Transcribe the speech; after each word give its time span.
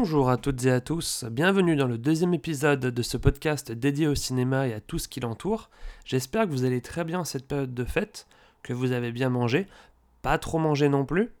Bonjour 0.00 0.30
à 0.30 0.36
toutes 0.36 0.64
et 0.64 0.70
à 0.70 0.80
tous, 0.80 1.24
bienvenue 1.28 1.74
dans 1.74 1.88
le 1.88 1.98
deuxième 1.98 2.32
épisode 2.32 2.78
de 2.78 3.02
ce 3.02 3.16
podcast 3.16 3.72
dédié 3.72 4.06
au 4.06 4.14
cinéma 4.14 4.68
et 4.68 4.72
à 4.72 4.80
tout 4.80 5.00
ce 5.00 5.08
qui 5.08 5.18
l'entoure. 5.18 5.70
J'espère 6.04 6.44
que 6.44 6.52
vous 6.52 6.64
allez 6.64 6.80
très 6.80 7.02
bien 7.02 7.24
cette 7.24 7.48
période 7.48 7.74
de 7.74 7.84
fête, 7.84 8.28
que 8.62 8.72
vous 8.72 8.92
avez 8.92 9.10
bien 9.10 9.28
mangé, 9.28 9.66
pas 10.22 10.38
trop 10.38 10.60
mangé 10.60 10.88
non 10.88 11.04
plus. 11.04 11.32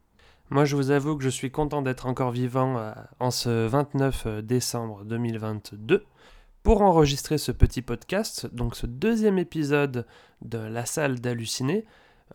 Moi 0.50 0.64
je 0.64 0.74
vous 0.74 0.90
avoue 0.90 1.16
que 1.16 1.22
je 1.22 1.28
suis 1.28 1.52
content 1.52 1.82
d'être 1.82 2.06
encore 2.06 2.32
vivant 2.32 2.78
euh, 2.78 2.92
en 3.20 3.30
ce 3.30 3.68
29 3.68 4.24
euh, 4.26 4.42
décembre 4.42 5.04
2022 5.04 6.04
pour 6.64 6.82
enregistrer 6.82 7.38
ce 7.38 7.52
petit 7.52 7.80
podcast, 7.80 8.52
donc 8.52 8.74
ce 8.74 8.86
deuxième 8.86 9.38
épisode 9.38 10.04
de 10.42 10.58
La 10.58 10.84
salle 10.84 11.20
d'halluciner. 11.20 11.84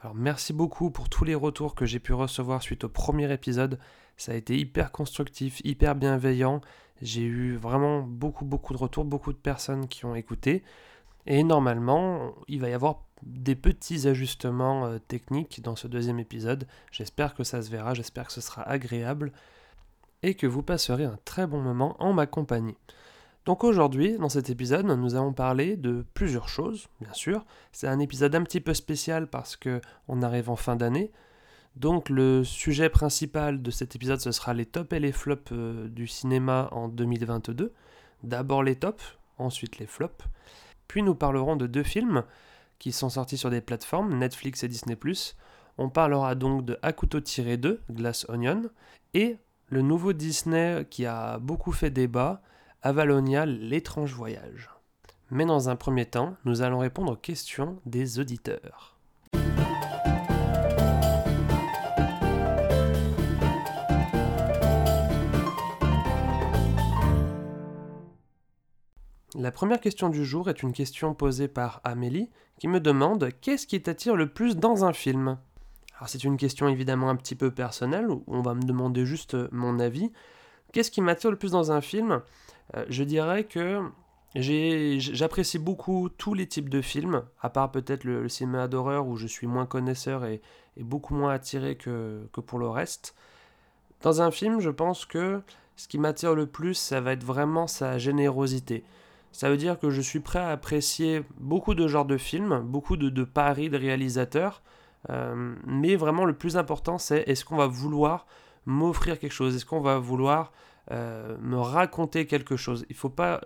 Alors 0.02 0.16
merci 0.16 0.54
beaucoup 0.54 0.90
pour 0.90 1.10
tous 1.10 1.26
les 1.26 1.36
retours 1.36 1.76
que 1.76 1.86
j'ai 1.86 2.00
pu 2.00 2.14
recevoir 2.14 2.64
suite 2.64 2.86
au 2.86 2.90
premier 2.90 3.30
épisode. 3.34 3.78
Ça 4.24 4.32
a 4.32 4.36
été 4.36 4.58
hyper 4.58 4.94
constructif, 4.94 5.60
hyper 5.66 5.96
bienveillant. 5.96 6.62
J'ai 7.02 7.24
eu 7.24 7.58
vraiment 7.58 8.00
beaucoup 8.00 8.46
beaucoup 8.46 8.72
de 8.72 8.78
retours, 8.78 9.04
beaucoup 9.04 9.34
de 9.34 9.38
personnes 9.38 9.90
qui 9.90 10.06
ont 10.06 10.16
écouté. 10.16 10.64
Et 11.26 11.44
normalement, 11.44 12.34
il 12.48 12.62
va 12.62 12.70
y 12.70 12.74
avoir 12.74 13.04
des 13.22 13.56
petits 13.56 14.08
ajustements 14.08 14.86
euh, 14.86 14.98
techniques 14.98 15.62
dans 15.62 15.76
ce 15.76 15.90
deuxième 15.90 16.20
épisode. 16.20 16.68
J'espère 16.90 17.34
que 17.34 17.44
ça 17.44 17.62
se 17.62 17.70
verra, 17.70 17.94
j'espère 17.96 18.28
que 18.28 18.32
ce 18.32 18.40
sera 18.40 18.62
agréable 18.62 19.34
et 20.22 20.36
que 20.36 20.48
vous 20.48 20.64
passerez 20.64 21.04
un 21.04 21.20
très 21.26 21.46
bon 21.46 21.60
moment 21.60 21.98
en 22.00 22.14
ma 22.14 22.26
compagnie. 22.26 22.78
Donc 23.44 23.66
aujourd'hui, 23.66 24.18
dans 24.18 24.30
cet 24.30 24.50
épisode, 24.50 24.86
nous 24.86 25.16
allons 25.16 25.34
parler 25.34 25.76
de 25.76 26.06
plusieurs 26.14 26.48
choses, 26.48 26.88
bien 27.02 27.12
sûr. 27.12 27.46
C'est 27.74 27.90
un 27.90 28.00
épisode 28.00 28.36
un 28.36 28.44
petit 28.44 28.62
peu 28.62 28.74
spécial 28.74 29.28
parce 29.28 29.58
que 29.58 29.82
on 30.08 30.22
arrive 30.22 30.50
en 30.50 30.56
fin 30.56 30.78
d'année. 30.78 31.12
Donc 31.76 32.10
le 32.10 32.44
sujet 32.44 32.90
principal 32.90 33.62
de 33.62 33.72
cet 33.72 33.96
épisode, 33.96 34.20
ce 34.20 34.32
sera 34.32 34.54
les 34.54 34.66
tops 34.66 34.94
et 34.94 35.00
les 35.00 35.12
flops 35.12 35.52
euh, 35.52 35.88
du 35.88 36.08
cinéma 36.08 36.70
en 36.72 36.88
2022. 36.88 37.74
D'abord 38.24 38.64
les 38.64 38.76
tops, 38.76 39.18
ensuite 39.38 39.80
les 39.80 39.88
flops. 39.88 40.26
Puis 40.88 41.02
nous 41.02 41.16
parlerons 41.16 41.56
de 41.56 41.66
deux 41.66 41.84
films 41.84 42.24
qui 42.78 42.92
sont 42.92 43.10
sortis 43.10 43.38
sur 43.38 43.50
des 43.50 43.62
plateformes, 43.62 44.18
Netflix 44.18 44.64
et 44.64 44.68
Disney⁇ 44.68 44.96
On 45.78 45.90
parlera 45.90 46.36
donc 46.36 46.66
de 46.66 46.78
couteau 46.96 47.22
tiré 47.22 47.58
2, 47.58 47.82
Glass 47.90 48.26
Onion, 48.30 48.64
et 49.14 49.38
le 49.68 49.82
nouveau 49.82 50.14
Disney 50.14 50.86
qui 50.90 51.06
a 51.06 51.40
beaucoup 51.40 51.72
fait 51.72 51.90
débat, 51.90 52.42
Avalonia, 52.82 53.46
l'étrange 53.46 54.14
voyage. 54.14 54.70
Mais 55.32 55.46
dans 55.46 55.70
un 55.70 55.76
premier 55.76 56.06
temps, 56.06 56.36
nous 56.46 56.62
allons 56.62 56.80
répondre 56.80 57.14
aux 57.14 57.18
questions 57.18 57.80
des 57.86 58.20
auditeurs. 58.20 58.93
La 69.36 69.52
première 69.52 69.82
question 69.82 70.10
du 70.10 70.26
jour 70.26 70.48
est 70.48 70.62
une 70.62 70.74
question 70.74 71.16
posée 71.16 71.48
par 71.48 71.82
Amélie 71.84 72.30
qui 72.60 72.68
me 72.68 72.80
demande 72.80 73.30
qu'est-ce 73.42 73.66
qui 73.66 73.82
t'attire 73.82 74.16
le 74.16 74.28
plus 74.30 74.58
dans 74.58 74.86
un 74.86 74.94
film? 74.94 75.40
Alors 75.98 76.08
c'est 76.08 76.24
une 76.24 76.38
question 76.38 76.68
évidemment 76.68 77.10
un 77.10 77.16
petit 77.16 77.34
peu 77.34 77.50
personnelle 77.50 78.12
où 78.12 78.24
on 78.28 78.42
va 78.42 78.54
me 78.54 78.62
demander 78.62 79.08
juste 79.08 79.36
mon 79.52 79.80
avis. 79.80 80.12
Qu'est-ce 80.72 80.92
qui 80.92 81.02
m'attire 81.02 81.32
le 81.32 81.38
plus 81.38 81.52
dans 81.52 81.72
un 81.72 81.82
film? 81.82 82.22
Euh, 82.76 82.86
Je 82.90 83.04
dirais 83.04 83.46
que 83.46 83.82
j'apprécie 84.36 85.58
beaucoup 85.58 86.10
tous 86.10 86.36
les 86.36 86.48
types 86.48 86.70
de 86.70 86.82
films, 86.82 87.24
à 87.42 87.50
part 87.50 87.72
peut-être 87.72 88.04
le, 88.04 88.30
cinéma 88.30 88.68
d'horreur 88.68 89.08
où 89.08 89.16
je 89.16 89.26
suis 89.26 89.48
moins 89.48 89.66
connaisseur 89.66 90.26
et, 90.26 90.42
beaucoup 90.78 91.16
moins 91.16 91.34
attiré 91.34 91.76
que 91.76 92.28
pour 92.46 92.60
le 92.60 92.68
reste. 92.68 93.16
Dans 94.02 94.22
un 94.22 94.32
film, 94.32 94.60
je 94.60 94.70
pense 94.70 95.06
que 95.06 95.42
ce 95.76 95.88
qui 95.88 95.98
m'attire 95.98 96.36
le 96.36 96.46
plus, 96.46 96.76
ça 96.76 97.02
va 97.02 97.14
être 97.14 97.24
vraiment 97.24 97.66
sa 97.68 97.98
générosité. 97.98 98.84
Ça 99.34 99.50
veut 99.50 99.58
dire 99.58 99.80
que 99.80 99.90
je 99.90 100.00
suis 100.00 100.20
prêt 100.20 100.40
à 100.40 100.50
apprécier 100.50 101.24
beaucoup 101.40 101.74
de 101.74 101.88
genres 101.88 102.06
de 102.06 102.18
films, 102.18 102.62
beaucoup 102.62 102.98
de, 102.98 103.24
paris 103.24 103.68
de 103.72 103.78
réalisateurs, 103.78 104.62
euh, 105.10 105.56
mais 105.66 105.96
vraiment 105.96 106.24
le 106.24 106.34
plus 106.34 106.56
important 106.56 107.00
c'est 107.00 107.24
est-ce 107.28 107.44
qu'on 107.44 107.58
va 107.58 107.66
vouloir 107.66 108.28
m'offrir 108.68 109.18
quelque 109.18 109.34
chose, 109.34 109.56
est-ce 109.56 109.66
qu'on 109.66 109.82
va 109.82 109.98
vouloir 109.98 110.54
euh, 110.92 111.36
me 111.42 111.58
raconter 111.58 112.28
quelque 112.28 112.56
chose? 112.56 112.86
Il 112.90 112.94
ne 112.94 112.98
faut 112.98 113.10
pas, 113.10 113.42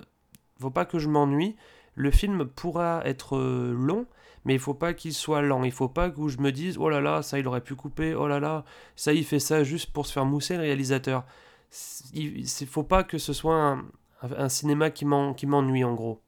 faut 0.60 0.70
pas 0.70 0.84
que 0.84 1.00
je 1.00 1.08
m'ennuie. 1.08 1.56
Le 1.96 2.12
film 2.12 2.46
pourra 2.46 3.02
être 3.06 3.38
euh, 3.38 3.74
long, 3.74 4.08
mais 4.44 4.54
il 4.54 4.60
faut 4.60 4.74
pas 4.74 4.94
qu'il 4.94 5.14
soit 5.14 5.42
lent. 5.42 5.64
Il 5.64 5.72
faut 5.72 5.88
pas 5.88 6.10
que 6.10 6.28
je 6.28 6.40
me 6.40 6.52
dise 6.52 6.78
oh 6.78 6.90
là 6.90 7.00
là, 7.00 7.22
ça 7.22 7.40
il 7.40 7.48
aurait 7.48 7.62
pu 7.62 7.76
couper, 7.76 8.14
oh 8.14 8.28
là 8.28 8.42
là, 8.42 8.66
ça 8.98 9.14
il 9.14 9.24
fait 9.24 9.40
ça 9.40 9.64
juste 9.64 9.94
pour 9.94 10.06
se 10.06 10.12
faire 10.12 10.26
mousser 10.26 10.58
le 10.58 10.64
réalisateur. 10.64 11.24
Il 12.14 12.46
faut 12.68 12.84
pas 12.84 13.06
que 13.06 13.18
ce 13.18 13.32
soit 13.32 13.56
un, 13.56 13.86
un 14.22 14.50
cinéma 14.50 14.90
qui 14.90 15.06
m'ennuie 15.06 15.84
en 15.84 15.94
gros. 15.94 16.22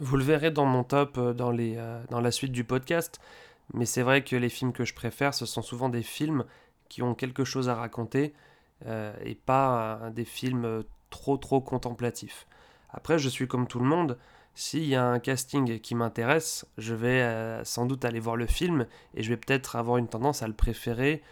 Vous 0.00 0.16
le 0.16 0.24
verrez 0.24 0.50
dans 0.50 0.64
mon 0.64 0.84
top 0.84 1.16
euh, 1.18 1.32
dans, 1.32 1.50
les, 1.50 1.76
euh, 1.76 2.02
dans 2.10 2.20
la 2.20 2.30
suite 2.30 2.52
du 2.52 2.64
podcast, 2.64 3.20
mais 3.72 3.86
c'est 3.86 4.02
vrai 4.02 4.24
que 4.24 4.34
les 4.34 4.48
films 4.48 4.72
que 4.72 4.84
je 4.84 4.94
préfère, 4.94 5.32
ce 5.34 5.46
sont 5.46 5.62
souvent 5.62 5.88
des 5.88 6.02
films 6.02 6.44
qui 6.88 7.02
ont 7.02 7.14
quelque 7.14 7.44
chose 7.44 7.68
à 7.68 7.74
raconter 7.74 8.34
euh, 8.86 9.14
et 9.24 9.34
pas 9.34 10.10
des 10.12 10.24
films 10.24 10.82
trop 11.10 11.36
trop 11.36 11.60
contemplatifs. 11.60 12.46
Après, 12.90 13.18
je 13.18 13.28
suis 13.28 13.46
comme 13.46 13.66
tout 13.66 13.78
le 13.78 13.84
monde, 13.84 14.18
s'il 14.54 14.84
y 14.84 14.96
a 14.96 15.04
un 15.04 15.18
casting 15.20 15.78
qui 15.78 15.94
m'intéresse, 15.94 16.66
je 16.78 16.94
vais 16.94 17.64
sans 17.64 17.86
doute 17.86 18.04
aller 18.04 18.20
voir 18.20 18.36
le 18.36 18.46
film 18.46 18.86
et 19.14 19.22
je 19.22 19.30
vais 19.30 19.38
peut-être 19.38 19.76
avoir 19.76 19.96
une 19.96 20.08
tendance 20.08 20.42
à 20.42 20.48
le 20.48 20.52
préférer 20.52 21.22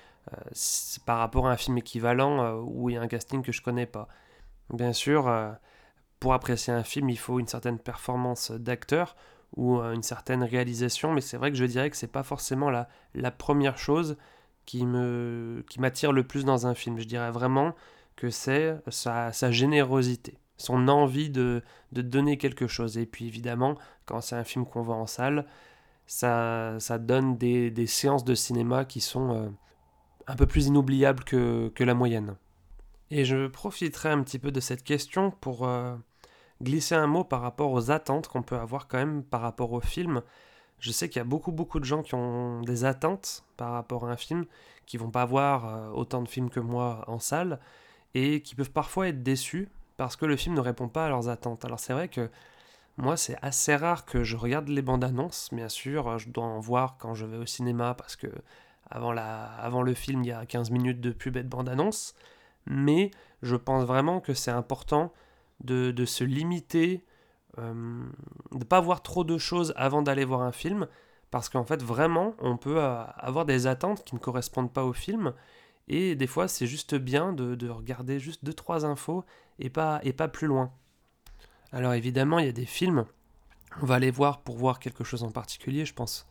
par 1.05 1.19
rapport 1.19 1.49
à 1.49 1.53
un 1.53 1.57
film 1.59 1.77
équivalent 1.77 2.55
où 2.61 2.89
il 2.89 2.95
y 2.95 2.97
a 2.97 3.03
un 3.03 3.09
casting 3.09 3.43
que 3.43 3.53
je 3.53 3.61
connais 3.61 3.85
pas. 3.85 4.09
Bien 4.73 4.95
sûr, 4.95 5.29
pour 6.21 6.35
apprécier 6.35 6.73
un 6.73 6.85
film, 6.85 7.09
il 7.09 7.19
faut 7.19 7.41
une 7.41 7.49
certaine 7.49 7.79
performance 7.79 8.51
d'acteur 8.53 9.17
ou 9.57 9.79
euh, 9.79 9.95
une 9.95 10.03
certaine 10.03 10.45
réalisation, 10.45 11.13
mais 11.13 11.21
c'est 11.21 11.37
vrai 11.37 11.51
que 11.51 11.57
je 11.57 11.65
dirais 11.65 11.91
que 11.91 11.97
c'est 11.97 12.07
pas 12.07 12.23
forcément 12.23 12.71
la, 12.71 12.89
la 13.15 13.31
première 13.31 13.79
chose 13.79 14.17
qui 14.67 14.87
me 14.87 15.65
qui 15.69 15.81
m'attire 15.81 16.13
le 16.13 16.25
plus 16.25 16.45
dans 16.45 16.67
un 16.67 16.75
film. 16.75 16.99
Je 16.99 17.05
dirais 17.05 17.31
vraiment 17.31 17.75
que 18.17 18.31
c'est 18.31 18.77
sa, 18.89 19.33
sa, 19.33 19.51
générosité, 19.51 20.39
son 20.59 20.89
envie 20.89 21.31
de, 21.31 21.63
de, 21.93 22.03
donner 22.03 22.37
quelque 22.37 22.67
chose. 22.67 22.99
Et 22.99 23.07
puis 23.07 23.27
évidemment, 23.27 23.77
quand 24.05 24.21
c'est 24.21 24.37
un 24.37 24.45
film 24.45 24.67
qu'on 24.67 24.83
voit 24.83 24.97
en 24.97 25.07
salle, 25.07 25.47
ça, 26.07 26.77
ça 26.79 26.99
donne 26.99 27.39
des, 27.39 27.71
des, 27.71 27.87
séances 27.87 28.25
de 28.25 28.35
cinéma 28.35 28.85
qui 28.85 29.01
sont 29.01 29.35
euh, 29.35 29.49
un 30.27 30.37
peu 30.37 30.47
plus 30.47 30.67
inoubliables 30.67 31.25
que, 31.25 31.73
que, 31.75 31.83
la 31.83 31.95
moyenne. 31.95 32.37
Et 33.11 33.25
je 33.25 33.47
profiterai 33.47 34.11
un 34.11 34.23
petit 34.23 34.39
peu 34.39 34.53
de 34.53 34.61
cette 34.61 34.85
question 34.85 35.31
pour, 35.31 35.67
euh, 35.67 35.97
glisser 36.63 36.95
un 36.95 37.07
mot 37.07 37.25
par 37.25 37.41
rapport 37.41 37.73
aux 37.73 37.91
attentes 37.91 38.29
qu'on 38.29 38.43
peut 38.43 38.57
avoir 38.57 38.89
quand 38.89 38.99
même 38.99 39.23
par 39.23 39.41
rapport 39.41 39.73
au 39.73 39.81
film. 39.81 40.23
Je 40.79 40.93
sais 40.93 41.09
qu'il 41.09 41.19
y 41.19 41.21
a 41.21 41.25
beaucoup 41.25 41.53
beaucoup 41.53 41.81
de 41.81 41.85
gens 41.85 42.03
qui 42.03 42.15
ont 42.15 42.63
des 42.63 42.85
attentes 42.85 43.45
par 43.57 43.73
rapport 43.73 44.07
à 44.07 44.13
un 44.13 44.17
film, 44.17 44.45
qui 44.87 44.97
vont 44.97 45.11
pas 45.11 45.25
voir 45.25 45.67
euh, 45.67 45.91
autant 45.91 46.23
de 46.23 46.29
films 46.29 46.51
que 46.51 46.61
moi 46.61 47.05
en 47.07 47.19
salle, 47.19 47.61
et 48.15 48.43
qui 48.43 48.55
peuvent 48.55 48.71
parfois 48.71 49.09
être 49.09 49.23
déçus 49.23 49.69
parce 49.97 50.17
que 50.17 50.25
le 50.25 50.37
film 50.37 50.55
ne 50.55 50.61
répond 50.61 50.89
pas 50.89 51.07
à 51.07 51.09
leurs 51.09 51.29
attentes. 51.29 51.65
Alors 51.65 51.79
c'est 51.79 51.93
vrai 51.93 52.09
que 52.09 52.31
moi 52.97 53.17
c'est 53.17 53.37
assez 53.43 53.77
rare 53.77 54.05
que 54.07 54.25
je 54.25 54.37
regarde 54.37 54.69
les 54.69 54.83
bandes 54.83 55.05
annonces, 55.05 55.51
bien 55.53 55.69
sûr, 55.69 56.19
je 56.19 56.29
dois 56.31 56.45
en 56.45 56.61
voir 56.61 56.97
quand 56.99 57.15
je 57.15 57.27
vais 57.27 57.37
au 57.37 57.47
cinéma 57.47 57.95
parce 57.95 58.17
que 58.17 58.29
avant, 58.91 59.13
la, 59.13 59.45
avant 59.45 59.83
le 59.83 59.95
film 59.95 60.25
il 60.25 60.29
y 60.29 60.33
a 60.33 60.47
15 60.47 60.71
minutes 60.71 61.01
de 61.01 61.11
pub 61.13 61.37
et 61.37 61.43
de 61.43 61.49
bande 61.49 61.69
annonce, 61.69 62.15
mais 62.67 63.11
je 63.43 63.57
pense 63.57 63.85
vraiment 63.85 64.21
que 64.21 64.35
c'est 64.35 64.51
important 64.51 65.13
de, 65.61 66.05
se 66.05 66.25
limiter, 66.25 67.05
euh, 67.59 67.73
de 68.53 68.59
ne 68.59 68.65
pas 68.65 68.81
voir 68.81 69.03
trop 69.03 69.25
de 69.25 69.39
choses 69.39 69.73
avant 69.77 70.03
d'aller 70.03 70.25
voir 70.25 70.43
un 70.43 70.53
film, 70.53 70.87
parce 71.31 71.49
qu'en 71.49 71.65
fait 71.65 71.83
vraiment 71.83 72.35
on 72.39 72.57
peut 72.57 72.83
euh, 72.83 73.05
avoir 73.17 73.45
des 73.45 73.67
attentes 73.67 74.05
qui 74.05 74.15
ne 74.15 74.21
correspondent 74.21 74.73
pas 74.73 74.85
au 74.85 74.93
film, 74.93 75.33
et 75.89 76.15
des 76.15 76.27
fois 76.27 76.49
c'est 76.49 76.67
juste 76.67 76.95
bien 76.95 77.33
de, 77.33 77.69
regarder 77.69 78.19
juste 78.19 78.45
2-3 78.45 78.85
infos 78.85 79.25
et 79.59 79.71
pas, 79.71 80.01
et 80.03 80.13
pas 80.13 80.29
plus 80.29 80.47
loin. 80.47 80.73
Alors 81.73 81.95
évidemment 81.95 82.39
il 82.39 82.47
y 82.47 82.49
a 82.49 82.53
des 82.53 82.67
films, 82.67 83.05
on 83.83 83.87
va 83.87 83.97
aller 83.97 84.11
voir 84.11 84.41
pour 84.41 84.57
voir 84.57 84.79
quelque 84.79 85.05
chose 85.05 85.23
en 85.23 85.31
particulier, 85.31 85.85
je 85.85 85.95
pense 85.95 86.27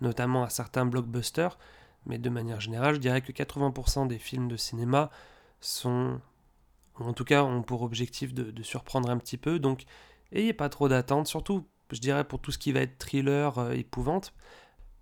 notamment 0.00 0.42
à 0.42 0.50
certains 0.50 0.84
blockbusters, 0.84 1.58
mais 2.06 2.18
de 2.18 2.28
manière 2.28 2.60
générale 2.60 2.96
je 2.96 3.00
dirais 3.00 3.22
que 3.22 3.32
80% 3.32 4.08
des 4.08 4.18
films 4.18 4.48
de 4.48 4.56
cinéma 4.56 5.10
sont 5.60 6.20
en 6.98 7.12
tout 7.12 7.24
cas 7.24 7.42
ont 7.42 7.62
pour 7.62 7.82
objectif 7.82 8.34
de, 8.34 8.62
surprendre 8.62 9.10
un 9.10 9.18
petit 9.18 9.36
peu. 9.36 9.58
Donc, 9.58 9.84
ayez 10.32 10.52
pas 10.52 10.68
trop 10.68 10.88
d'attentes, 10.88 11.26
surtout, 11.26 11.66
je 11.90 12.00
dirais, 12.00 12.24
pour 12.24 12.40
tout 12.40 12.52
ce 12.52 12.58
qui 12.58 12.72
va 12.72 12.80
être 12.80 12.98
thriller, 12.98 13.58
euh, 13.58 13.72
épouvante, 13.72 14.32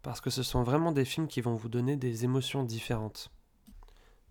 parce 0.02 0.20
que 0.20 0.31
ce 0.31 0.42
sont 0.42 0.62
vraiment 0.62 0.92
des 0.92 1.04
films 1.04 1.28
qui 1.28 1.40
vont 1.40 1.56
vous 1.56 1.69
donner 1.69 1.96
des 1.96 2.25
émotions 2.25 2.62
différentes. 2.62 3.31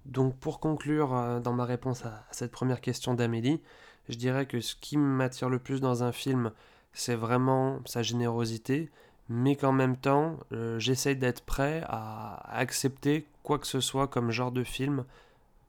Donc, 0.06 0.38
pour 0.38 0.60
conclure 0.60 1.14
euh, 1.14 1.40
dans 1.40 1.54
ma 1.54 1.66
réponse 1.66 2.06
à, 2.06 2.26
cette 2.32 2.52
première 2.52 2.82
question 2.82 3.14
d'Amélie, 3.14 3.62
je 4.08 4.18
dirais 4.18 4.46
que 4.46 4.62
ce 4.62 4.76
qui 4.76 4.98
m'attire 4.98 5.50
le 5.50 5.60
plus 5.60 5.82
dans 5.82 6.04
un 6.04 6.12
film, 6.12 6.52
c'est 6.94 7.16
vraiment 7.16 7.80
sa 7.86 8.02
générosité, 8.02 8.90
mais 9.28 9.56
qu'en 9.56 9.72
même 9.72 9.98
temps, 9.98 10.40
euh, 10.54 10.80
j'essaye 10.80 11.16
d'être 11.16 11.42
prêt 11.42 11.84
à, 11.88 12.58
accepter 12.58 13.28
quoi 13.44 13.60
que 13.60 13.68
ce 13.68 13.80
soit 13.80 14.08
comme 14.08 14.32
genre 14.32 14.52
de 14.52 14.64
film 14.64 15.06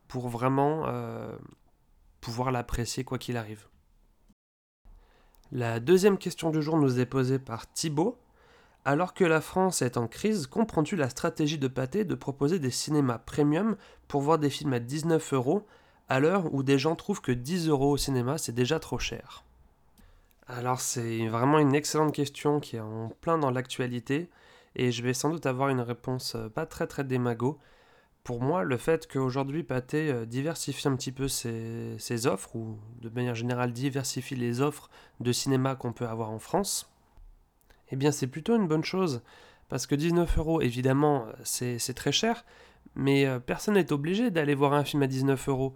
pour 0.08 0.28
vraiment 0.28 0.86
pouvoir 2.20 2.50
l'apprécier 2.50 3.04
quoi 3.04 3.18
qu'il 3.18 3.36
arrive. 3.36 3.66
La 5.52 5.80
deuxième 5.80 6.18
question 6.18 6.50
du 6.50 6.62
jour 6.62 6.76
nous 6.76 7.00
est 7.00 7.06
posée 7.06 7.38
par 7.38 7.72
Thibaut. 7.72 8.18
Alors 8.84 9.14
que 9.14 9.24
la 9.24 9.40
France 9.40 9.82
est 9.82 9.96
en 9.96 10.06
crise, 10.06 10.46
comprends-tu 10.46 10.96
la 10.96 11.10
stratégie 11.10 11.58
de 11.58 11.68
Pathé 11.68 12.04
de 12.04 12.14
proposer 12.14 12.58
des 12.58 12.70
cinémas 12.70 13.18
premium 13.18 13.76
pour 14.08 14.20
voir 14.22 14.38
des 14.38 14.48
films 14.48 14.72
à 14.72 14.78
19 14.78 15.32
euros 15.34 15.66
à 16.08 16.18
l'heure 16.18 16.52
où 16.54 16.62
des 16.62 16.78
gens 16.78 16.96
trouvent 16.96 17.20
que 17.20 17.32
10 17.32 17.68
euros 17.68 17.90
au 17.90 17.96
cinéma 17.96 18.38
c'est 18.38 18.52
déjà 18.52 18.78
trop 18.78 18.98
cher? 18.98 19.44
Alors 20.46 20.80
c'est 20.80 21.28
vraiment 21.28 21.58
une 21.58 21.74
excellente 21.74 22.14
question 22.14 22.58
qui 22.58 22.76
est 22.76 22.80
en 22.80 23.10
plein 23.20 23.38
dans 23.38 23.50
l'actualité 23.50 24.30
et 24.76 24.92
je 24.92 25.02
vais 25.02 25.14
sans 25.14 25.30
doute 25.30 25.46
avoir 25.46 25.68
une 25.68 25.80
réponse 25.80 26.34
euh, 26.34 26.48
pas 26.48 26.66
très 26.66 26.86
très 26.86 27.04
démago. 27.04 27.58
Pour 28.30 28.42
moi, 28.42 28.62
le 28.62 28.76
fait 28.76 29.08
qu'aujourd'hui 29.08 29.64
Pathé 29.64 30.08
euh, 30.08 30.24
diversifie 30.24 30.86
un 30.86 30.94
petit 30.94 31.10
peu 31.10 31.26
ses, 31.26 32.26
offres, 32.28 32.54
ou 32.54 32.78
de 33.00 33.08
manière 33.08 33.34
générale 33.34 33.72
diversifie 33.72 34.36
les 34.36 34.60
offres 34.60 34.88
de 35.18 35.32
cinéma 35.32 35.74
qu'on 35.74 35.92
peut 35.92 36.06
avoir 36.06 36.30
en 36.30 36.38
France, 36.38 36.92
eh 37.90 37.96
bien 37.96 38.12
c'est 38.12 38.28
plutôt 38.28 38.54
une 38.54 38.68
bonne 38.68 38.84
chose. 38.84 39.22
Parce 39.68 39.88
que 39.88 39.96
19 39.96 40.38
euros, 40.38 40.60
évidemment, 40.60 41.26
c'est 41.42 41.92
très 41.94 42.12
cher, 42.12 42.44
mais 42.94 43.26
euh, 43.26 43.40
personne 43.40 43.74
n'est 43.74 43.92
obligé 43.92 44.30
d'aller 44.30 44.54
voir 44.54 44.74
un 44.74 44.84
film 44.84 45.02
à 45.02 45.08
19 45.08 45.48
euros. 45.48 45.74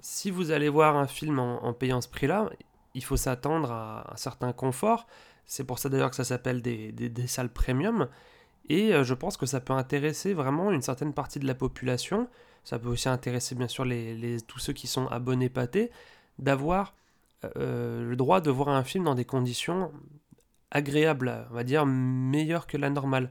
Si 0.00 0.30
vous 0.30 0.50
allez 0.50 0.68
voir 0.68 0.98
un 0.98 1.06
film 1.06 1.38
en, 1.38 1.72
payant 1.72 2.02
ce 2.02 2.08
prix-là, 2.10 2.50
il 2.92 3.02
faut 3.02 3.16
s'attendre 3.16 3.72
à 3.72 4.12
un 4.12 4.16
certain 4.16 4.52
confort. 4.52 5.06
C'est 5.46 5.64
pour 5.64 5.78
ça 5.78 5.88
d'ailleurs 5.88 6.10
que 6.10 6.16
ça 6.16 6.24
s'appelle 6.24 6.60
des, 6.60 7.26
salles 7.28 7.48
premium. 7.48 8.08
Et 8.68 8.94
euh, 8.94 9.04
je 9.04 9.14
pense 9.14 9.36
que 9.36 9.46
ça 9.46 9.60
peut 9.60 9.72
intéresser 9.72 10.32
vraiment 10.32 10.70
une 10.70 10.82
certaine 10.82 11.12
partie 11.12 11.38
de 11.38 11.46
la 11.46 11.54
population. 11.54 12.28
Ça 12.64 12.78
peut 12.78 12.88
aussi 12.88 13.08
intéresser 13.08 13.54
bien 13.54 13.68
sûr 13.68 13.84
tous 14.46 14.58
ceux 14.58 14.72
qui 14.72 14.86
sont 14.86 15.06
abonnés 15.08 15.50
pâtés 15.50 15.90
d'avoir 16.38 16.94
euh, 17.56 18.08
le 18.08 18.16
droit 18.16 18.40
de 18.40 18.50
voir 18.50 18.70
un 18.70 18.84
film 18.84 19.04
dans 19.04 19.14
des 19.14 19.26
conditions 19.26 19.92
agréable, 20.70 21.46
on 21.50 21.54
va 21.54 21.62
dire 21.62 21.86
meilleur 21.86 22.66
que 22.66 22.76
la 22.76 22.90
normale. 22.90 23.30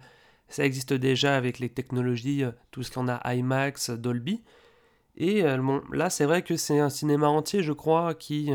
Ça 0.50 0.64
existe 0.64 0.94
déjà 0.94 1.36
avec 1.36 1.58
les 1.60 1.70
technologies, 1.70 2.44
euh, 2.44 2.52
tout 2.70 2.84
ce 2.84 2.92
qu'on 2.92 3.08
a 3.08 3.34
IMAX, 3.34 3.90
Dolby. 3.90 4.44
Et 5.16 5.44
là, 5.92 6.10
c'est 6.10 6.26
vrai 6.26 6.42
que 6.42 6.58
c'est 6.58 6.80
un 6.80 6.90
cinéma 6.90 7.28
entier, 7.28 7.62
je 7.62 7.72
crois, 7.72 8.16
qui 8.16 8.50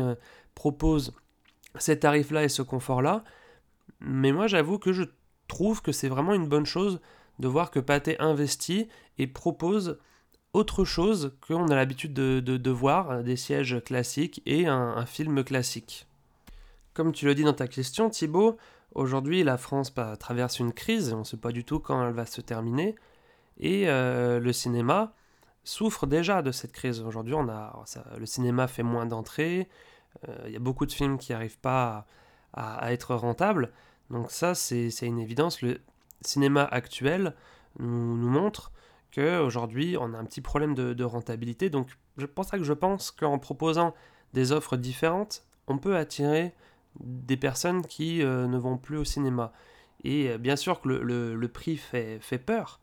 propose 0.55 1.13
ces 1.77 1.97
tarifs-là 1.97 2.43
et 2.43 2.49
ce 2.49 2.61
confort-là. 2.61 3.23
Mais 4.01 4.33
moi, 4.33 4.47
j'avoue 4.47 4.77
que 4.77 4.91
je 4.91 5.05
trouve 5.49 5.81
que 5.81 5.91
c'est 5.91 6.07
vraiment 6.07 6.33
une 6.33 6.47
bonne 6.47 6.65
chose 6.65 7.01
de 7.39 7.47
voir 7.49 7.71
que 7.71 7.79
Pathé 7.79 8.17
investit 8.19 8.87
et 9.17 9.27
propose 9.27 9.99
autre 10.53 10.85
chose 10.85 11.35
qu'on 11.45 11.67
a 11.67 11.75
l'habitude 11.75 12.13
de, 12.13 12.71
voir, 12.71 13.23
des 13.23 13.35
sièges 13.35 13.81
classiques 13.83 14.41
et 14.45 14.67
un, 14.67 15.05
film 15.05 15.43
classique. 15.43 16.07
Comme 16.93 17.11
tu 17.11 17.25
le 17.25 17.35
dis 17.35 17.43
dans 17.43 17.53
ta 17.53 17.67
question, 17.67 18.09
Thibaut, 18.09 18.57
Aujourd'hui, 18.95 19.43
la 19.43 19.57
France 19.57 19.93
traverse 20.19 20.59
une 20.59 20.73
crise, 20.73 21.13
on 21.13 21.19
ne 21.19 21.23
sait 21.23 21.37
pas 21.37 21.51
du 21.51 21.63
tout 21.63 21.79
quand 21.79 22.07
elle 22.07 22.13
va 22.13 22.25
se 22.25 22.41
terminer, 22.41 22.95
et 23.59 23.87
euh, 23.87 24.39
le 24.39 24.51
cinéma 24.51 25.13
souffre 25.63 26.07
déjà 26.07 26.41
de 26.41 26.51
cette 26.51 26.71
crise. 26.71 27.01
Aujourd'hui, 27.01 27.35
on 27.35 27.47
a, 27.49 27.83
le 28.17 28.25
cinéma 28.25 28.67
fait 28.67 28.81
moins 28.81 29.05
d'entrées, 29.05 29.69
euh, 30.27 30.35
il 30.47 30.53
y 30.53 30.55
a 30.55 30.59
beaucoup 30.59 30.87
de 30.87 30.91
films 30.91 31.19
qui 31.19 31.33
n'arrivent 31.33 31.59
pas 31.59 32.07
à, 32.53 32.91
être 32.91 33.13
rentables, 33.13 33.71
donc 34.09 34.31
ça, 34.31 34.55
c'est 34.55 34.89
une 35.01 35.19
évidence. 35.19 35.61
Le 35.61 35.79
cinéma 36.21 36.63
actuel 36.63 37.35
nous, 37.79 38.15
montre 38.15 38.71
qu'aujourd'hui, 39.13 39.97
on 39.97 40.13
a 40.13 40.17
un 40.17 40.25
petit 40.25 40.41
problème 40.41 40.75
de, 40.75 41.03
rentabilité, 41.03 41.69
donc 41.69 41.89
pour 42.27 42.45
ça 42.45 42.57
que 42.57 42.63
je 42.63 42.73
pense 42.73 43.11
qu'en 43.11 43.39
proposant 43.39 43.93
des 44.33 44.51
offres 44.51 44.77
différentes, 44.77 45.45
on 45.67 45.77
peut 45.77 45.95
attirer 45.95 46.53
des 46.99 47.37
personnes 47.37 47.85
qui 47.85 48.21
euh, 48.21 48.47
ne 48.47 48.57
vont 48.57 48.77
plus 48.77 48.97
au 48.97 49.05
cinéma. 49.05 49.53
Et 50.03 50.29
euh, 50.29 50.37
bien 50.37 50.55
sûr 50.55 50.81
que 50.81 50.89
le, 50.89 51.47
prix 51.47 51.77
fait, 51.77 52.19
fait, 52.19 52.37
peur, 52.37 52.79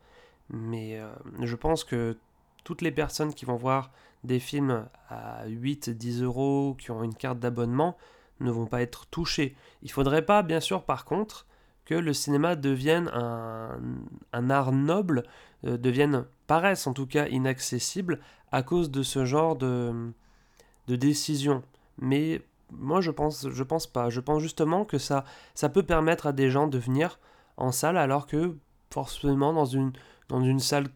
mais 0.49 0.97
euh, 0.97 1.09
je 1.41 1.55
pense 1.55 1.83
que 1.83 2.17
toutes 2.63 2.81
les 2.81 2.91
personnes 2.91 3.33
qui 3.33 3.45
vont 3.45 3.55
voir 3.55 3.91
des 4.23 4.39
films 4.39 4.87
à 5.09 5.47
8-10 5.47 6.23
euros, 6.23 6.75
qui 6.79 6.91
ont 6.91 7.03
une 7.03 7.15
carte 7.15 7.39
d'abonnement, 7.39 7.97
ne 8.39 8.51
vont 8.51 8.65
pas 8.65 8.81
être 8.81 9.05
touchées. 9.07 9.55
Il 9.81 9.91
faudrait 9.91 10.25
pas, 10.25 10.43
bien 10.43 10.59
sûr, 10.59 10.83
par 10.83 11.05
contre, 11.05 11.47
que 11.85 11.95
le 11.95 12.13
cinéma 12.13 12.55
devienne 12.55 13.09
un, 13.13 14.49
art 14.49 14.71
noble, 14.71 15.23
devienne, 15.63 16.25
paraisse 16.45 16.85
en 16.85 16.93
tout 16.93 17.07
cas 17.07 17.27
inaccessible 17.27 18.19
à 18.51 18.61
cause 18.61 18.91
de 18.91 19.03
ce 19.03 19.25
genre 19.25 19.55
de, 19.55 20.11
de 20.87 20.95
décision. 20.95 21.63
Mais 21.97 22.41
moi 22.71 23.01
je 23.01 23.11
pense, 23.11 23.49
je 23.49 23.63
pense 23.63 23.87
pas. 23.87 24.09
Je 24.09 24.19
pense 24.19 24.41
justement 24.41 24.85
que 24.85 24.97
ça, 24.97 25.23
ça 25.53 25.69
peut 25.69 25.83
permettre 25.83 26.27
à 26.27 26.33
des 26.33 26.49
gens 26.49 26.67
de 26.67 26.77
venir 26.77 27.19
en 27.57 27.71
salle 27.71 27.97
alors 27.97 28.27
que 28.27 28.57
forcément 28.91 29.53
dans 29.53 29.65
une, 29.65 29.93
dans 30.29 30.41
une 30.41 30.59
salle 30.59 30.87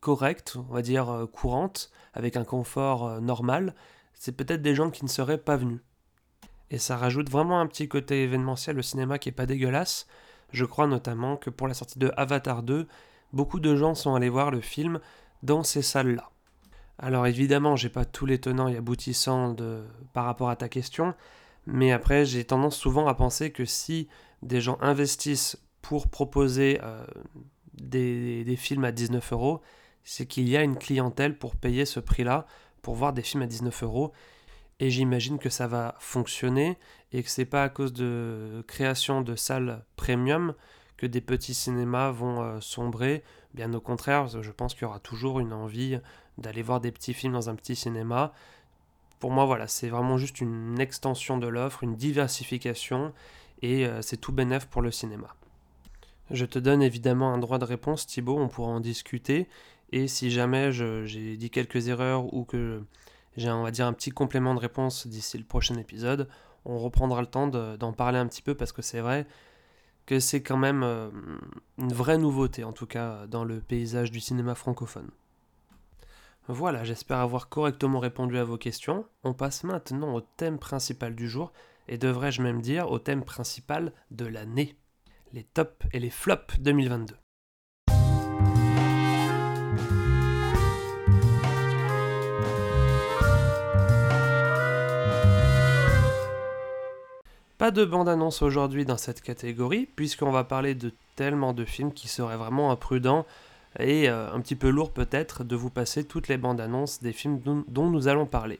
correcte, 0.00 0.56
on 0.56 0.72
va 0.72 0.82
dire 0.82 1.10
euh, 1.10 1.26
courante, 1.26 1.90
avec 2.14 2.36
un 2.36 2.44
confort 2.44 3.06
euh, 3.06 3.20
normal, 3.20 3.74
c'est 4.14 4.32
peut-être 4.32 4.62
des 4.62 4.74
gens 4.74 4.90
qui 4.90 5.04
ne 5.04 5.10
seraient 5.10 5.38
pas 5.38 5.56
venus. 5.56 5.80
Et 6.70 6.78
ça 6.78 6.96
rajoute 6.96 7.30
vraiment 7.30 7.60
un 7.60 7.66
petit 7.66 7.88
côté 7.88 8.22
événementiel 8.22 8.78
au 8.78 8.82
cinéma 8.82 9.18
qui 9.18 9.28
est 9.28 9.32
pas 9.32 9.46
dégueulasse. 9.46 10.06
Je 10.52 10.64
crois 10.64 10.86
notamment 10.86 11.36
que 11.36 11.50
pour 11.50 11.68
la 11.68 11.74
sortie 11.74 11.98
de 11.98 12.12
Avatar 12.16 12.62
2, 12.62 12.86
beaucoup 13.32 13.60
de 13.60 13.76
gens 13.76 13.94
sont 13.94 14.14
allés 14.14 14.28
voir 14.28 14.50
le 14.50 14.60
film 14.60 15.00
dans 15.42 15.62
ces 15.62 15.82
salles-là. 15.82 16.30
Alors 16.98 17.26
évidemment, 17.26 17.76
j'ai 17.76 17.88
pas 17.88 18.04
tous 18.04 18.26
les 18.26 18.38
tenants 18.38 18.68
et 18.68 18.76
aboutissants 18.76 19.52
de, 19.54 19.84
par 20.12 20.26
rapport 20.26 20.50
à 20.50 20.56
ta 20.56 20.68
question, 20.68 21.14
mais 21.66 21.92
après, 21.92 22.24
j'ai 22.24 22.44
tendance 22.44 22.76
souvent 22.76 23.06
à 23.06 23.14
penser 23.14 23.50
que 23.52 23.64
si 23.64 24.08
des 24.42 24.60
gens 24.60 24.78
investissent 24.80 25.58
pour 25.82 26.08
proposer 26.08 26.78
euh, 26.82 27.04
des, 27.74 28.44
des, 28.44 28.56
films 28.56 28.84
à 28.84 28.92
19 28.92 29.32
euros, 29.32 29.60
c'est 30.04 30.26
qu'il 30.26 30.48
y 30.48 30.56
a 30.56 30.62
une 30.62 30.76
clientèle 30.76 31.38
pour 31.38 31.56
payer 31.56 31.84
ce 31.84 32.00
prix-là, 32.00 32.46
pour 32.82 32.94
voir 32.94 33.12
des 33.12 33.22
films 33.22 33.42
à 33.42 33.46
19 33.46 33.82
euros. 33.82 34.12
Et 34.80 34.90
j'imagine 34.90 35.38
que 35.38 35.50
ça 35.50 35.66
va 35.66 35.94
fonctionner 35.98 36.78
et 37.12 37.22
que 37.22 37.28
c'est 37.28 37.44
pas 37.44 37.62
à 37.62 37.68
cause 37.68 37.92
de 37.92 38.64
création 38.66 39.20
de 39.20 39.36
salles 39.36 39.84
premium 39.96 40.54
que 40.96 41.06
des 41.06 41.20
petits 41.20 41.54
cinémas 41.54 42.10
vont 42.10 42.42
euh, 42.42 42.60
sombrer. 42.60 43.22
Bien 43.54 43.72
au 43.74 43.80
contraire, 43.80 44.28
je 44.28 44.50
pense 44.50 44.74
qu'il 44.74 44.82
y 44.82 44.86
aura 44.86 45.00
toujours 45.00 45.38
une 45.38 45.52
envie 45.52 45.98
d'aller 46.38 46.62
voir 46.62 46.80
des 46.80 46.92
petits 46.92 47.14
films 47.14 47.34
dans 47.34 47.50
un 47.50 47.54
petit 47.54 47.76
cinéma. 47.76 48.32
Pour 49.18 49.30
moi, 49.30 49.44
voilà, 49.44 49.66
c'est 49.66 49.88
vraiment 49.88 50.16
juste 50.16 50.40
une 50.40 50.80
extension 50.80 51.36
de 51.36 51.46
l'offre, 51.46 51.82
une 51.84 51.96
diversification, 51.96 53.12
et 53.60 53.86
euh, 53.86 54.00
c'est 54.00 54.16
tout 54.16 54.32
bénef 54.32 54.66
pour 54.66 54.80
le 54.80 54.90
cinéma. 54.90 55.34
Je 56.30 56.46
te 56.46 56.58
donne 56.58 56.80
évidemment 56.80 57.34
un 57.34 57.38
droit 57.38 57.58
de 57.58 57.64
réponse, 57.64 58.06
Thibaut, 58.06 58.38
on 58.38 58.48
pourra 58.48 58.70
en 58.70 58.80
discuter, 58.80 59.46
et 59.92 60.06
si 60.06 60.30
jamais 60.30 60.72
j'ai 60.72 61.36
dit 61.36 61.50
quelques 61.50 61.88
erreurs 61.88 62.32
ou 62.32 62.44
que 62.44 62.82
j'ai, 63.40 63.50
on 63.50 63.62
va 63.62 63.70
dire, 63.70 63.86
un 63.86 63.92
petit 63.92 64.10
complément 64.10 64.54
de 64.54 64.60
réponse 64.60 65.06
d'ici 65.06 65.38
le 65.38 65.44
prochain 65.44 65.76
épisode, 65.76 66.28
on 66.64 66.78
reprendra 66.78 67.20
le 67.20 67.26
temps 67.26 67.46
d'en 67.48 67.92
parler 67.92 68.18
un 68.18 68.26
petit 68.26 68.42
peu 68.42 68.54
parce 68.54 68.72
que 68.72 68.82
c'est 68.82 69.00
vrai 69.00 69.26
que 70.06 70.20
c'est 70.20 70.42
quand 70.42 70.56
même 70.56 70.82
euh, 70.82 71.10
une 71.78 71.92
vraie 71.92 72.18
nouveauté, 72.18 72.64
en 72.64 72.72
tout 72.72 72.86
cas 72.86 73.26
dans 73.26 73.44
le 73.44 73.60
paysage 73.60 74.10
du 74.10 74.20
cinéma 74.20 74.54
francophone. 74.54 75.10
Voilà, 76.48 76.84
j'espère 76.84 77.18
avoir 77.18 77.48
correctement 77.48 78.00
répondu 78.00 78.36
à 78.36 78.44
vos 78.44 78.58
questions. 78.58 79.06
On 79.22 79.34
passe 79.34 79.62
maintenant 79.62 80.14
au 80.14 80.20
thème 80.20 80.58
principal 80.58 81.14
du 81.14 81.28
jour, 81.28 81.52
et 81.86 81.96
devrais-je 81.96 82.42
même 82.42 82.60
dire 82.60 82.90
au 82.90 82.98
thème 82.98 83.24
principal 83.24 83.92
de 84.10 84.26
l'année. 84.26 84.76
Les 85.32 85.44
tops 85.44 85.86
et 85.92 86.00
les 86.00 86.10
flops 86.10 86.58
2022. 86.58 87.14
Pas 97.60 97.70
de 97.70 97.84
bande-annonce 97.84 98.40
aujourd'hui 98.40 98.86
dans 98.86 98.96
cette 98.96 99.20
catégorie, 99.20 99.86
puisqu'on 99.94 100.30
va 100.30 100.44
parler 100.44 100.74
de 100.74 100.94
tellement 101.14 101.52
de 101.52 101.66
films 101.66 101.92
qui 101.92 102.08
seraient 102.08 102.38
vraiment 102.38 102.70
imprudents 102.70 103.26
et 103.78 104.08
euh, 104.08 104.32
un 104.32 104.40
petit 104.40 104.56
peu 104.56 104.70
lourd 104.70 104.92
peut-être 104.92 105.44
de 105.44 105.56
vous 105.56 105.68
passer 105.68 106.04
toutes 106.04 106.28
les 106.28 106.38
bandes 106.38 106.62
annonces 106.62 107.02
des 107.02 107.12
films 107.12 107.38
dont, 107.38 107.90
nous 107.90 108.08
allons 108.08 108.24
parler. 108.24 108.58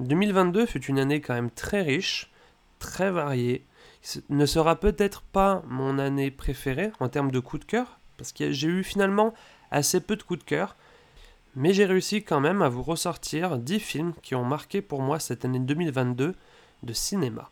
2022 0.00 0.66
fut 0.66 0.84
une 0.86 0.98
année 0.98 1.20
quand 1.20 1.34
même 1.34 1.52
très 1.52 1.82
riche, 1.82 2.32
très 2.80 3.12
variée. 3.12 3.64
Ce 4.02 4.18
ne 4.30 4.46
sera 4.46 4.74
peut-être 4.74 5.22
pas 5.22 5.62
mon 5.68 6.00
année 6.00 6.32
préférée 6.32 6.90
en 6.98 7.08
termes 7.08 7.30
de 7.30 7.38
coups 7.38 7.64
de 7.64 7.70
cœur, 7.70 8.00
parce 8.16 8.32
que 8.32 8.50
j'ai 8.50 8.66
eu 8.66 8.82
finalement 8.82 9.32
assez 9.70 10.00
peu 10.00 10.16
de 10.16 10.24
coups 10.24 10.40
de 10.40 10.44
cœur, 10.44 10.74
mais 11.54 11.72
j'ai 11.72 11.84
réussi 11.84 12.24
quand 12.24 12.40
même 12.40 12.62
à 12.62 12.68
vous 12.68 12.82
ressortir 12.82 13.58
10 13.58 13.78
films 13.78 14.12
qui 14.22 14.34
ont 14.34 14.44
marqué 14.44 14.82
pour 14.82 15.02
moi 15.02 15.20
cette 15.20 15.44
année 15.44 15.60
2022 15.60 16.34
de 16.82 16.92
cinéma. 16.92 17.48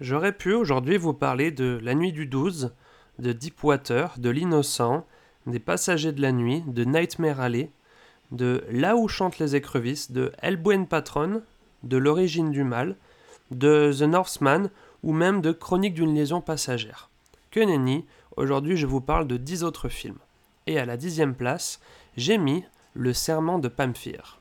J'aurais 0.00 0.32
pu 0.32 0.54
aujourd'hui 0.54 0.96
vous 0.96 1.12
parler 1.12 1.50
de 1.50 1.80
La 1.82 1.94
Nuit 1.94 2.12
du 2.12 2.26
12, 2.26 2.72
de 3.18 3.32
Deepwater, 3.32 4.14
de 4.18 4.30
L'Innocent, 4.30 5.04
des 5.46 5.58
Passagers 5.58 6.12
de 6.12 6.22
la 6.22 6.30
Nuit, 6.30 6.62
de 6.68 6.84
Nightmare 6.84 7.40
Alley, 7.40 7.70
de 8.30 8.62
Là 8.70 8.96
où 8.96 9.08
chantent 9.08 9.40
les 9.40 9.56
écrevisses, 9.56 10.12
de 10.12 10.30
El 10.40 10.56
Buen 10.56 10.86
Patron, 10.86 11.42
de 11.82 11.96
L'origine 11.96 12.52
du 12.52 12.62
mal, 12.62 12.94
de 13.50 13.92
The 13.92 14.02
Northman 14.02 14.70
ou 15.02 15.12
même 15.12 15.40
de 15.40 15.50
Chronique 15.50 15.94
d'une 15.94 16.14
liaison 16.14 16.40
passagère. 16.40 17.10
Que 17.50 17.60
nenni, 17.60 18.04
aujourd'hui 18.36 18.76
je 18.76 18.86
vous 18.86 19.00
parle 19.00 19.26
de 19.26 19.36
10 19.36 19.64
autres 19.64 19.88
films. 19.88 20.18
Et 20.68 20.78
à 20.78 20.84
la 20.84 20.96
dixième 20.96 21.34
place, 21.34 21.80
j'ai 22.16 22.38
mis 22.38 22.62
Le 22.94 23.12
Serment 23.12 23.58
de 23.58 23.68
Pamphire. 23.68 24.38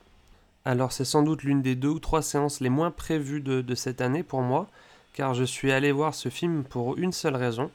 Alors 0.66 0.92
c'est 0.92 1.06
sans 1.06 1.24
doute 1.24 1.44
l'une 1.44 1.62
des 1.62 1.76
deux 1.76 1.88
ou 1.88 2.00
trois 2.00 2.22
séances 2.22 2.60
les 2.60 2.70
moins 2.70 2.92
prévues 2.92 3.42
de, 3.42 3.76
cette 3.76 4.02
année 4.02 4.24
pour 4.24 4.42
moi, 4.42 4.68
car 5.18 5.34
je 5.34 5.44
suis 5.44 5.72
allé 5.72 5.92
voir 5.92 6.14
ce 6.14 6.30
film 6.30 6.64
pour 6.64 6.96
une 6.96 7.12
seule 7.12 7.36
raison. 7.36 7.72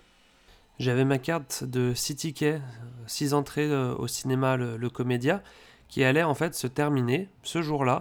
J'avais 0.79 1.05
ma 1.05 1.19
carte 1.19 1.65
de 1.65 1.93
6 1.93 2.15
tickets, 2.15 2.63
6 3.09 3.35
entrées 3.35 3.69
euh, 3.69 3.97
au 3.97 4.07
cinéma 4.07 4.57
le, 4.57 4.89
Comédia, 4.89 5.43
qui 5.89 6.05
allait 6.05 6.23
en 6.23 6.37
fait 6.37 6.55
se 6.55 6.69
terminer 6.69 7.29
ce 7.43 7.61
jour-là, 7.61 7.99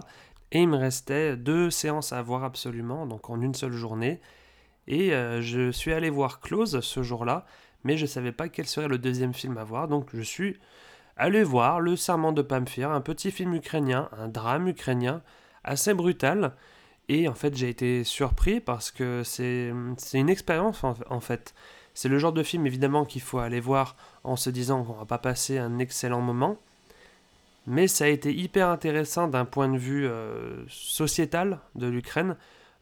et 0.52 0.60
il 0.60 0.68
me 0.68 0.76
restait 0.76 1.36
deux 1.36 1.70
séances 1.70 2.12
à 2.12 2.22
voir 2.22 2.44
absolument, 2.44 3.04
donc 3.04 3.30
en 3.30 3.40
une 3.42 3.52
seule 3.52 3.72
journée. 3.72 4.20
Et 4.86 5.12
euh, 5.12 5.42
je 5.42 5.72
suis 5.72 5.92
allé 5.92 6.08
voir 6.08 6.38
Close 6.38 6.78
ce 6.78 7.02
jour-là, 7.02 7.44
mais 7.82 7.96
je 7.96 8.02
ne 8.02 8.08
savais 8.08 8.30
pas 8.30 8.48
quel 8.48 8.68
serait 8.68 8.86
le 8.86 8.98
deuxième 8.98 9.34
film 9.34 9.58
à 9.58 9.64
voir, 9.64 9.88
donc 9.88 10.10
je 10.14 10.22
suis 10.22 10.56
allez 11.16 11.42
voir 11.42 11.80
Le 11.80 11.96
Serment 11.96 12.30
de 12.30 12.42
Pamphir, 12.42 12.92
un 12.92 13.00
petit 13.00 13.32
film 13.32 13.54
ukrainien, 13.54 14.08
un 14.16 14.28
drame 14.28 14.68
ukrainien, 14.68 15.20
assez 15.64 15.94
brutal. 15.94 16.54
Et 17.08 17.28
en 17.28 17.34
fait, 17.34 17.56
j'ai 17.56 17.68
été 17.68 18.04
surpris 18.04 18.60
parce 18.60 18.90
que 18.90 19.22
c'est 19.24 19.72
une 20.14 20.28
expérience 20.28 20.82
en, 20.84 21.20
fait. 21.20 21.54
C'est 21.94 22.08
le 22.08 22.18
genre 22.18 22.32
de 22.32 22.42
film 22.42 22.66
évidemment 22.66 23.04
qu'il 23.04 23.20
faut 23.22 23.38
aller 23.38 23.60
voir 23.60 23.96
en 24.24 24.36
se 24.36 24.50
disant 24.50 24.82
qu'on 24.84 24.94
va 24.94 25.04
pas 25.04 25.18
passer 25.18 25.58
un 25.58 25.78
excellent 25.78 26.20
moment. 26.20 26.58
Mais 27.66 27.86
ça 27.86 28.04
a 28.04 28.08
été 28.08 28.34
hyper 28.34 28.68
intéressant 28.68 29.28
d'un 29.28 29.44
point 29.44 29.68
de 29.68 29.78
vue 29.78 30.06
euh, 30.06 30.64
sociétal 30.68 31.60
de 31.74 31.86
l'Ukraine. 31.86 32.36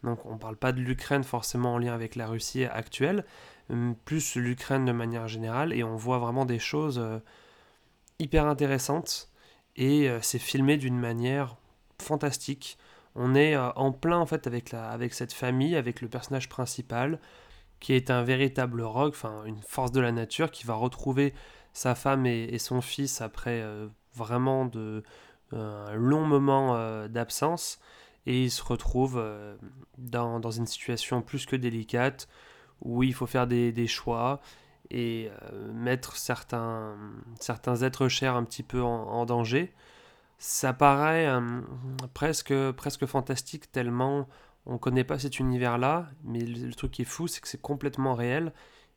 Donc 0.04 0.24
on 0.26 0.34
ne 0.34 0.38
parle 0.38 0.56
pas 0.56 0.72
de 0.72 0.80
l'Ukraine 0.80 1.24
forcément 1.24 1.74
en 1.74 1.78
lien 1.78 1.92
avec 1.92 2.14
la 2.14 2.26
Russie 2.26 2.64
actuelle, 2.64 3.24
plus 4.04 4.36
l'Ukraine 4.36 4.84
de 4.86 4.92
manière 4.92 5.28
générale, 5.28 5.72
et 5.72 5.84
on 5.84 5.96
voit 5.96 6.18
vraiment 6.18 6.46
des 6.46 6.58
choses 6.58 6.98
euh, 6.98 7.18
hyper 8.18 8.46
intéressante 8.46 9.30
et 9.76 10.08
euh, 10.08 10.20
c'est 10.22 10.38
filmé 10.38 10.76
d'une 10.76 10.98
manière 10.98 11.56
fantastique. 12.00 12.78
On 13.14 13.34
est 13.34 13.56
euh, 13.56 13.70
en 13.72 13.92
plein 13.92 14.18
en 14.18 14.26
fait 14.26 14.46
avec, 14.46 14.70
la, 14.70 14.88
avec 14.90 15.14
cette 15.14 15.32
famille, 15.32 15.76
avec 15.76 16.00
le 16.00 16.08
personnage 16.08 16.48
principal 16.48 17.18
qui 17.80 17.94
est 17.94 18.10
un 18.10 18.22
véritable 18.22 18.82
rogue, 18.82 19.12
enfin 19.14 19.44
une 19.44 19.62
force 19.62 19.90
de 19.90 20.00
la 20.00 20.12
nature 20.12 20.50
qui 20.50 20.66
va 20.66 20.74
retrouver 20.74 21.32
sa 21.72 21.94
femme 21.94 22.26
et, 22.26 22.58
son 22.58 22.82
fils 22.82 23.22
après 23.22 23.62
euh, 23.62 23.88
vraiment 24.14 24.66
de, 24.66 25.02
un 25.52 25.94
long 25.94 26.26
moment 26.26 26.76
d'absence. 27.08 27.80
Et 28.26 28.44
il 28.44 28.50
se 28.50 28.62
retrouve 28.62 29.24
dans, 29.96 30.40
dans, 30.40 30.50
une 30.50 30.66
situation 30.66 31.22
plus 31.22 31.46
que 31.46 31.56
délicate 31.56 32.28
où 32.82 33.02
il 33.02 33.14
faut 33.14 33.26
faire 33.26 33.46
des, 33.46 33.86
choix 33.86 34.40
et 34.90 35.30
euh, 35.52 35.72
mettre 35.72 36.16
certains, 36.16 36.96
certains 37.38 37.82
êtres 37.82 38.08
chers 38.08 38.34
un 38.34 38.44
petit 38.44 38.62
peu 38.62 38.82
en, 38.82 39.24
danger, 39.26 39.72
ça 40.40 40.72
paraît 40.72 41.26
euh, 41.26 41.60
presque, 42.14 42.54
presque 42.72 43.04
fantastique 43.04 43.70
tellement 43.70 44.26
on 44.66 44.74
ne 44.74 44.78
connaît 44.78 45.04
pas 45.04 45.18
cet 45.18 45.38
univers-là, 45.38 46.08
mais 46.24 46.40
le, 46.40 46.72
truc 46.74 46.92
qui 46.92 47.02
est 47.02 47.06
fou, 47.06 47.28
c'est 47.28 47.40
que 47.40 47.48
c'est 47.48 47.60
complètement 47.60 48.14
réel 48.14 48.52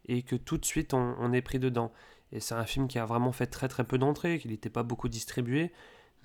et 0.07 0.21
que 0.23 0.35
tout 0.35 0.57
de 0.57 0.65
suite 0.65 0.93
on, 0.93 1.33
est 1.33 1.41
pris 1.41 1.59
dedans. 1.59 1.91
Et 2.31 2.39
c'est 2.39 2.55
un 2.55 2.65
film 2.65 2.87
qui 2.87 2.97
a 2.99 3.05
vraiment 3.05 3.31
fait 3.31 3.47
très 3.47 3.67
très 3.67 3.83
peu 3.83 3.97
d'entrées, 3.97 4.39
qu'il 4.39 4.51
n'était 4.51 4.69
pas 4.69 4.83
beaucoup 4.83 5.09
distribué, 5.09 5.71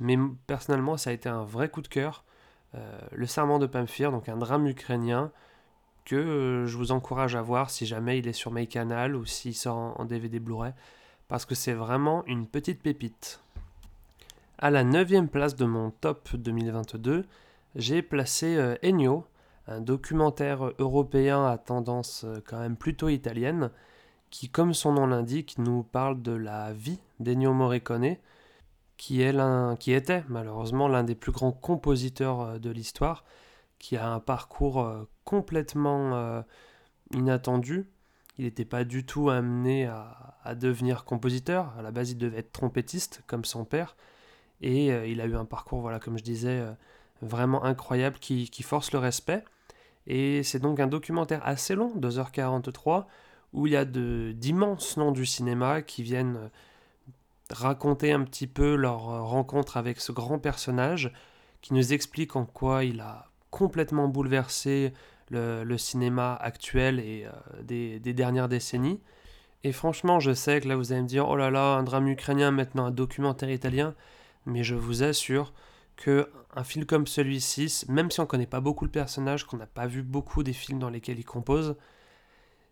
mais 0.01 0.17
personnellement 0.47 0.97
ça 0.97 1.11
a 1.11 1.13
été 1.13 1.29
un 1.29 1.45
vrai 1.45 1.69
coup 1.69 1.83
de 1.83 1.89
cœur. 1.89 2.25
Euh, 2.75 2.99
le 3.13 3.27
Serment 3.27 3.59
de 3.59 3.67
Pamphir, 3.67 4.13
donc 4.13 4.29
un 4.29 4.37
drame 4.37 4.67
ukrainien, 4.67 5.33
que 6.05 6.17
euh, 6.17 6.67
je 6.67 6.77
vous 6.77 6.93
encourage 6.93 7.37
à 7.37 7.43
voir 7.43 7.71
si 7.71 7.87
jamais 7.87 8.19
il 8.19 8.29
est 8.29 8.33
sur 8.33 8.53
MyCanal 8.53 9.17
ou 9.17 9.25
s'il 9.27 9.55
sort 9.55 9.99
en, 9.99 10.05
DVD 10.05 10.39
Blu-ray, 10.39 10.73
parce 11.29 11.45
que 11.45 11.55
c'est 11.55 11.75
vraiment 11.75 12.25
une 12.27 12.47
petite 12.47 12.83
pépite. 12.83 13.41
À 14.59 14.71
la 14.71 14.85
9 14.85 15.27
place 15.29 15.57
de 15.57 15.65
mon 15.65 15.91
top 15.91 16.35
2022, 16.35 17.25
j'ai 17.77 18.03
placé 18.03 18.57
euh, 18.57 18.77
Ennio, 18.83 19.25
un 19.67 19.81
documentaire 19.81 20.73
européen 20.79 21.47
à 21.47 21.59
tendance 21.59 22.25
euh, 22.25 22.43
quand 22.47 22.59
même 22.59 22.77
plutôt 22.77 23.09
italienne, 23.09 23.71
qui, 24.31 24.49
comme 24.49 24.75
son 24.75 24.93
nom 24.93 25.07
l'indique, 25.07 25.59
nous 25.59 25.83
parle 25.83 26.23
de 26.23 26.33
la 26.33 26.73
vie 26.73 26.99
d'Ennio 27.21 27.53
Morricone, 27.53 28.17
qui, 28.97 29.23
est 29.23 29.35
qui 29.79 29.93
était 29.93 30.25
malheureusement 30.29 30.89
l'un 30.89 31.05
des 31.05 31.15
plus 31.15 31.33
grands 31.33 31.53
compositeurs 31.53 32.59
de 32.61 32.71
l'histoire, 32.71 33.25
qui 33.79 33.97
a 33.97 34.09
un 34.09 34.21
parcours 34.21 34.81
euh, 34.81 35.09
complètement 35.25 36.15
euh, 36.15 36.43
inattendu. 37.13 37.89
Il 38.39 38.45
n'était 38.45 38.65
pas 38.65 38.85
du 38.85 39.05
tout 39.05 39.31
amené 39.31 39.87
à, 39.87 40.55
devenir 40.55 41.05
compositeur. 41.05 41.73
À 41.79 41.83
la 41.83 41.91
base, 41.91 42.11
il 42.11 42.19
devait 42.19 42.39
être 42.39 42.53
trompettiste, 42.53 43.23
comme 43.27 43.45
son 43.45 43.65
père. 43.65 43.97
Et 44.61 44.93
euh, 44.93 45.07
il 45.07 45.21
a 45.21 45.27
eu 45.27 45.37
un 45.37 45.45
parcours, 45.45 45.81
voilà, 45.81 45.99
comme 45.99 46.19
je 46.19 46.25
disais, 46.25 46.63
vraiment 47.23 47.65
incroyable 47.65 48.19
qui, 48.19 48.63
force 48.63 48.93
le 48.93 48.99
respect. 48.99 49.45
Et 50.07 50.43
c'est 50.43 50.59
donc 50.59 50.81
un 50.81 50.87
documentaire 50.87 51.41
assez 51.45 51.75
long, 51.75 51.93
2h43, 51.97 53.05
où 53.53 53.67
il 53.67 53.73
y 53.73 53.77
a 53.77 53.85
d'immenses 53.85 54.97
noms 54.97 55.13
du 55.13 55.27
cinéma 55.27 55.83
qui 55.83 56.03
viennent 56.03 56.51
raconter 57.51 58.13
un 58.13 58.23
petit 58.25 58.47
peu 58.47 58.75
leur 58.75 59.01
rencontre 59.29 59.77
avec 59.77 60.01
ce 60.01 60.13
grand 60.13 60.39
personnage, 60.39 61.13
qui 61.61 61.75
nous 61.75 61.93
explique 61.93 62.37
en 62.37 62.45
quoi 62.45 62.85
il 62.85 63.01
a 63.01 63.31
complètement 63.51 64.09
bouleversé 64.09 64.93
le, 65.31 65.77
cinéma 65.77 66.35
actuel 66.35 67.01
et 67.01 67.27
euh, 67.27 67.63
des, 67.63 68.15
dernières 68.15 68.49
décennies. 68.49 69.01
Et 69.65 69.73
franchement, 69.73 70.21
je 70.21 70.33
sais 70.33 70.61
que 70.61 70.69
là 70.69 70.77
vous 70.77 70.93
allez 70.93 71.03
me 71.03 71.09
dire, 71.09 71.29
oh 71.29 71.37
là 71.37 71.51
là, 71.51 71.75
un 71.77 71.83
drame 71.83 72.09
ukrainien, 72.09 72.51
maintenant 72.51 72.87
un 72.87 72.91
documentaire 72.91 73.51
italien, 73.51 73.95
mais 74.47 74.65
je 74.65 74.75
vous 74.75 75.03
assure 75.03 75.53
que 75.97 76.31
un 76.55 76.65
film 76.65 76.87
comme 76.87 77.07
celui-ci, 77.07 77.85
même 77.89 78.11
si 78.11 78.21
on 78.21 78.27
connaît 78.27 78.47
pas 78.47 78.61
beaucoup 78.61 78.85
le 78.85 78.91
personnage, 78.91 79.45
qu'on 79.45 79.59
n'a 79.59 79.67
pas 79.67 79.87
vu 79.87 80.03
beaucoup 80.03 80.43
des 80.43 80.53
films 80.53 80.79
dans 80.79 80.91
lesquels 80.91 81.19
il 81.19 81.25
compose, 81.25 81.77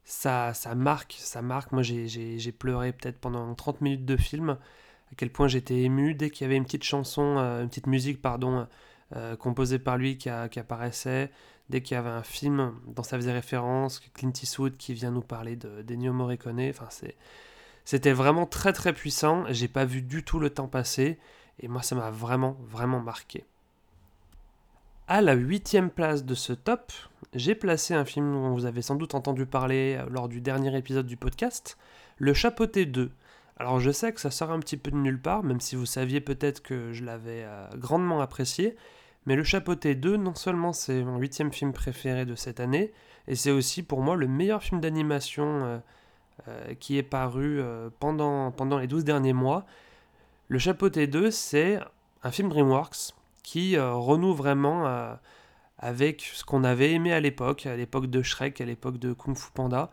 ça, 0.05 0.55
ça 0.55 0.75
marque, 0.75 1.17
ça 1.19 1.43
marque. 1.43 1.73
Moi 1.73 1.83
j'ai 1.83 2.53
pleuré 2.53 2.93
peut-être 2.93 3.19
pendant 3.19 3.55
30 3.55 3.81
minutes 3.81 4.05
de 4.05 4.17
film, 4.17 4.51
à 4.51 5.15
quel 5.17 5.31
point 5.31 5.49
j'étais 5.49 5.83
ému 5.83 6.15
dès 6.15 6.31
qu'il 6.31 6.45
y 6.45 6.47
avait 6.47 6.57
une 6.57 6.65
petite 6.65 6.85
chanson, 6.85 7.37
euh, 7.39 7.63
une 7.63 7.69
petite 7.69 7.87
musique, 7.87 8.23
pardon, 8.23 8.67
euh, 9.15 9.37
composé 9.37 9.79
par 9.79 9.99
lui 9.99 10.19
qui, 10.19 10.29
apparaissait. 10.31 11.31
Dès 11.69 11.81
qu'il 11.83 11.97
y 11.97 11.99
avait 11.99 12.11
un 12.11 12.23
film 12.23 12.75
dont 12.87 13.03
ça 13.03 13.17
faisait 13.17 13.33
référence, 13.33 14.01
Clint 14.15 14.33
Eastwood 14.41 14.77
qui 14.77 14.95
vient 14.95 15.11
nous 15.11 15.21
parler 15.21 15.57
de 15.57 15.83
d'Ennio 15.83 16.13
Morricone, 16.13 16.69
enfin 16.71 16.89
c'était 17.85 18.13
vraiment 18.13 18.47
très 18.47 18.73
très 18.73 18.93
puissant. 18.93 19.45
J'ai 19.51 19.69
pas 19.69 19.85
vu 19.85 20.03
du 20.03 20.23
tout 20.25 20.39
le 20.39 20.51
temps 20.51 20.69
passer 20.69 21.19
et 21.61 21.69
moi 21.69 21.83
ça 21.83 21.95
m'a 21.95 22.11
vraiment 22.11 22.57
vraiment 22.69 23.01
marqué. 23.01 23.45
À 25.09 25.21
la 25.21 25.35
huitième 25.35 25.91
place 25.91 26.25
de 26.25 26.35
ce 26.35 26.53
top, 26.53 26.91
j'ai 27.33 27.55
placé 27.55 27.95
un 27.95 28.05
film 28.05 28.33
dont 28.33 28.53
vous 28.53 28.67
avez 28.67 28.83
sans 28.83 28.97
doute 28.97 29.15
entendu 29.15 29.47
parler 29.47 29.97
euh, 30.01 30.07
lors 30.11 30.29
du 30.29 30.41
dernier 30.41 30.77
épisode 30.77 31.07
du 31.07 31.17
podcast, 31.17 31.79
Le 32.19 32.35
Chapeauté 32.35 32.87
2. 32.87 33.13
Alors 33.57 33.79
je 33.79 33.93
sais 33.93 34.13
que 34.13 34.21
ça 34.21 34.33
sort 34.33 34.51
un 34.51 34.59
petit 34.59 34.77
peu 34.77 34.91
de 34.91 34.97
nulle 34.97 35.21
part, 35.21 35.45
même 35.45 35.61
si 35.61 35.77
vous 35.77 35.87
saviez 35.87 36.21
peut-être 36.21 36.61
que 36.61 36.93
je 36.93 37.05
l'avais 37.05 37.45
euh, 37.45 37.69
grandement 37.77 38.21
apprécié, 38.21 38.75
mais 39.27 39.37
Le 39.37 39.45
Chapeauté 39.45 39.95
2, 39.95 40.17
non 40.17 40.35
seulement 40.35 40.73
c'est 40.73 41.05
mon 41.05 41.19
huitième 41.19 41.53
film 41.53 41.73
préféré 41.73 42.27
de 42.27 42.35
cette 42.35 42.59
année, 42.59 42.93
et 43.29 43.37
c'est 43.37 43.53
aussi 43.53 43.85
pour 43.85 44.01
moi 44.01 44.17
le 44.17 44.27
meilleur 44.27 44.61
film 44.61 44.81
d'animation 44.81 45.81
euh, 46.49 46.75
qui 46.81 46.99
est 46.99 47.05
paru 47.05 47.61
pendant, 48.01 48.51
pendant 48.51 48.79
les 48.79 48.89
12 48.89 49.05
derniers 49.05 49.33
mois. 49.33 49.67
Le 50.49 50.59
Chapeauté 50.59 51.09
2, 51.09 51.33
c'est 51.33 51.81
un 52.23 52.31
film 52.31 52.49
DreamWorks 52.49 53.15
qui 53.43 53.77
renoue 53.79 54.33
vraiment 54.33 55.19
avec 55.79 56.23
ce 56.23 56.45
qu'on 56.45 56.63
avait 56.63 56.93
aimé 56.93 57.13
à 57.13 57.21
l'époque, 57.21 57.67
à 57.67 57.77
l'époque 57.77 58.07
de 58.07 58.23
Shrek, 58.23 58.61
à 58.61 58.65
l'époque 58.65 58.99
de 58.99 59.13
Kung 59.13 59.37
Fu 59.37 59.51
Panda. 59.53 59.91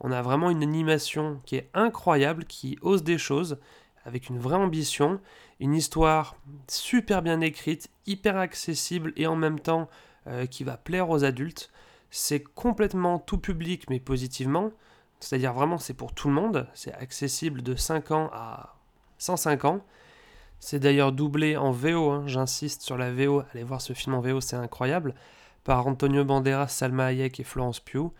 On 0.00 0.12
a 0.12 0.22
vraiment 0.22 0.50
une 0.50 0.62
animation 0.62 1.40
qui 1.44 1.56
est 1.56 1.70
incroyable, 1.74 2.44
qui 2.44 2.78
ose 2.82 3.02
des 3.02 3.18
choses, 3.18 3.58
avec 4.04 4.28
une 4.28 4.38
vraie 4.38 4.56
ambition, 4.56 5.20
une 5.58 5.74
histoire 5.74 6.36
super 6.68 7.22
bien 7.22 7.40
écrite, 7.40 7.90
hyper 8.06 8.36
accessible 8.36 9.12
et 9.16 9.26
en 9.26 9.36
même 9.36 9.58
temps 9.58 9.88
euh, 10.28 10.46
qui 10.46 10.62
va 10.62 10.76
plaire 10.76 11.10
aux 11.10 11.24
adultes. 11.24 11.70
C'est 12.10 12.44
complètement 12.44 13.18
tout 13.18 13.38
public 13.38 13.90
mais 13.90 13.98
positivement, 13.98 14.70
c'est-à-dire 15.18 15.52
vraiment 15.52 15.78
c'est 15.78 15.94
pour 15.94 16.14
tout 16.14 16.28
le 16.28 16.34
monde, 16.34 16.68
c'est 16.74 16.94
accessible 16.94 17.62
de 17.62 17.74
5 17.74 18.12
ans 18.12 18.30
à 18.32 18.75
105 19.18 19.64
ans. 19.64 19.80
C'est 20.58 20.78
d'ailleurs 20.78 21.12
doublé 21.12 21.56
en 21.56 21.70
VO, 21.70 22.10
hein. 22.10 22.24
j'insiste 22.26 22.82
sur 22.82 22.96
la 22.96 23.12
VO, 23.12 23.42
allez 23.52 23.62
voir 23.62 23.80
ce 23.80 23.92
film 23.92 24.14
en 24.14 24.20
VO, 24.20 24.40
c'est 24.40 24.56
incroyable, 24.56 25.14
par 25.64 25.86
Antonio 25.86 26.24
Banderas, 26.24 26.68
Salma 26.68 27.06
Hayek 27.06 27.40
et 27.40 27.44
Florence 27.44 27.80
Pugh 27.80 28.12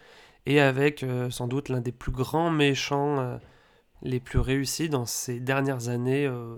et 0.46 0.60
avec 0.60 1.02
euh, 1.02 1.28
sans 1.30 1.48
doute 1.48 1.68
l'un 1.68 1.80
des 1.80 1.92
plus 1.92 2.12
grands 2.12 2.50
méchants 2.50 3.18
euh, 3.18 3.36
les 4.02 4.20
plus 4.20 4.38
réussis 4.38 4.88
dans 4.88 5.06
ces 5.06 5.40
dernières 5.40 5.88
années, 5.88 6.26
euh, 6.26 6.56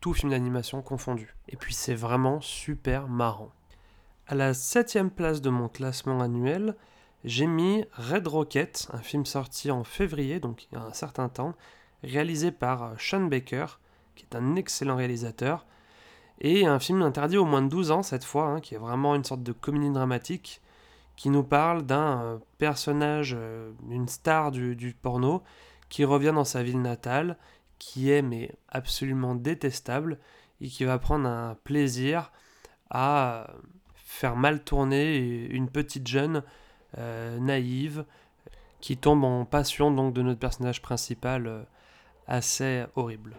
tout 0.00 0.12
film 0.12 0.30
d'animation 0.30 0.82
confondu. 0.82 1.34
Et 1.48 1.56
puis 1.56 1.74
c'est 1.74 1.94
vraiment 1.94 2.40
super 2.40 3.08
marrant. 3.08 3.50
À 4.26 4.34
la 4.34 4.54
septième 4.54 5.10
place 5.10 5.40
de 5.40 5.50
mon 5.50 5.68
classement 5.68 6.20
annuel, 6.20 6.76
j'ai 7.24 7.46
mis 7.46 7.84
Red 7.92 8.28
Rocket, 8.28 8.88
un 8.92 9.00
film 9.00 9.26
sorti 9.26 9.70
en 9.70 9.84
février, 9.84 10.38
donc 10.38 10.64
il 10.64 10.74
y 10.74 10.78
a 10.78 10.84
un 10.84 10.92
certain 10.92 11.28
temps, 11.28 11.54
réalisé 12.02 12.50
par 12.50 12.94
Sean 12.98 13.22
Baker, 13.22 13.66
qui 14.14 14.26
est 14.30 14.36
un 14.36 14.56
excellent 14.56 14.96
réalisateur, 14.96 15.66
et 16.40 16.66
un 16.66 16.78
film 16.78 17.02
interdit 17.02 17.36
au 17.36 17.44
moins 17.44 17.62
de 17.62 17.68
12 17.68 17.90
ans 17.90 18.02
cette 18.02 18.24
fois, 18.24 18.46
hein, 18.46 18.60
qui 18.60 18.74
est 18.74 18.78
vraiment 18.78 19.14
une 19.14 19.24
sorte 19.24 19.42
de 19.42 19.52
comédie 19.52 19.90
dramatique, 19.90 20.60
qui 21.16 21.28
nous 21.28 21.42
parle 21.42 21.82
d'un 21.82 22.22
euh, 22.22 22.38
personnage, 22.58 23.36
euh, 23.38 23.72
une 23.90 24.08
star 24.08 24.50
du, 24.50 24.96
porno, 25.02 25.42
qui 25.90 26.04
revient 26.04 26.32
dans 26.34 26.44
sa 26.44 26.62
ville 26.62 26.80
natale, 26.80 27.36
qui 27.78 28.10
est 28.10 28.22
mais 28.22 28.54
absolument 28.68 29.34
détestable, 29.34 30.18
et 30.60 30.68
qui 30.68 30.84
va 30.84 30.98
prendre 30.98 31.28
un 31.28 31.56
plaisir 31.64 32.32
à 32.90 33.48
faire 33.94 34.36
mal 34.36 34.62
tourner 34.62 35.16
une 35.50 35.70
petite 35.70 36.06
jeune 36.06 36.42
euh, 36.98 37.38
naïve 37.38 38.04
qui 38.80 38.96
tombe 38.96 39.24
en 39.24 39.44
passion 39.44 39.90
donc 39.90 40.12
de 40.12 40.22
notre 40.22 40.40
personnage 40.40 40.82
principal 40.82 41.46
euh, 41.46 41.62
assez 42.30 42.84
horrible. 42.96 43.36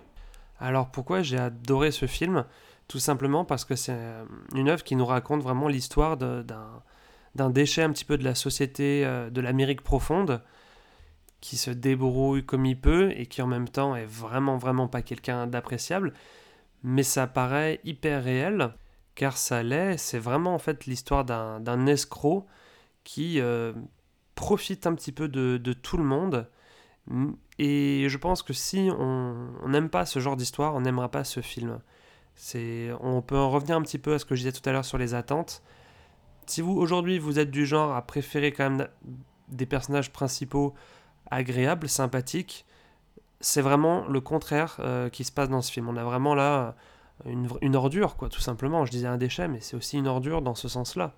Alors 0.59 0.91
pourquoi 0.91 1.21
j'ai 1.21 1.37
adoré 1.37 1.91
ce 1.91 2.05
film? 2.05 2.45
Tout 2.87 2.99
simplement 2.99 3.45
parce 3.45 3.65
que 3.65 3.75
c'est 3.75 3.95
euh, 3.95 4.25
une 4.53 4.69
œuvre 4.69 4.83
qui 4.83 4.95
nous 4.95 5.05
raconte 5.05 5.41
vraiment 5.41 5.67
l'histoire 5.67 6.17
d'un 6.17 7.49
déchet 7.49 7.81
un 7.83 7.91
petit 7.91 8.05
peu 8.05 8.17
de 8.17 8.23
la 8.23 8.35
société 8.35 9.03
de 9.31 9.41
l'Amérique 9.41 9.81
profonde 9.81 10.41
qui 11.39 11.57
se 11.57 11.71
débrouille 11.71 12.45
comme 12.45 12.65
il 12.65 12.79
peut 12.79 13.11
et 13.15 13.25
qui 13.25 13.41
en 13.41 13.47
même 13.47 13.67
temps 13.67 13.95
est 13.95 14.05
vraiment 14.05 14.57
vraiment 14.57 14.87
pas 14.87 15.01
quelqu'un 15.01 15.47
d'appréciable 15.47 16.13
mais 16.83 17.03
ça 17.03 17.25
paraît 17.27 17.79
hyper 17.83 18.23
réel 18.23 18.73
car 19.15 19.37
ça 19.37 19.63
l'est, 19.63 19.97
c'est 19.97 20.19
vraiment 20.19 20.53
en 20.53 20.59
fait 20.59 20.85
l'histoire 20.85 21.25
d'un 21.25 21.85
escroc 21.85 22.47
qui 23.03 23.39
euh, 23.39 23.73
profite 24.35 24.87
un 24.87 24.95
petit 24.95 25.11
peu 25.11 25.27
de, 25.27 25.73
tout 25.73 25.97
le 25.97 26.03
monde. 26.03 26.47
Et 27.57 28.07
je 28.07 28.17
pense 28.17 28.43
que 28.43 28.53
si 28.53 28.89
on 28.97 29.67
n'aime 29.67 29.89
pas 29.89 30.05
ce 30.05 30.19
genre 30.19 30.37
d'histoire, 30.37 30.75
on 30.75 30.81
n'aimera 30.81 31.09
pas 31.09 31.23
ce 31.23 31.41
film. 31.41 31.79
On 33.01 33.21
peut 33.21 33.37
en 33.37 33.49
revenir 33.49 33.75
un 33.75 33.81
petit 33.81 33.99
peu 33.99 34.13
à 34.13 34.19
ce 34.19 34.25
que 34.25 34.35
je 34.35 34.41
disais 34.41 34.51
tout 34.51 34.67
à 34.69 34.71
l'heure 34.71 34.85
sur 34.85 34.97
les 34.97 35.13
attentes. 35.13 35.61
Si 36.45 36.61
vous, 36.61 36.73
aujourd'hui, 36.73 37.19
vous 37.19 37.39
êtes 37.39 37.51
du 37.51 37.65
genre 37.65 37.95
à 37.95 38.01
préférer 38.01 38.51
quand 38.51 38.69
même 38.69 38.87
des 39.49 39.65
personnages 39.65 40.11
principaux 40.11 40.73
agréables, 41.29 41.87
sympathiques, 41.87 42.65
c'est 43.39 43.61
vraiment 43.61 44.07
le 44.07 44.21
contraire 44.21 44.77
euh, 44.79 45.09
qui 45.09 45.23
se 45.23 45.31
passe 45.31 45.49
dans 45.49 45.61
ce 45.61 45.71
film. 45.71 45.89
On 45.89 45.97
a 45.97 46.03
vraiment 46.03 46.35
là 46.35 46.75
une, 47.25 47.75
ordure, 47.75 48.15
quoi, 48.15 48.29
tout 48.29 48.39
simplement. 48.39 48.85
Je 48.85 48.91
disais 48.91 49.07
un 49.07 49.17
déchet, 49.17 49.47
mais 49.47 49.59
c'est 49.59 49.75
aussi 49.75 49.97
une 49.97 50.07
ordure 50.07 50.41
dans 50.41 50.55
ce 50.55 50.67
sens-là. 50.67 51.13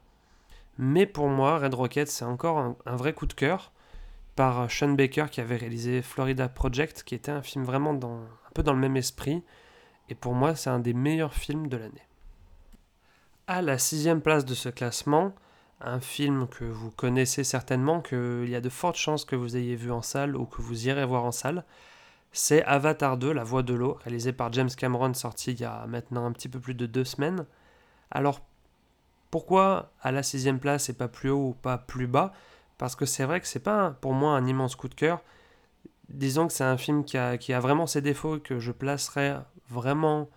Mais 0.78 1.06
pour 1.06 1.28
moi, 1.28 1.60
Red 1.60 1.74
Rocket, 1.74 2.10
c'est 2.10 2.26
encore 2.26 2.76
un, 2.86 2.96
vrai 2.96 3.14
coup 3.14 3.26
de 3.26 3.34
cœur 3.34 3.72
par 4.36 4.70
Sean 4.70 4.90
Baker 4.94 5.26
qui 5.32 5.42
avait 5.42 5.58
réalisé 5.58 6.02
Florida 6.02 6.50
Project, 6.50 7.04
qui 7.04 7.16
était 7.16 7.32
un 7.32 7.42
film 7.42 7.64
vraiment 7.64 7.94
dans, 7.94 8.18
un 8.18 8.52
peu 8.54 8.64
dans 8.64 8.74
le 8.74 8.80
même 8.80 8.98
esprit. 8.98 9.44
Et 10.10 10.16
pour 10.16 10.34
moi, 10.34 10.56
c'est 10.56 10.70
un 10.70 10.80
des 10.80 10.94
meilleurs 10.94 11.34
films 11.34 11.68
de 11.68 11.78
l'année. 11.78 12.08
À 13.48 13.62
la 13.62 13.78
sixième 13.78 14.22
place 14.22 14.46
de 14.46 14.54
ce 14.54 14.70
classement, 14.70 15.34
un 15.82 16.00
film 16.00 16.48
que 16.48 16.64
vous 16.64 16.92
connaissez 16.92 17.44
certainement, 17.44 18.02
qu'il 18.02 18.50
y 18.50 18.56
a 18.56 18.62
de 18.62 18.70
fortes 18.70 18.96
chances 18.96 19.26
que 19.26 19.36
vous 19.36 19.58
ayez 19.58 19.76
vu 19.76 19.92
en 19.92 20.02
salle 20.02 20.36
ou 20.36 20.46
que 20.46 20.62
vous 20.62 20.88
irez 20.88 21.06
voir 21.06 21.26
en 21.26 21.32
salle, 21.32 21.66
c'est 22.32 22.64
Avatar 22.64 23.18
2, 23.18 23.32
La 23.32 23.44
Voix 23.44 23.64
de 23.64 23.74
l'eau, 23.74 24.00
réalisé 24.04 24.34
par 24.34 24.52
James 24.54 24.70
Cameron, 24.76 25.14
sorti 25.14 25.52
il 25.52 25.60
y 25.60 25.66
a 25.66 25.86
maintenant 25.88 26.26
un 26.26 26.32
petit 26.32 26.50
peu 26.50 26.60
plus 26.60 26.74
de 26.74 26.86
deux 26.86 27.04
semaines. 27.04 27.46
Alors 28.10 28.42
pourquoi 29.30 29.92
à 30.02 30.12
la 30.12 30.24
sixième 30.24 30.60
place 30.60 30.90
et 30.90 30.94
pas 30.94 31.08
plus 31.08 31.30
haut 31.30 31.50
ou 31.50 31.54
pas 31.54 31.78
plus 31.78 32.08
bas? 32.08 32.34
Parce 32.78 32.96
que 32.96 33.06
c'est 33.06 33.26
vrai 33.26 33.40
que 33.40 33.48
c'est 33.48 33.60
pas 33.60 33.92
pour 34.02 34.14
moi 34.14 34.36
un 34.36 34.46
immense 34.46 34.76
coup 34.76 34.88
de 34.88 34.96
cœur. 34.96 35.22
Disons 36.10 36.48
que 36.48 36.54
c'est 36.54 36.64
un 36.64 36.78
film 36.78 37.06
qui 37.06 37.18
a, 37.18 37.38
qui 37.38 37.54
a, 37.54 37.60
vraiment 37.60 37.88
ses 37.88 38.02
défauts 38.02 38.40
que 38.40 38.60
je 38.60 38.72
placerais 38.72 39.38
vraiment 39.70 40.30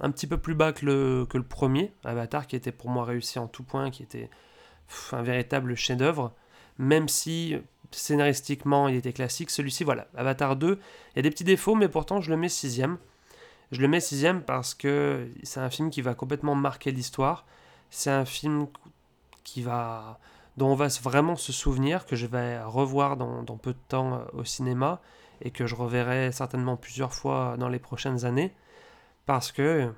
un 0.00 0.10
petit 0.10 0.26
peu 0.26 0.38
plus 0.38 0.54
bas 0.54 0.72
que 0.72 0.86
le, 0.86 1.26
que 1.28 1.38
le 1.38 1.44
premier, 1.44 1.92
Avatar, 2.04 2.46
qui 2.46 2.56
était 2.56 2.72
pour 2.72 2.88
moi 2.88 3.04
réussi 3.04 3.38
en 3.38 3.48
tout 3.48 3.64
point, 3.64 3.90
qui 3.90 4.02
était 4.02 4.30
un 5.12 5.22
véritable 5.22 5.74
chef-d'œuvre, 5.74 6.32
même 6.78 7.08
si 7.08 7.56
scénaristiquement 7.90 8.88
il 8.88 8.96
était 8.96 9.12
classique. 9.12 9.50
Celui-ci, 9.50 9.84
voilà, 9.84 10.06
Avatar 10.16 10.56
2, 10.56 10.78
il 10.78 11.16
y 11.16 11.18
a 11.18 11.22
des 11.22 11.30
petits 11.30 11.44
défauts, 11.44 11.74
mais 11.74 11.88
pourtant 11.88 12.20
je 12.20 12.30
le 12.30 12.36
mets 12.36 12.48
sixième. 12.48 12.98
Je 13.70 13.82
le 13.82 13.88
mets 13.88 14.00
sixième 14.00 14.42
parce 14.42 14.74
que 14.74 15.28
c'est 15.42 15.60
un 15.60 15.70
film 15.70 15.90
qui 15.90 16.00
va 16.00 16.14
complètement 16.14 16.54
marquer 16.54 16.90
l'histoire. 16.90 17.44
C'est 17.90 18.10
un 18.10 18.24
film 18.24 18.66
qui 19.44 19.62
va, 19.62 20.18
dont 20.58 20.72
on 20.72 20.74
va 20.74 20.88
vraiment 21.02 21.36
se 21.36 21.52
souvenir, 21.52 22.04
que 22.04 22.16
je 22.16 22.26
vais 22.26 22.60
revoir 22.60 23.16
dans, 23.16 23.56
peu 23.56 23.72
de 23.72 23.78
temps 23.88 24.14
euh, 24.14 24.24
au 24.32 24.44
cinéma 24.44 25.00
et 25.40 25.52
que 25.52 25.66
je 25.66 25.76
reverrai 25.76 26.32
certainement 26.32 26.76
plusieurs 26.76 27.14
fois 27.14 27.56
dans 27.58 27.68
les 27.68 27.78
prochaines 27.78 28.24
années. 28.24 28.52
Parce 29.24 29.52
que 29.52 29.92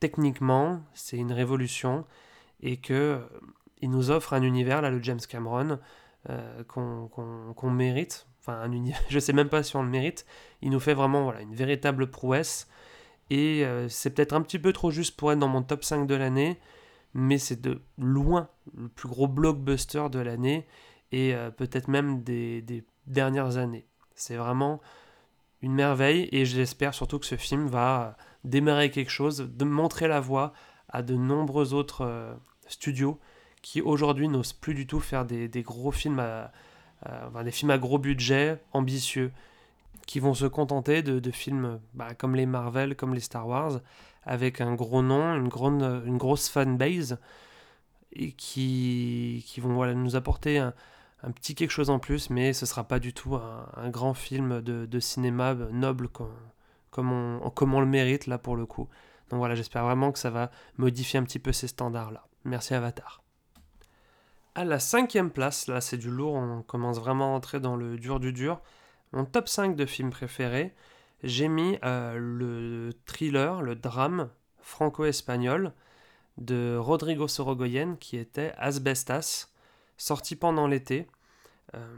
techniquement, 0.00 0.82
c'est 0.94 1.16
une 1.16 1.32
révolution 1.32 2.04
et 2.60 2.76
que 2.76 2.92
euh, 2.92 3.18
il 3.82 3.90
nous 3.90 4.10
offre 4.10 4.32
un 4.34 4.42
univers, 4.42 4.82
là, 4.82 4.90
le 4.90 5.00
James 5.02 5.20
Cameron, 5.26 5.78
euh, 6.28 6.64
qu'on 6.64 7.70
mérite. 7.70 8.26
Enfin, 8.40 8.60
un 8.60 8.72
univers, 8.72 9.00
je 9.08 9.18
sais 9.20 9.32
même 9.32 9.48
pas 9.48 9.62
si 9.62 9.76
on 9.76 9.82
le 9.82 9.88
mérite. 9.88 10.26
Il 10.60 10.70
nous 10.70 10.80
fait 10.80 10.94
vraiment 10.94 11.22
voilà, 11.22 11.40
une 11.40 11.54
véritable 11.54 12.10
prouesse. 12.10 12.68
Et 13.32 13.64
c'est 13.88 14.10
peut-être 14.10 14.32
un 14.32 14.42
petit 14.42 14.58
peu 14.58 14.72
trop 14.72 14.90
juste 14.90 15.16
pour 15.16 15.30
être 15.30 15.38
dans 15.38 15.46
mon 15.46 15.62
top 15.62 15.84
5 15.84 16.08
de 16.08 16.16
l'année 16.16 16.58
mais 17.14 17.38
c'est 17.38 17.60
de 17.60 17.80
loin 17.98 18.48
le 18.76 18.88
plus 18.88 19.08
gros 19.08 19.28
blockbuster 19.28 20.08
de 20.10 20.18
l'année 20.18 20.66
et 21.12 21.34
euh, 21.34 21.50
peut-être 21.50 21.88
même 21.88 22.22
des, 22.22 22.84
dernières 23.06 23.56
années. 23.56 23.86
C'est 24.14 24.36
vraiment 24.36 24.80
une 25.62 25.72
merveille 25.72 26.28
et 26.32 26.44
j'espère 26.44 26.94
surtout 26.94 27.18
que 27.18 27.26
ce 27.26 27.36
film 27.36 27.66
va 27.66 28.16
démarrer 28.44 28.90
quelque 28.90 29.10
chose, 29.10 29.50
de 29.52 29.64
montrer 29.64 30.06
la 30.06 30.20
voie 30.20 30.52
à 30.88 31.02
de 31.02 31.14
nombreux 31.14 31.74
autres 31.74 32.02
euh, 32.04 32.32
studios 32.68 33.18
qui 33.62 33.82
aujourd'hui 33.82 34.28
n'osent 34.28 34.52
plus 34.52 34.74
du 34.74 34.86
tout 34.86 35.00
faire 35.00 35.26
des, 35.26 35.48
gros 35.62 35.90
films 35.90 36.20
à, 36.20 36.50
des 37.44 37.50
films 37.50 37.70
à 37.70 37.78
gros 37.78 37.98
budget, 37.98 38.62
ambitieux, 38.72 39.32
qui 40.06 40.18
vont 40.18 40.32
se 40.32 40.46
contenter 40.46 41.02
de, 41.02 41.30
films 41.30 41.78
bah, 41.92 42.14
comme 42.14 42.34
les 42.34 42.46
Marvel, 42.46 42.96
comme 42.96 43.14
les 43.14 43.20
Star 43.20 43.46
Wars, 43.46 43.80
avec 44.24 44.60
un 44.60 44.74
gros 44.74 45.02
nom, 45.02 45.34
une, 45.34 45.48
grosse 46.18 46.48
fanbase, 46.48 47.18
et 48.12 48.32
qui, 48.32 49.44
qui 49.46 49.60
vont 49.60 49.74
voilà, 49.74 49.94
nous 49.94 50.16
apporter 50.16 50.58
un, 50.58 50.74
petit 51.34 51.54
quelque 51.54 51.70
chose 51.70 51.90
en 51.90 51.98
plus, 51.98 52.30
mais 52.30 52.52
ce 52.52 52.66
sera 52.66 52.84
pas 52.84 52.98
du 52.98 53.12
tout 53.12 53.36
un, 53.36 53.90
grand 53.90 54.14
film 54.14 54.60
de, 54.60 54.86
de, 54.86 55.00
cinéma 55.00 55.54
noble 55.54 56.08
comme, 56.08 56.34
comme, 56.90 57.12
on, 57.12 57.50
comme 57.50 57.74
on 57.74 57.80
le 57.80 57.86
mérite 57.86 58.26
là 58.26 58.38
pour 58.38 58.56
le 58.56 58.66
coup. 58.66 58.88
Donc 59.30 59.38
voilà, 59.38 59.54
j'espère 59.54 59.84
vraiment 59.84 60.12
que 60.12 60.18
ça 60.18 60.30
va 60.30 60.50
modifier 60.76 61.18
un 61.18 61.24
petit 61.24 61.38
peu 61.38 61.52
ces 61.52 61.68
standards-là. 61.68 62.26
Merci 62.44 62.74
Avatar. 62.74 63.22
À 64.54 64.64
la 64.64 64.80
cinquième 64.80 65.30
place, 65.30 65.68
là 65.68 65.80
c'est 65.80 65.96
du 65.96 66.10
lourd, 66.10 66.34
on 66.34 66.62
commence 66.62 66.98
vraiment 66.98 67.32
à 67.32 67.36
entrer 67.36 67.60
dans 67.60 67.76
le 67.76 67.96
dur 67.96 68.18
du 68.18 68.32
dur. 68.32 68.60
Mon 69.12 69.24
top 69.24 69.48
5 69.48 69.76
de 69.76 69.86
films 69.86 70.10
préférés, 70.10 70.74
j'ai 71.22 71.48
mis 71.48 71.78
euh, 71.84 72.16
le 72.18 72.92
thriller, 73.06 73.62
le 73.62 73.74
drame 73.74 74.30
franco-espagnol 74.58 75.72
de 76.38 76.76
Rodrigo 76.76 77.28
Sorogoyen 77.28 77.96
qui 77.96 78.16
était 78.16 78.52
Asbestas, 78.56 79.48
sorti 79.96 80.36
pendant 80.36 80.66
l'été. 80.66 81.06
Euh, 81.74 81.96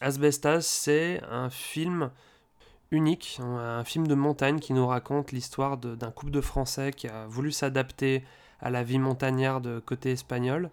Asbestas, 0.00 0.62
c'est 0.62 1.20
un 1.28 1.50
film 1.50 2.10
unique, 2.90 3.40
un 3.40 3.84
film 3.84 4.06
de 4.06 4.14
montagne 4.14 4.58
qui 4.58 4.72
nous 4.72 4.86
raconte 4.86 5.32
l'histoire 5.32 5.76
d'un 5.76 6.10
couple 6.10 6.32
de 6.32 6.40
Français 6.40 6.92
qui 6.92 7.08
a 7.08 7.26
voulu 7.26 7.52
s'adapter 7.52 8.24
à 8.60 8.70
la 8.70 8.82
vie 8.82 8.98
montagnarde 8.98 9.64
de 9.64 9.80
côté 9.80 10.12
espagnol 10.12 10.70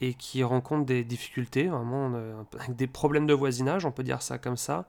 et 0.00 0.14
qui 0.14 0.42
rencontre 0.42 0.84
des 0.84 1.04
difficultés, 1.04 1.68
vraiment 1.68 2.12
euh, 2.14 2.42
des 2.68 2.88
problèmes 2.88 3.26
de 3.26 3.34
voisinage, 3.34 3.86
on 3.86 3.92
peut 3.92 4.02
dire 4.02 4.22
ça 4.22 4.38
comme 4.38 4.56
ça. 4.56 4.88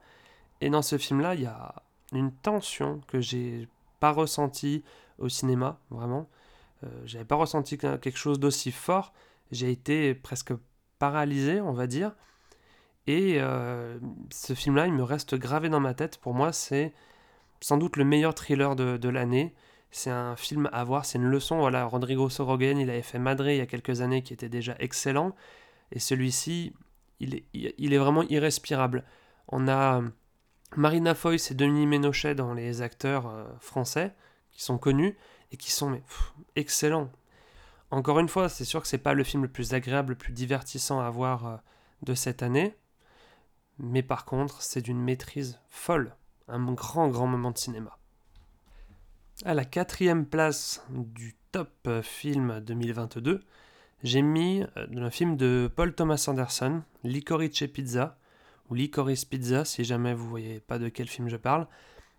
Et 0.60 0.70
dans 0.70 0.82
ce 0.82 0.98
film-là, 0.98 1.34
il 1.34 1.42
y 1.42 1.46
a 1.46 1.74
une 2.18 2.32
tension 2.32 3.00
que 3.06 3.20
j'ai 3.20 3.68
pas 4.00 4.12
ressenti 4.12 4.82
au 5.18 5.28
cinéma, 5.28 5.78
vraiment. 5.90 6.28
Euh, 6.84 6.88
j'avais 7.04 7.24
pas 7.24 7.36
ressenti 7.36 7.78
quelque 7.78 8.16
chose 8.16 8.38
d'aussi 8.38 8.72
fort. 8.72 9.12
J'ai 9.50 9.70
été 9.70 10.14
presque 10.14 10.52
paralysé, 10.98 11.60
on 11.60 11.72
va 11.72 11.86
dire. 11.86 12.12
Et 13.06 13.36
euh, 13.38 13.98
ce 14.30 14.54
film-là, 14.54 14.86
il 14.86 14.92
me 14.92 15.02
reste 15.02 15.34
gravé 15.34 15.68
dans 15.68 15.80
ma 15.80 15.94
tête. 15.94 16.18
Pour 16.18 16.34
moi, 16.34 16.52
c'est 16.52 16.92
sans 17.60 17.76
doute 17.76 17.96
le 17.96 18.04
meilleur 18.04 18.34
thriller 18.34 18.76
de, 18.76 19.08
l'année. 19.08 19.54
C'est 19.90 20.10
un 20.10 20.36
film 20.36 20.68
à 20.72 20.84
voir, 20.84 21.04
c'est 21.04 21.18
une 21.18 21.26
leçon. 21.26 21.58
Voilà, 21.58 21.84
Rodrigo 21.84 22.28
Sorogoyen, 22.28 22.78
il 22.78 22.90
avait 22.90 23.02
fait 23.02 23.18
Madre 23.18 23.48
il 23.48 23.58
y 23.58 23.60
a 23.60 23.66
quelques 23.66 24.00
années 24.00 24.22
qui 24.22 24.32
était 24.32 24.48
déjà 24.48 24.74
excellent. 24.78 25.34
Et 25.92 25.98
celui-ci, 26.00 26.72
il 27.20 27.36
est, 27.36 27.44
il 27.52 27.94
est 27.94 27.98
vraiment 27.98 28.22
irrespirable. 28.22 29.04
On 29.48 29.68
a 29.68 30.02
Marina 30.76 31.14
Foïs 31.14 31.50
et 31.50 31.54
Denis 31.54 31.86
Ménochet 31.86 32.34
dans 32.34 32.52
les 32.52 32.82
acteurs 32.82 33.28
euh, 33.28 33.44
français, 33.60 34.14
qui 34.50 34.62
sont 34.62 34.78
connus 34.78 35.16
et 35.52 35.56
qui 35.56 35.70
sont 35.70 36.00
excellents. 36.56 37.10
Encore 37.90 38.18
une 38.18 38.28
fois, 38.28 38.48
c'est 38.48 38.64
sûr 38.64 38.82
que 38.82 38.88
c'est 38.88 38.98
pas 38.98 39.14
le 39.14 39.22
film 39.24 39.42
le 39.42 39.48
plus 39.48 39.72
agréable, 39.74 40.10
le 40.10 40.18
plus 40.18 40.32
divertissant 40.32 41.00
à 41.00 41.10
voir 41.10 41.46
euh, 41.46 41.56
de 42.02 42.14
cette 42.14 42.42
année, 42.42 42.76
mais 43.78 44.02
par 44.02 44.24
contre, 44.24 44.62
c'est 44.62 44.80
d'une 44.80 45.00
maîtrise 45.00 45.60
folle, 45.68 46.16
un 46.48 46.72
grand 46.72 47.08
grand 47.08 47.26
moment 47.26 47.52
de 47.52 47.58
cinéma. 47.58 47.98
À 49.44 49.54
la 49.54 49.64
quatrième 49.64 50.26
place 50.26 50.84
du 50.90 51.36
top 51.52 51.70
euh, 51.86 52.02
film 52.02 52.60
2022, 52.60 53.44
j'ai 54.02 54.22
mis 54.22 54.62
un 54.76 55.10
film 55.10 55.36
de 55.36 55.70
Paul 55.74 55.94
Thomas 55.94 56.24
Anderson, 56.28 56.82
Licorice 57.04 57.64
Pizza, 57.72 58.18
ou 58.70 58.74
Licorice 58.74 59.24
Pizza, 59.24 59.64
si 59.64 59.84
jamais 59.84 60.14
vous 60.14 60.28
voyez 60.28 60.60
pas 60.60 60.78
de 60.78 60.88
quel 60.88 61.08
film 61.08 61.28
je 61.28 61.36
parle, 61.36 61.66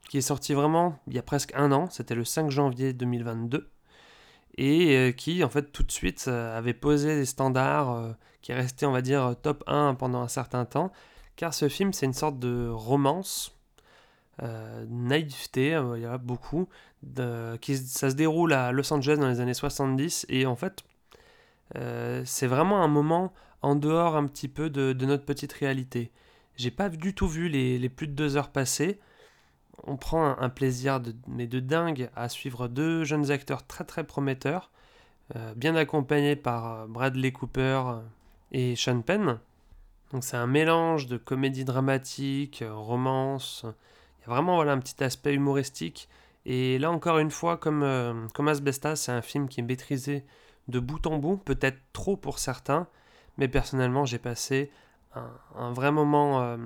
qui 0.10 0.18
est 0.18 0.22
sorti 0.22 0.54
vraiment 0.54 1.00
il 1.08 1.14
y 1.14 1.20
a 1.20 1.24
presque 1.24 1.54
un 1.56 1.72
an, 1.72 1.90
c'était 1.90 2.16
le 2.16 2.24
5 2.24 2.50
janvier 2.50 2.94
2022, 2.94 3.70
et 4.58 4.96
euh, 4.96 5.12
qui 5.12 5.44
en 5.44 5.50
fait 5.50 5.72
tout 5.72 5.84
de 5.84 5.92
suite 5.92 6.26
euh, 6.28 6.58
avait 6.58 6.74
posé 6.74 7.16
des 7.16 7.26
standards, 7.26 7.92
euh, 7.92 8.12
qui 8.42 8.52
est 8.52 8.56
resté 8.56 8.86
on 8.86 8.92
va 8.92 9.02
dire 9.02 9.36
top 9.42 9.64
1 9.68 9.96
pendant 9.96 10.22
un 10.22 10.28
certain 10.28 10.66
temps, 10.66 10.92
car 11.36 11.54
ce 11.54 11.70
film 11.70 11.94
c'est 11.94 12.06
une 12.06 12.14
sorte 12.14 12.40
de 12.40 12.70
romance, 12.70 13.52
naïveté, 14.90 15.82
il 15.96 16.02
y 16.02 16.06
a 16.06 16.18
beaucoup, 16.18 16.68
qui, 17.62 17.78
ça 17.78 18.10
se 18.10 18.16
déroule 18.16 18.52
à 18.52 18.74
Los 18.74 18.92
Angeles 18.92 19.16
dans 19.18 19.30
les 19.30 19.40
années 19.40 19.54
70, 19.54 20.26
et 20.28 20.46
en 20.46 20.58
fait 20.58 20.84
c'est 22.26 22.48
vraiment 22.48 22.84
un 22.84 22.90
moment 22.90 23.34
en 23.62 23.76
dehors 23.76 24.16
un 24.16 24.28
petit 24.28 24.48
peu 24.48 24.70
de, 24.70 24.94
notre 25.06 25.26
petite 25.26 25.54
réalité. 25.54 26.12
J'ai 26.58 26.72
pas 26.72 26.90
du 26.90 27.14
tout 27.14 27.28
vu 27.28 27.50
les, 27.50 27.90
plus 27.90 28.08
de 28.08 28.14
deux 28.14 28.38
heures 28.38 28.50
passer 28.52 29.00
on 29.84 29.98
prend 29.98 30.38
un, 30.38 30.50
plaisir 30.50 31.00
de, 31.00 31.14
mais 31.28 31.48
de 31.48 31.60
dingue 31.60 32.10
à 32.16 32.30
suivre 32.30 32.68
deux 32.68 33.04
jeunes 33.04 33.32
acteurs 33.32 33.66
très 33.66 33.84
très 33.84 34.04
prometteurs, 34.04 34.72
euh, 35.36 35.54
bien 35.56 35.76
accompagnés 35.76 36.36
par 36.36 36.72
euh, 36.72 36.88
Bradley 36.88 37.32
Cooper 37.32 37.82
euh, 37.88 38.00
et 38.52 38.76
Sean 38.76 39.02
Penn. 39.02 39.40
Donc 40.12 40.24
c'est 40.24 40.38
un 40.38 40.48
mélange 40.48 41.08
de 41.08 41.18
comédie 41.18 41.66
dramatique, 41.66 42.64
romance. 42.68 43.66
Il 43.66 44.22
y 44.22 44.32
a 44.32 44.36
vraiment 44.36 44.56
voilà, 44.56 44.74
un 44.74 44.80
petit 44.80 45.04
aspect 45.04 45.34
humoristique. 45.34 46.08
Et 46.46 46.78
là 46.78 46.92
encore 46.92 47.20
une 47.20 47.32
fois, 47.32 47.58
comme, 47.58 48.28
comme 48.34 48.48
Asbestas, 48.48 48.98
c'est 48.98 49.12
un 49.12 49.24
film 49.24 49.50
qui 49.50 49.62
est 49.62 49.64
maîtrisé 49.64 50.24
de 50.68 50.80
bout 50.80 51.06
en 51.08 51.18
bout, 51.18 51.38
peut-être 51.38 51.80
trop 51.92 52.16
pour 52.16 52.38
certains, 52.38 52.88
mais 53.38 53.48
personnellement 53.48 54.06
j'ai 54.06 54.20
passé 54.20 54.72
un, 55.56 55.72
vrai 55.72 55.92
moment 55.92 56.58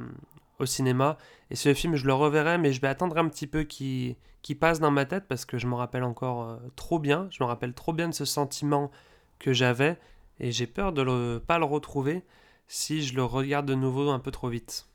au 0.60 0.66
cinéma. 0.66 1.18
Et 1.50 1.56
ce 1.56 1.74
film, 1.74 1.96
je 1.96 2.06
le 2.06 2.14
reverrai, 2.14 2.58
mais 2.58 2.74
je 2.74 2.82
vais 2.82 2.88
attendre 2.88 3.18
un 3.18 3.28
petit 3.28 3.48
peu 3.48 3.64
qu'il 3.64 4.16
passe 4.60 4.80
dans 4.80 4.92
ma 4.92 5.06
tête 5.06 5.28
parce 5.28 5.46
que 5.46 5.58
je 5.58 5.68
me 5.68 5.76
rappelle 5.76 6.04
encore 6.04 6.44
euh, 6.44 6.58
trop 6.76 7.00
bien. 7.00 7.28
Je 7.32 7.44
me 7.44 7.48
rappelle 7.48 7.74
trop 7.74 7.94
bien 7.94 8.10
de 8.10 8.14
ce 8.14 8.26
sentiment 8.26 8.92
que 9.40 9.54
j'avais 9.54 9.98
et 10.40 10.52
j'ai 10.52 10.68
peur 10.68 10.94
de 10.94 11.04
ne 11.04 11.38
pas 11.40 11.58
le 11.58 11.66
retrouver 11.66 12.24
si 12.68 13.02
je 13.02 13.16
le 13.16 13.24
regarde 13.24 13.66
de 13.66 13.74
nouveau 13.74 14.10
un 14.10 14.20
peu 14.20 14.32
trop 14.32 14.50
vite. 14.50 14.88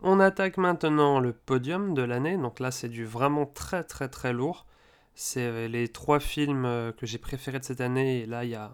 On 0.00 0.20
attaque 0.20 0.58
maintenant 0.58 1.18
le 1.18 1.32
podium 1.32 1.94
de 1.94 2.02
l'année. 2.02 2.36
Donc 2.36 2.60
là, 2.60 2.70
c'est 2.70 2.88
du 2.88 3.06
vraiment 3.06 3.46
très 3.46 3.84
très 3.84 4.08
très 4.08 4.32
lourd. 4.32 4.66
C'est 5.14 5.40
euh, 5.40 5.68
les 5.68 5.88
trois 5.88 6.20
films 6.20 6.66
euh, 6.66 6.92
que 6.92 7.06
j'ai 7.06 7.18
préférés 7.18 7.60
de 7.60 7.64
cette 7.64 7.80
année 7.80 8.20
et 8.20 8.26
là, 8.26 8.44
il 8.44 8.48
n'y 8.48 8.54
a 8.56 8.72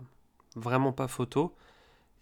vraiment 0.57 0.92
pas 0.92 1.07
photo 1.07 1.55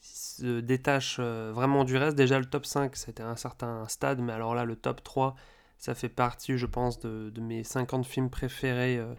se 0.00 0.60
détache 0.60 1.16
euh, 1.20 1.52
vraiment 1.54 1.84
du 1.84 1.96
reste. 1.96 2.16
Déjà, 2.16 2.38
le 2.38 2.44
top 2.44 2.66
5, 2.66 2.96
c'était 2.96 3.22
un 3.22 3.36
certain 3.36 3.86
stade, 3.88 4.20
mais 4.20 4.32
alors 4.32 4.54
là, 4.54 4.64
le 4.64 4.76
top 4.76 5.02
3, 5.02 5.34
ça 5.78 5.94
fait 5.94 6.08
partie, 6.08 6.56
je 6.56 6.66
pense, 6.66 7.00
de, 7.00 7.40
mes 7.40 7.64
50 7.64 8.06
films 8.06 8.30
préférés 8.30 8.98
euh, 8.98 9.14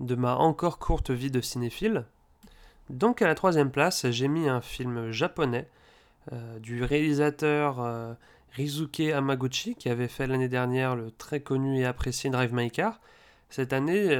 de 0.00 0.14
ma 0.14 0.36
encore 0.36 0.78
courte 0.78 1.10
vie 1.10 1.30
de 1.30 1.40
cinéphile. 1.40 2.04
Donc, 2.88 3.22
à 3.22 3.26
la 3.26 3.34
troisième 3.34 3.70
place, 3.70 4.10
j'ai 4.10 4.28
mis 4.28 4.48
un 4.48 4.60
film 4.60 5.12
japonais 5.12 5.68
euh, 6.32 6.58
du 6.58 6.82
réalisateur 6.82 8.16
Rizuke 8.52 9.00
Hamaguchi, 9.00 9.76
qui 9.76 9.88
avait 9.88 10.08
fait 10.08 10.26
l'année 10.26 10.48
dernière 10.48 10.96
le 10.96 11.12
très 11.12 11.40
connu 11.40 11.80
et 11.80 11.84
apprécié 11.84 12.30
Drive 12.30 12.52
My 12.52 12.70
Car. 12.70 13.00
Cette 13.48 13.72
année, 13.72 14.16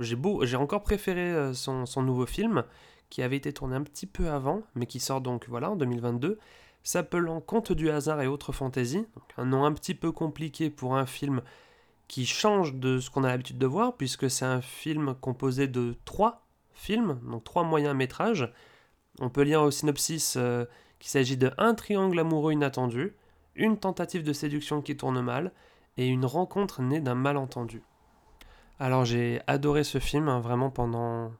j'ai 0.00 0.56
encore 0.56 0.82
préféré 0.82 1.54
son, 1.54 1.86
son 1.86 2.02
nouveau 2.02 2.26
film 2.26 2.64
qui 3.10 3.22
avait 3.22 3.36
été 3.36 3.52
tourné 3.52 3.76
un 3.76 3.82
petit 3.82 4.06
peu 4.06 4.28
avant, 4.28 4.62
mais 4.74 4.86
qui 4.86 5.00
sort 5.00 5.20
donc 5.20 5.46
voilà 5.48 5.70
en 5.70 5.76
2022, 5.76 6.38
s'appelant 6.82 7.40
Conte 7.40 7.72
du 7.72 7.90
hasard 7.90 8.20
et 8.20 8.26
autres 8.26 8.52
fantaisies, 8.52 9.06
un 9.36 9.46
nom 9.46 9.64
un 9.64 9.72
petit 9.72 9.94
peu 9.94 10.12
compliqué 10.12 10.70
pour 10.70 10.96
un 10.96 11.06
film 11.06 11.42
qui 12.08 12.26
change 12.26 12.74
de 12.74 12.98
ce 12.98 13.10
qu'on 13.10 13.24
a 13.24 13.28
l'habitude 13.28 13.58
de 13.58 13.66
voir, 13.66 13.96
puisque 13.96 14.30
c'est 14.30 14.44
un 14.44 14.60
film 14.60 15.14
composé 15.20 15.66
de 15.66 15.96
trois 16.04 16.46
films, 16.74 17.18
donc 17.24 17.44
trois 17.44 17.64
moyens 17.64 17.96
métrages. 17.96 18.52
On 19.20 19.30
peut 19.30 19.42
lire 19.42 19.62
au 19.62 19.70
synopsis 19.70 20.34
euh, 20.36 20.66
qu'il 20.98 21.10
s'agit 21.10 21.36
de 21.36 21.52
un 21.56 21.74
triangle 21.74 22.18
amoureux 22.18 22.52
inattendu, 22.52 23.14
une 23.54 23.78
tentative 23.78 24.22
de 24.22 24.32
séduction 24.32 24.82
qui 24.82 24.96
tourne 24.96 25.20
mal, 25.22 25.52
et 25.96 26.06
une 26.06 26.26
rencontre 26.26 26.82
née 26.82 27.00
d'un 27.00 27.14
malentendu. 27.14 27.82
Alors 28.78 29.04
j'ai 29.04 29.40
adoré 29.46 29.84
ce 29.84 29.98
film, 29.98 30.28
hein, 30.28 30.40
vraiment 30.40 30.70
pendant 30.70 31.32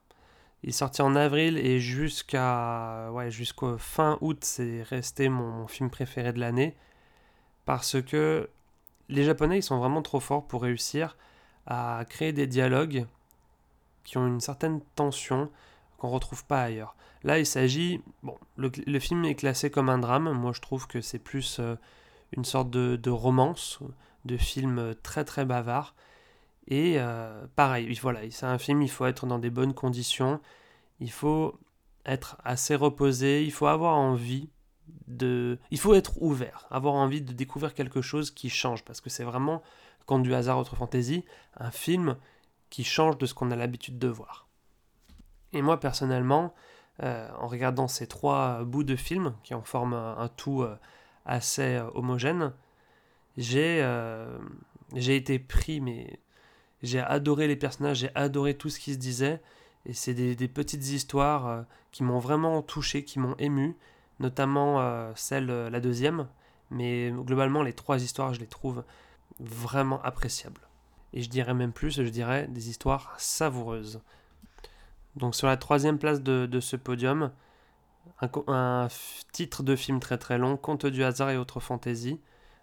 il 0.65 0.71
est 0.71 0.73
sorti 0.73 1.03
en 1.03 1.15
avril 1.15 1.59
et 1.59 1.79
jusqu'à 1.79 3.11
jusqu'au 3.29 3.77
fin 3.77 4.17
août, 4.23 4.39
c'est 4.41 4.83
resté 4.83 5.29
mon, 5.29 5.67
film 5.69 5.91
préféré 5.91 6.33
de 6.33 6.41
l'année. 6.41 6.75
Parce 7.67 8.01
que 8.01 8.49
les 9.11 9.25
Japonais, 9.25 9.59
ils 9.59 9.63
sont 9.63 9.79
vraiment 9.79 10.01
trop 10.01 10.21
forts 10.21 10.47
pour 10.47 10.63
réussir 10.63 11.19
à 11.67 12.07
créer 12.09 12.33
des 12.33 12.47
dialogues 12.47 13.05
qui 14.05 14.17
ont 14.17 14.27
une 14.27 14.41
certaine 14.41 14.81
tension 14.97 15.51
qu'on 15.99 16.09
retrouve 16.09 16.47
pas 16.47 16.63
ailleurs. 16.63 16.97
Là, 17.25 17.39
il 17.39 17.47
s'agit. 17.47 18.01
Bon, 18.23 18.39
le, 18.57 18.99
film 19.01 19.27
est 19.27 19.35
classé 19.35 19.71
comme 19.71 19.91
un 19.91 19.99
drame. 19.99 20.33
Moi, 20.33 20.53
je 20.55 20.63
trouve 20.63 20.87
que 20.87 21.03
c'est 21.03 21.19
plus 21.19 21.59
euh, 21.61 21.77
une 22.35 22.47
sorte 22.47 22.71
de, 22.71 22.97
de, 22.97 23.11
romance, 23.11 23.81
de 24.25 24.39
film 24.39 24.95
très 25.03 25.27
très 25.27 25.45
bavard. 25.45 25.95
Et 26.69 26.95
euh, 26.99 27.47
pareil, 27.57 27.93
voilà, 28.01 28.21
c'est 28.31 28.47
un 28.47 28.59
film, 28.59 28.83
il 28.83 28.91
faut 28.91 29.07
être 29.07 29.27
dans 29.27 29.39
des 29.39 29.51
bonnes 29.51 29.75
conditions, 29.75 30.41
il 31.01 31.11
faut 31.11 31.59
être 32.07 32.39
assez 32.45 32.75
reposé, 32.75 33.45
il 33.45 33.53
faut 33.53 33.67
avoir 33.67 33.97
envie 33.97 34.49
de... 35.07 35.59
Il 35.71 35.79
faut 35.79 35.95
être 35.95 36.21
ouvert, 36.23 36.67
avoir 36.71 36.95
envie 36.95 37.21
de 37.21 37.33
découvrir 37.33 37.75
quelque 37.75 38.01
chose 38.01 38.31
qui 38.31 38.49
change, 38.49 38.85
parce 38.85 39.01
que 39.01 39.11
c'est 39.11 39.25
vraiment, 39.25 39.63
quand 40.07 40.19
du 40.19 40.35
hasard, 40.35 40.59
autre 40.59 40.77
fantaisie, 40.77 41.25
un 41.59 41.71
film 41.71 42.17
qui 42.71 42.83
change 42.83 43.19
de 43.19 43.27
ce 43.27 43.35
qu'on 43.35 43.51
a 43.51 43.57
l'habitude 43.57 43.99
de 43.99 44.09
voir. 44.09 44.49
Et 45.53 45.61
moi, 45.61 45.79
personnellement, 45.79 46.55
euh, 47.03 47.29
en 47.39 47.47
regardant 47.47 47.89
ces 47.89 48.07
trois 48.07 48.65
bouts 48.65 48.85
de 48.85 48.97
film, 48.97 49.35
qui 49.43 49.55
en 49.55 49.63
forment 49.63 49.95
un, 49.95 50.29
tout 50.29 50.63
euh, 50.63 50.77
assez 51.27 51.81
homogène, 51.95 52.53
j'ai 53.37 53.81
été 54.95 55.39
pris, 55.39 55.81
mais 55.81 56.21
j'ai 56.85 57.01
adoré 57.01 57.49
les 57.49 57.57
personnages, 57.57 57.99
j'ai 57.99 58.11
adoré 58.15 58.55
tout 58.55 58.69
ce 58.69 58.79
qui 58.79 58.93
se 58.93 58.99
disait. 58.99 59.41
Et 59.87 59.93
c'est 59.93 60.15
des, 60.15 60.49
petites 60.49 60.87
histoires 60.89 61.47
euh, 61.47 61.63
qui 61.93 62.03
m'ont 62.03 62.19
vraiment 62.19 62.63
touché, 62.63 63.05
qui 63.05 63.19
m'ont 63.19 63.35
ému, 63.39 63.77
notamment 64.21 64.81
euh, 64.81 65.13
celle, 65.15 65.51
euh, 65.51 65.71
la 65.71 65.81
deuxième. 65.81 66.29
Mais 66.71 67.11
globalement, 67.11 67.63
les 67.63 67.73
trois 67.73 68.03
histoires, 68.03 68.33
je 68.35 68.41
les 68.41 68.47
trouve 68.47 68.85
vraiment 69.41 70.01
appréciables. 70.03 70.61
Et 71.13 71.23
je 71.23 71.29
dirais 71.29 71.55
même 71.55 71.73
plus, 71.73 72.03
je 72.03 72.09
dirais 72.09 72.47
des 72.49 72.71
histoires 72.71 73.15
savoureuses. 73.19 74.01
Donc 75.17 75.35
sur 75.35 75.47
la 75.47 75.57
troisième 75.57 75.99
place 75.99 76.23
de, 76.23 76.61
ce 76.61 76.77
podium, 76.77 77.31
un, 78.21 78.89
titre 79.33 79.63
de 79.63 79.77
film 79.77 80.01
très 80.01 80.19
très 80.19 80.39
long, 80.39 80.57
Conte 80.57 80.87
du 80.87 81.05
hasard 81.05 81.31
et 81.31 81.37
autres 81.37 81.61
fantaisies, 81.61 82.21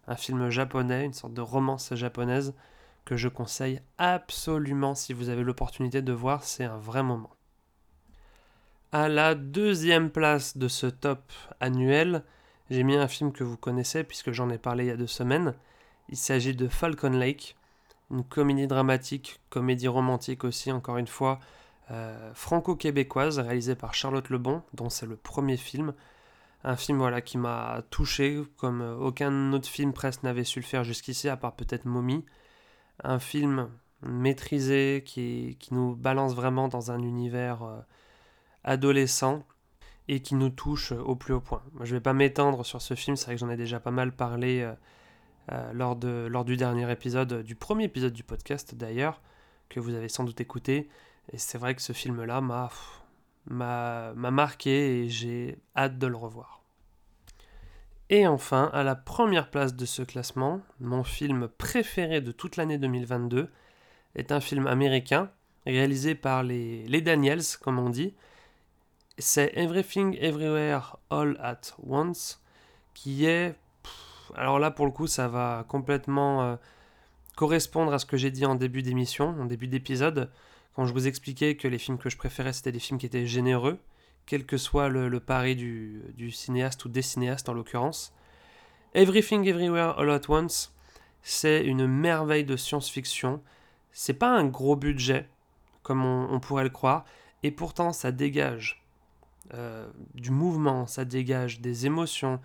un 0.07 0.15
film 0.15 0.49
japonais, 0.49 1.05
une 1.05 1.13
sorte 1.13 1.33
de 1.33 1.41
romance 1.41 1.93
japonaise 1.95 2.53
que 3.05 3.17
je 3.17 3.27
conseille 3.27 3.81
absolument 3.97 4.95
si 4.95 5.13
vous 5.13 5.29
avez 5.29 5.43
l'opportunité 5.43 6.01
de 6.01 6.13
voir, 6.13 6.43
c'est 6.43 6.63
un 6.63 6.77
vrai 6.77 7.03
moment. 7.03 7.31
À 8.91 9.07
la 9.07 9.35
deuxième 9.35 10.09
place 10.09 10.57
de 10.57 10.67
ce 10.67 10.87
top 10.87 11.31
annuel, 11.59 12.23
j'ai 12.69 12.83
mis 12.83 12.95
un 12.95 13.07
film 13.07 13.31
que 13.31 13.43
vous 13.43 13.57
connaissez 13.57 14.03
puisque 14.03 14.31
j'en 14.31 14.49
ai 14.49 14.57
parlé 14.57 14.85
il 14.85 14.87
y 14.87 14.91
a 14.91 14.97
deux 14.97 15.07
semaines. 15.07 15.53
Il 16.09 16.17
s'agit 16.17 16.55
de 16.55 16.67
Falcon 16.67 17.11
Lake, 17.11 17.55
une 18.11 18.23
comédie 18.23 18.67
dramatique, 18.67 19.39
comédie 19.49 19.87
romantique 19.87 20.43
aussi, 20.43 20.71
encore 20.71 20.97
une 20.97 21.07
fois, 21.07 21.39
euh, 21.89 22.33
franco-québécoise, 22.33 23.39
réalisée 23.39 23.75
par 23.75 23.93
Charlotte 23.93 24.29
Lebon, 24.29 24.61
dont 24.73 24.89
c'est 24.89 25.05
le 25.05 25.15
premier 25.15 25.57
film. 25.57 25.93
Un 26.63 26.75
film 26.75 26.97
voilà, 26.97 27.21
qui 27.21 27.37
m'a 27.37 27.81
touché, 27.89 28.41
comme 28.57 28.81
aucun 28.99 29.53
autre 29.53 29.67
film 29.67 29.93
presque 29.93 30.23
n'avait 30.23 30.43
su 30.43 30.59
le 30.59 30.65
faire 30.65 30.83
jusqu'ici, 30.83 31.29
à 31.29 31.37
part 31.37 31.55
peut-être 31.55 31.85
Mommy 31.85 32.25
un 33.03 33.19
film 33.19 33.69
maîtrisé 34.01 35.03
qui, 35.05 35.57
qui, 35.59 35.73
nous 35.73 35.95
balance 35.95 36.33
vraiment 36.33 36.67
dans 36.67 36.91
un 36.91 37.01
univers 37.01 37.63
euh, 37.63 37.79
adolescent 38.63 39.43
et 40.07 40.21
qui 40.21 40.35
nous 40.35 40.49
touche 40.49 40.91
au 40.91 41.15
plus 41.15 41.33
haut 41.33 41.41
point. 41.41 41.61
je 41.81 41.91
ne 41.91 41.97
vais 41.97 42.01
pas 42.01 42.13
m'étendre 42.13 42.65
sur 42.65 42.81
ce 42.81 42.95
film, 42.95 43.15
c'est 43.15 43.25
vrai 43.25 43.35
que 43.35 43.39
j'en 43.39 43.49
ai 43.49 43.57
déjà 43.57 43.79
pas 43.79 43.91
mal 43.91 44.11
parlé 44.11 44.61
euh, 44.61 44.73
euh, 45.51 45.73
lors, 45.73 45.95
de, 45.95 46.27
lors 46.29 46.45
du 46.45 46.57
dernier 46.57 46.91
épisode, 46.91 47.43
du 47.43 47.55
premier 47.55 47.85
épisode 47.85 48.13
du 48.13 48.23
podcast 48.23 48.75
d'ailleurs, 48.75 49.21
que 49.69 49.79
vous 49.79 49.93
avez 49.93 50.09
sans 50.09 50.23
doute 50.23 50.41
écouté. 50.41 50.89
Et 51.31 51.37
c'est 51.37 51.57
vrai 51.57 51.75
que 51.75 51.81
ce 51.81 51.93
film-là 51.93 52.41
m'a 52.41 54.13
marqué 54.15 55.03
et 55.03 55.09
j'ai 55.09 55.57
hâte 55.75 55.97
de 55.97 56.07
le 56.07 56.17
revoir. 56.17 56.60
Et 58.13 58.27
enfin, 58.27 58.69
à 58.73 58.83
la 58.83 58.95
première 58.95 59.49
place 59.49 59.73
de 59.73 59.85
ce 59.85 60.01
classement, 60.01 60.59
mon 60.81 61.01
film 61.01 61.47
préféré 61.47 62.19
de 62.19 62.33
toute 62.33 62.57
l'année 62.57 62.77
2022 62.77 63.49
est 64.15 64.33
un 64.33 64.41
film 64.41 64.67
américain 64.67 65.31
réalisé 65.65 66.13
par 66.13 66.43
les, 66.43 67.01
Daniels, 67.01 67.41
comme 67.61 67.79
on 67.79 67.89
dit. 67.89 68.13
C'est 69.17 69.53
Everything 69.55 70.17
Everywhere 70.19 70.97
All 71.09 71.37
at 71.41 71.61
Once, 71.87 72.41
qui 72.93 73.25
est... 73.25 73.55
alors 74.35 74.59
là, 74.59 74.71
pour 74.71 74.85
le 74.85 74.91
coup, 74.91 75.07
ça 75.07 75.29
va 75.29 75.63
complètement 75.69 76.43
euh, 76.43 76.55
correspondre 77.37 77.93
à 77.93 77.99
ce 77.99 78.05
que 78.05 78.17
j'ai 78.17 78.29
dit 78.29 78.45
en 78.45 78.55
début 78.55 78.81
d'émission, 78.81 79.37
en 79.39 79.45
début 79.45 79.67
d'épisode, 79.67 80.29
quand 80.75 80.85
je 80.85 80.91
vous 80.91 81.07
expliquais 81.07 81.55
que 81.55 81.69
les 81.69 81.77
films 81.77 81.97
que 81.97 82.09
je 82.09 82.17
préférais, 82.17 82.51
c'était 82.51 82.73
des 82.73 82.79
films 82.79 82.99
qui 82.99 83.05
étaient 83.05 83.25
généreux, 83.25 83.79
quel 84.25 84.45
que 84.45 84.57
soit 84.57 84.89
le, 84.89 85.19
pari 85.19 85.55
du, 85.55 86.31
cinéaste 86.31 86.85
ou 86.85 86.89
des 86.89 87.01
cinéastes 87.01 87.49
en 87.49 87.53
l'occurrence. 87.53 88.13
Everything 88.93 89.45
Everywhere 89.45 89.97
All 89.99 90.09
at 90.09 90.29
Once, 90.29 90.73
c'est 91.21 91.63
une 91.63 91.87
merveille 91.87 92.45
de 92.45 92.55
science-fiction. 92.55 93.41
C'est 93.91 94.13
pas 94.13 94.29
un 94.29 94.45
gros 94.45 94.75
budget, 94.75 95.27
comme 95.83 96.05
on, 96.05 96.39
pourrait 96.39 96.63
le 96.63 96.69
croire, 96.69 97.05
et 97.43 97.51
pourtant 97.51 97.93
ça 97.93 98.11
dégage 98.11 98.83
euh, 99.53 99.87
du 100.13 100.31
mouvement, 100.31 100.87
ça 100.87 101.05
dégage 101.05 101.59
des 101.59 101.85
émotions. 101.85 102.39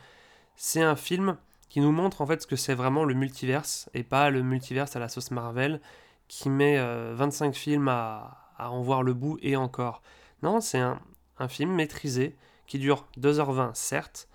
C'est 0.57 0.83
un 0.83 0.97
film 0.97 1.37
qui 1.69 1.81
nous 1.81 1.93
montre 1.93 2.23
en 2.23 2.27
fait 2.27 2.43
ce 2.43 2.47
que 2.47 2.57
c'est 2.57 2.75
vraiment 2.75 3.05
le 3.05 3.15
multiverse, 3.15 3.91
et 3.95 4.03
pas 4.03 4.31
le 4.31 4.43
multiverse 4.43 4.97
à 4.97 4.99
la 4.99 5.09
sauce 5.09 5.31
Marvel, 5.31 5.81
qui 6.29 6.51
met 6.51 6.79
25 6.79 7.47
euh, 7.47 7.53
films 7.53 7.89
à, 7.89 8.47
à 8.59 8.71
en 8.71 8.83
voir 8.83 9.03
le 9.03 9.15
bout 9.15 9.39
et 9.43 9.57
encore. 9.57 10.03
Non, 10.43 10.61
c'est 10.61 10.79
un, 10.79 11.01
un 11.39 11.49
film 11.49 11.73
maîtrisé 11.73 12.37
qui 12.67 12.79
dure 12.79 13.07
2h20 13.19 13.75
certes, 13.75 14.29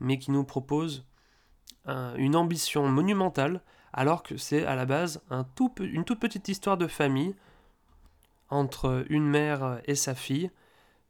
mais 0.00 0.18
qui 0.18 0.30
nous 0.30 0.44
propose 0.44 1.04
une 2.16 2.36
ambition 2.36 2.86
monumentale 2.86 3.62
alors 3.92 4.22
que 4.22 4.36
c'est 4.36 4.64
à 4.64 4.74
la 4.74 4.86
base 4.86 5.22
une 5.80 6.04
toute 6.04 6.20
petite 6.20 6.48
histoire 6.48 6.76
de 6.76 6.86
famille 6.86 7.34
entre 8.50 9.04
une 9.08 9.26
mère 9.26 9.80
et 9.86 9.94
sa 9.94 10.14
fille, 10.14 10.50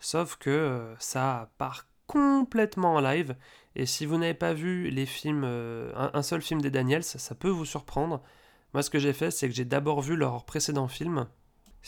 sauf 0.01 0.37
que 0.37 0.51
euh, 0.51 0.97
ça 0.99 1.51
part 1.59 1.87
complètement 2.07 2.95
en 2.95 3.01
live, 3.01 3.37
et 3.77 3.87
si 3.87 4.07
vous 4.07 4.17
n'avez 4.17 4.35
pas 4.35 4.55
vu 4.55 4.91
les 4.91 5.07
films, 5.07 5.43
euh, 5.45 5.93
un, 5.95 6.23
seul 6.23 6.41
film 6.41 6.61
des 6.61 6.71
Daniels, 6.71 7.05
ça 7.05 7.35
peut 7.35 7.51
vous 7.51 7.67
surprendre. 7.67 8.23
Moi 8.73 8.83
ce 8.83 8.91
que 8.91 8.99
j'ai 8.99 9.13
fait 9.13 9.31
c'est 9.31 9.49
que 9.49 9.55
j'ai 9.55 9.65
d'abord 9.65 10.01
vu 10.01 10.17
leur 10.17 10.45
précédent 10.45 10.89
film, 10.89 11.29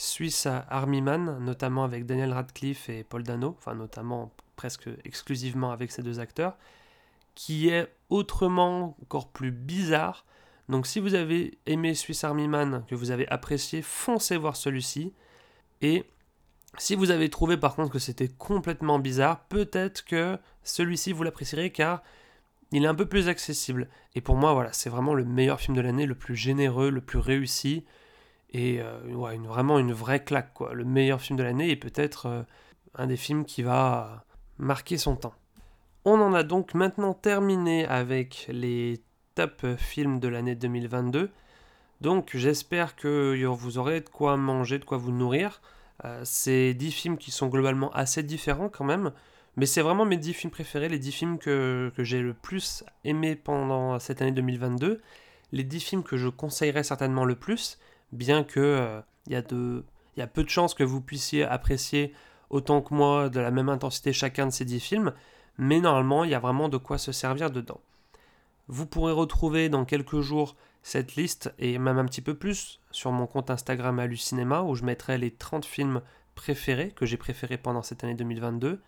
suisse 0.00 0.46
à 0.46 0.64
Army 0.70 1.02
Man, 1.02 1.38
notamment 1.40 1.84
avec 1.84 2.06
Daniel 2.06 2.32
Radcliffe 2.32 2.88
et 2.88 3.04
Paul 3.04 3.22
Dano, 3.22 3.54
enfin 3.58 3.74
notamment 3.74 4.32
presque 4.56 4.88
exclusivement 5.04 5.72
avec 5.72 5.92
ces 5.92 6.02
deux 6.02 6.20
acteurs, 6.20 6.56
qui 7.34 7.68
est 7.68 7.86
autrement 8.08 8.96
encore 9.02 9.28
plus 9.28 9.52
bizarre. 9.52 10.24
Donc 10.70 10.86
si 10.86 11.00
vous 11.00 11.14
avez 11.14 11.58
aimé 11.66 11.94
Swiss 11.94 12.24
Army 12.24 12.48
Man, 12.48 12.84
que 12.88 12.94
vous 12.94 13.10
avez 13.10 13.28
apprécié, 13.28 13.82
foncez 13.82 14.38
voir 14.38 14.56
celui-ci. 14.56 15.12
Et 15.82 16.06
si 16.78 16.94
vous 16.94 17.10
avez 17.10 17.28
trouvé 17.28 17.58
par 17.58 17.74
contre 17.74 17.92
que 17.92 17.98
c'était 17.98 18.28
complètement 18.28 18.98
bizarre, 18.98 19.44
peut-être 19.48 20.04
que 20.04 20.38
celui-ci 20.62 21.12
vous 21.12 21.24
l'apprécierez 21.24 21.72
car 21.72 22.02
il 22.72 22.84
est 22.84 22.88
un 22.88 22.94
peu 22.94 23.06
plus 23.06 23.28
accessible. 23.28 23.88
Et 24.14 24.22
pour 24.22 24.36
moi, 24.36 24.54
voilà, 24.54 24.72
c'est 24.72 24.88
vraiment 24.88 25.12
le 25.12 25.24
meilleur 25.24 25.60
film 25.60 25.76
de 25.76 25.82
l'année, 25.82 26.06
le 26.06 26.14
plus 26.14 26.36
généreux, 26.36 26.88
le 26.88 27.00
plus 27.00 27.18
réussi. 27.18 27.84
Et 28.52 28.80
euh, 28.80 29.32
une, 29.32 29.46
vraiment 29.46 29.78
une 29.78 29.92
vraie 29.92 30.24
claque, 30.24 30.52
quoi. 30.54 30.74
Le 30.74 30.84
meilleur 30.84 31.20
film 31.20 31.38
de 31.38 31.42
l'année 31.42 31.70
et 31.70 31.76
peut-être 31.76 32.26
euh, 32.26 32.42
un 32.94 33.06
des 33.06 33.16
films 33.16 33.44
qui 33.44 33.62
va 33.62 34.24
marquer 34.58 34.98
son 34.98 35.16
temps. 35.16 35.34
On 36.04 36.20
en 36.20 36.34
a 36.34 36.42
donc 36.42 36.74
maintenant 36.74 37.14
terminé 37.14 37.86
avec 37.86 38.46
les 38.48 39.02
top 39.34 39.66
films 39.76 40.18
de 40.18 40.28
l'année 40.28 40.54
2022. 40.54 41.30
Donc 42.00 42.30
j'espère 42.34 42.96
que 42.96 43.44
vous 43.44 43.78
aurez 43.78 44.00
de 44.00 44.08
quoi 44.08 44.36
manger, 44.36 44.78
de 44.78 44.84
quoi 44.84 44.98
vous 44.98 45.12
nourrir. 45.12 45.60
Euh, 46.04 46.22
c'est 46.24 46.74
10 46.74 46.92
films 46.92 47.18
qui 47.18 47.30
sont 47.30 47.48
globalement 47.48 47.92
assez 47.92 48.22
différents 48.22 48.70
quand 48.70 48.84
même. 48.84 49.12
Mais 49.56 49.66
c'est 49.66 49.82
vraiment 49.82 50.06
mes 50.06 50.16
10 50.16 50.32
films 50.32 50.50
préférés, 50.50 50.88
les 50.88 50.98
10 50.98 51.12
films 51.12 51.38
que, 51.38 51.92
que 51.96 52.04
j'ai 52.04 52.20
le 52.20 52.32
plus 52.32 52.84
aimé 53.04 53.36
pendant 53.36 53.98
cette 53.98 54.22
année 54.22 54.32
2022. 54.32 55.00
Les 55.52 55.64
10 55.64 55.80
films 55.80 56.02
que 56.02 56.16
je 56.16 56.28
conseillerais 56.28 56.84
certainement 56.84 57.24
le 57.24 57.34
plus 57.34 57.78
bien 58.12 58.44
que 58.44 59.02
il 59.26 59.34
euh, 59.34 59.82
y, 60.16 60.22
a 60.22 60.26
peu 60.26 60.44
de 60.44 60.48
chances 60.48 60.74
que 60.74 60.84
vous 60.84 61.00
puissiez 61.00 61.44
apprécier 61.44 62.12
autant 62.48 62.82
que 62.82 62.94
moi 62.94 63.28
de 63.28 63.40
la 63.40 63.50
même 63.50 63.68
intensité 63.68 64.12
chacun 64.12 64.46
de 64.46 64.52
ces 64.52 64.64
10 64.64 64.80
films, 64.80 65.12
mais 65.58 65.80
normalement 65.80 66.24
il 66.24 66.30
y 66.30 66.34
a 66.34 66.40
vraiment 66.40 66.68
de 66.68 66.76
quoi 66.76 66.98
se 66.98 67.12
servir 67.12 67.50
dedans. 67.50 67.80
Vous 68.68 68.86
pourrez 68.86 69.12
retrouver 69.12 69.68
dans 69.68 69.84
quelques 69.84 70.20
jours 70.20 70.56
cette 70.82 71.16
liste 71.16 71.52
et 71.58 71.78
même 71.78 71.98
un 71.98 72.04
petit 72.04 72.22
peu 72.22 72.34
plus 72.34 72.80
sur 72.90 73.12
mon 73.12 73.26
compte 73.26 73.50
Instagram 73.50 73.98
Hallucinema 73.98 74.62
où 74.62 74.74
je 74.74 74.84
mettrai 74.84 75.18
les 75.18 75.30
30 75.30 75.64
films 75.64 76.02
préférés 76.34 76.92
que 76.92 77.06
j'ai 77.06 77.16
préférés 77.16 77.58
pendant 77.58 77.82
cette 77.82 78.04
année 78.04 78.14
2022. 78.14 78.80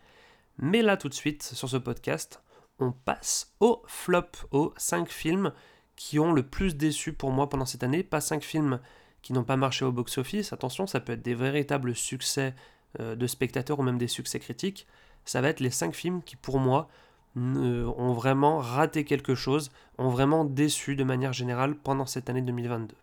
Mais 0.58 0.82
là 0.82 0.96
tout 0.96 1.08
de 1.08 1.14
suite 1.14 1.42
sur 1.42 1.68
ce 1.68 1.76
podcast, 1.76 2.42
on 2.78 2.92
passe 2.92 3.52
au 3.61 3.82
flop, 3.87 4.30
aux 4.50 4.72
5 4.76 5.08
films 5.08 5.52
qui 5.96 6.18
ont 6.18 6.32
le 6.32 6.42
plus 6.42 6.76
déçu 6.76 7.12
pour 7.12 7.30
moi 7.30 7.48
pendant 7.48 7.66
cette 7.66 7.82
année, 7.82 8.02
pas 8.02 8.20
5 8.20 8.42
films 8.42 8.80
qui 9.22 9.32
n'ont 9.32 9.44
pas 9.44 9.56
marché 9.56 9.85
au 9.85 9.92
box-office, 9.92 10.52
attention, 10.52 10.87
ça 10.87 11.00
peut 11.00 11.12
être 11.12 11.22
des 11.22 11.35
véritables 11.35 11.94
succès 11.94 12.54
euh, 13.00 13.14
de 13.14 13.26
spectateurs 13.26 13.78
ou 13.78 13.82
même 13.82 13.98
des 13.98 14.08
succès 14.08 14.38
critiques. 14.38 14.87
Ça 15.24 15.40
va 15.40 15.48
être 15.48 15.61
les 15.61 15.70
5 15.70 15.94
films 15.94 16.22
qui, 16.22 16.37
pour 16.37 16.58
moi, 16.58 16.88
ont 17.37 18.12
vraiment 18.12 18.58
raté 18.58 19.04
quelque 19.04 19.35
chose, 19.35 19.70
ont 19.96 20.11
vraiment 20.11 20.44
déçu 20.44 20.96
de 20.96 21.04
manière 21.04 21.32
générale 21.32 21.74
pendant 21.76 22.04
cette 22.04 22.28
année 22.28 22.42
2022. 22.42 22.94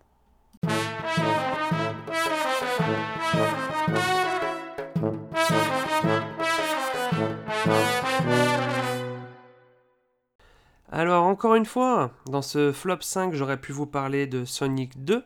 Alors 10.92 11.24
encore 11.24 11.56
une 11.56 11.66
fois, 11.66 12.12
dans 12.26 12.42
ce 12.42 12.72
flop 12.72 13.02
5, 13.02 13.34
j'aurais 13.34 13.60
pu 13.60 13.72
vous 13.72 13.86
parler 13.86 14.28
de 14.28 14.44
Sonic 14.44 15.04
2, 15.04 15.24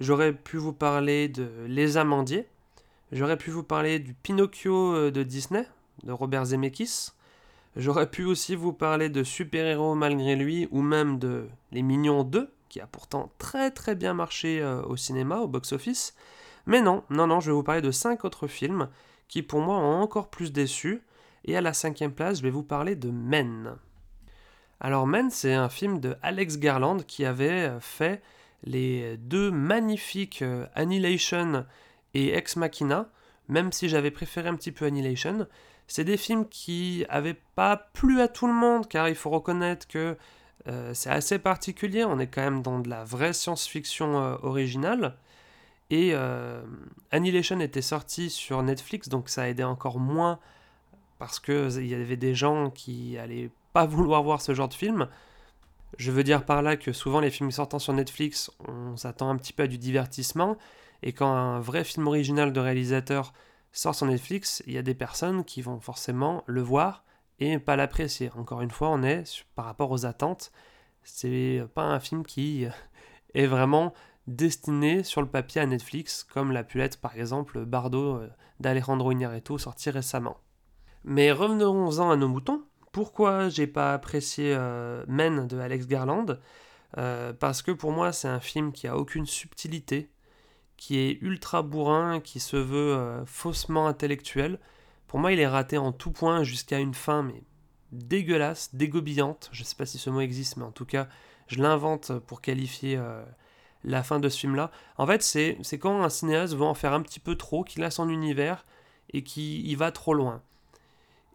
J'aurais 0.00 0.32
pu 0.32 0.58
vous 0.58 0.72
parler 0.72 1.28
de 1.28 1.48
Les 1.66 1.96
Amandiers. 1.96 2.46
J'aurais 3.10 3.36
pu 3.36 3.50
vous 3.50 3.64
parler 3.64 3.98
du 3.98 4.14
Pinocchio 4.14 4.94
euh, 4.94 5.10
de 5.10 5.24
Disney, 5.24 5.66
de 6.04 6.12
Robert 6.12 6.44
Zemeckis. 6.44 7.10
J'aurais 7.74 8.08
pu 8.08 8.24
aussi 8.24 8.54
vous 8.54 8.72
parler 8.72 9.08
de 9.08 9.24
Super-héros 9.24 9.96
malgré 9.96 10.36
lui, 10.36 10.68
ou 10.70 10.82
même 10.82 11.18
de 11.18 11.48
Les 11.72 11.82
Mignons 11.82 12.22
2, 12.22 12.48
qui 12.68 12.80
a 12.80 12.86
pourtant 12.86 13.32
très 13.38 13.72
très 13.72 13.96
bien 13.96 14.14
marché 14.14 14.60
euh, 14.60 14.82
au 14.82 14.96
cinéma, 14.96 15.38
au 15.38 15.48
box-office. 15.48 16.14
Mais 16.66 16.80
non, 16.80 17.02
non, 17.10 17.26
non, 17.26 17.40
je 17.40 17.50
vais 17.50 17.54
vous 17.54 17.64
parler 17.64 17.82
de 17.82 17.90
5 17.90 18.24
autres 18.24 18.46
films 18.46 18.88
qui 19.26 19.42
pour 19.42 19.60
moi 19.60 19.78
ont 19.78 20.00
encore 20.00 20.28
plus 20.28 20.52
déçu. 20.52 21.02
Et 21.44 21.56
à 21.56 21.60
la 21.60 21.72
cinquième 21.72 22.12
place, 22.12 22.38
je 22.38 22.42
vais 22.44 22.50
vous 22.50 22.62
parler 22.62 22.94
de 22.94 23.10
Men. 23.10 23.76
Alors 24.80 25.08
Men, 25.08 25.28
c'est 25.30 25.54
un 25.54 25.68
film 25.68 25.98
de 25.98 26.14
Alex 26.22 26.58
Garland 26.58 26.98
qui 26.98 27.24
avait 27.24 27.68
euh, 27.68 27.80
fait 27.80 28.22
les 28.68 29.16
deux 29.16 29.50
magnifiques 29.50 30.42
euh, 30.42 30.66
Annihilation 30.74 31.64
et 32.14 32.34
Ex 32.34 32.56
Machina, 32.56 33.08
même 33.48 33.72
si 33.72 33.88
j'avais 33.88 34.10
préféré 34.10 34.48
un 34.48 34.56
petit 34.56 34.72
peu 34.72 34.84
Annihilation. 34.84 35.46
C'est 35.86 36.04
des 36.04 36.18
films 36.18 36.46
qui 36.48 37.06
avaient 37.08 37.40
pas 37.54 37.76
plu 37.94 38.20
à 38.20 38.28
tout 38.28 38.46
le 38.46 38.52
monde, 38.52 38.86
car 38.88 39.08
il 39.08 39.14
faut 39.14 39.30
reconnaître 39.30 39.88
que 39.88 40.16
euh, 40.66 40.92
c'est 40.92 41.08
assez 41.08 41.38
particulier, 41.38 42.04
on 42.04 42.18
est 42.18 42.26
quand 42.26 42.42
même 42.42 42.62
dans 42.62 42.78
de 42.78 42.90
la 42.90 43.04
vraie 43.04 43.32
science-fiction 43.32 44.18
euh, 44.18 44.36
originale. 44.42 45.16
Et 45.90 46.12
Annihilation 47.12 47.60
était 47.60 47.80
sorti 47.80 48.28
sur 48.28 48.62
Netflix, 48.62 49.08
donc 49.08 49.30
ça 49.30 49.44
a 49.44 49.48
aidé 49.48 49.64
encore 49.64 49.98
moins, 49.98 50.38
parce 51.18 51.40
qu'il 51.40 51.86
y 51.86 51.94
avait 51.94 52.18
des 52.18 52.34
gens 52.34 52.68
qui 52.68 53.16
allaient 53.16 53.48
pas 53.72 53.86
vouloir 53.86 54.22
voir 54.22 54.42
ce 54.42 54.52
genre 54.52 54.68
de 54.68 54.74
film. 54.74 55.08
Je 55.98 56.12
veux 56.12 56.22
dire 56.22 56.44
par 56.44 56.62
là 56.62 56.76
que 56.76 56.92
souvent 56.92 57.18
les 57.18 57.30
films 57.30 57.50
sortant 57.50 57.80
sur 57.80 57.92
Netflix, 57.92 58.52
on 58.68 58.96
s'attend 58.96 59.30
un 59.30 59.36
petit 59.36 59.52
peu 59.52 59.64
à 59.64 59.66
du 59.66 59.78
divertissement, 59.78 60.56
et 61.02 61.12
quand 61.12 61.32
un 61.32 61.58
vrai 61.58 61.82
film 61.82 62.06
original 62.06 62.52
de 62.52 62.60
réalisateur 62.60 63.32
sort 63.72 63.96
sur 63.96 64.06
Netflix, 64.06 64.62
il 64.68 64.74
y 64.74 64.78
a 64.78 64.82
des 64.82 64.94
personnes 64.94 65.44
qui 65.44 65.60
vont 65.60 65.80
forcément 65.80 66.44
le 66.46 66.62
voir 66.62 67.04
et 67.40 67.58
pas 67.58 67.74
l'apprécier. 67.74 68.30
Encore 68.36 68.62
une 68.62 68.70
fois, 68.70 68.90
on 68.90 69.02
est 69.02 69.44
par 69.56 69.64
rapport 69.64 69.90
aux 69.90 70.06
attentes. 70.06 70.52
C'est 71.02 71.64
pas 71.74 71.82
un 71.82 71.98
film 71.98 72.24
qui 72.24 72.66
est 73.34 73.46
vraiment 73.46 73.92
destiné 74.28 75.02
sur 75.02 75.20
le 75.20 75.28
papier 75.28 75.60
à 75.60 75.66
Netflix, 75.66 76.22
comme 76.22 76.52
l'a 76.52 76.62
pu 76.62 76.78
l'être 76.78 77.00
par 77.00 77.16
exemple 77.16 77.64
Bardo 77.64 78.18
euh, 78.18 78.28
d'Alejandro 78.60 79.10
Iñárritu 79.10 79.58
sorti 79.58 79.90
récemment. 79.90 80.36
Mais 81.02 81.32
revenons-en 81.32 82.10
à 82.10 82.16
nos 82.16 82.28
moutons. 82.28 82.62
Pourquoi 82.98 83.48
j'ai 83.48 83.68
pas 83.68 83.94
apprécié 83.94 84.52
euh, 84.58 85.04
Men 85.06 85.46
de 85.46 85.56
Alex 85.60 85.86
Garland 85.86 86.36
euh, 86.96 87.32
Parce 87.32 87.62
que 87.62 87.70
pour 87.70 87.92
moi, 87.92 88.10
c'est 88.10 88.26
un 88.26 88.40
film 88.40 88.72
qui 88.72 88.88
a 88.88 88.96
aucune 88.96 89.24
subtilité, 89.24 90.10
qui 90.76 90.98
est 90.98 91.22
ultra 91.22 91.62
bourrin, 91.62 92.18
qui 92.18 92.40
se 92.40 92.56
veut 92.56 92.96
euh, 92.96 93.24
faussement 93.24 93.86
intellectuel. 93.86 94.58
Pour 95.06 95.20
moi, 95.20 95.30
il 95.30 95.38
est 95.38 95.46
raté 95.46 95.78
en 95.78 95.92
tout 95.92 96.10
point 96.10 96.42
jusqu'à 96.42 96.80
une 96.80 96.92
fin, 96.92 97.22
mais 97.22 97.44
dégueulasse, 97.92 98.74
dégobillante. 98.74 99.48
Je 99.52 99.62
sais 99.62 99.76
pas 99.76 99.86
si 99.86 99.98
ce 99.98 100.10
mot 100.10 100.20
existe, 100.20 100.56
mais 100.56 100.64
en 100.64 100.72
tout 100.72 100.84
cas, 100.84 101.06
je 101.46 101.62
l'invente 101.62 102.18
pour 102.26 102.40
qualifier 102.40 103.00
la 103.84 104.02
fin 104.02 104.18
de 104.18 104.28
ce 104.28 104.40
film-là. 104.40 104.72
En 104.96 105.06
fait, 105.06 105.22
c'est 105.22 105.78
quand 105.78 106.02
un 106.02 106.08
cinéaste 106.08 106.54
veut 106.54 106.64
en 106.64 106.74
faire 106.74 106.94
un 106.94 107.02
petit 107.02 107.20
peu 107.20 107.36
trop, 107.36 107.62
qu'il 107.62 107.84
a 107.84 107.92
son 107.92 108.08
univers 108.08 108.66
et 109.12 109.22
qu'il 109.22 109.76
va 109.76 109.92
trop 109.92 110.14
loin. 110.14 110.42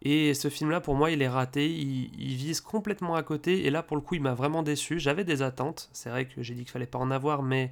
Et 0.05 0.33
ce 0.33 0.49
film-là, 0.49 0.81
pour 0.81 0.95
moi, 0.95 1.11
il 1.11 1.21
est 1.21 1.29
raté, 1.29 1.71
il, 1.71 2.35
vise 2.35 2.59
complètement 2.59 3.15
à 3.15 3.23
côté, 3.23 3.65
et 3.65 3.69
là, 3.69 3.81
pour 3.81 3.95
le 3.95 4.01
coup, 4.01 4.15
il 4.15 4.21
m'a 4.21 4.33
vraiment 4.33 4.61
déçu. 4.61 4.99
J'avais 4.99 5.23
des 5.23 5.41
attentes, 5.41 5.89
c'est 5.93 6.09
vrai 6.09 6.27
que 6.27 6.43
j'ai 6.43 6.53
dit 6.55 6.63
qu'il 6.63 6.71
fallait 6.71 6.85
pas 6.85 6.99
en 6.99 7.09
avoir, 7.09 7.41
mais 7.41 7.71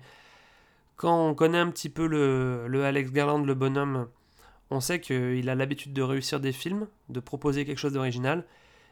quand 0.95 1.27
on 1.27 1.35
connaît 1.35 1.57
un 1.57 1.69
petit 1.69 1.89
peu 1.89 2.07
le, 2.07 2.67
le 2.67 2.85
Alex 2.85 3.11
Garland, 3.11 3.43
le 3.43 3.53
bonhomme, 3.53 4.07
on 4.69 4.79
sait 4.79 5.01
qu'il 5.01 5.49
a 5.49 5.55
l'habitude 5.55 5.91
de 5.91 6.01
réussir 6.01 6.39
des 6.39 6.53
films, 6.53 6.87
de 7.09 7.19
proposer 7.19 7.65
quelque 7.65 7.79
chose 7.79 7.93
d'original, 7.93 8.45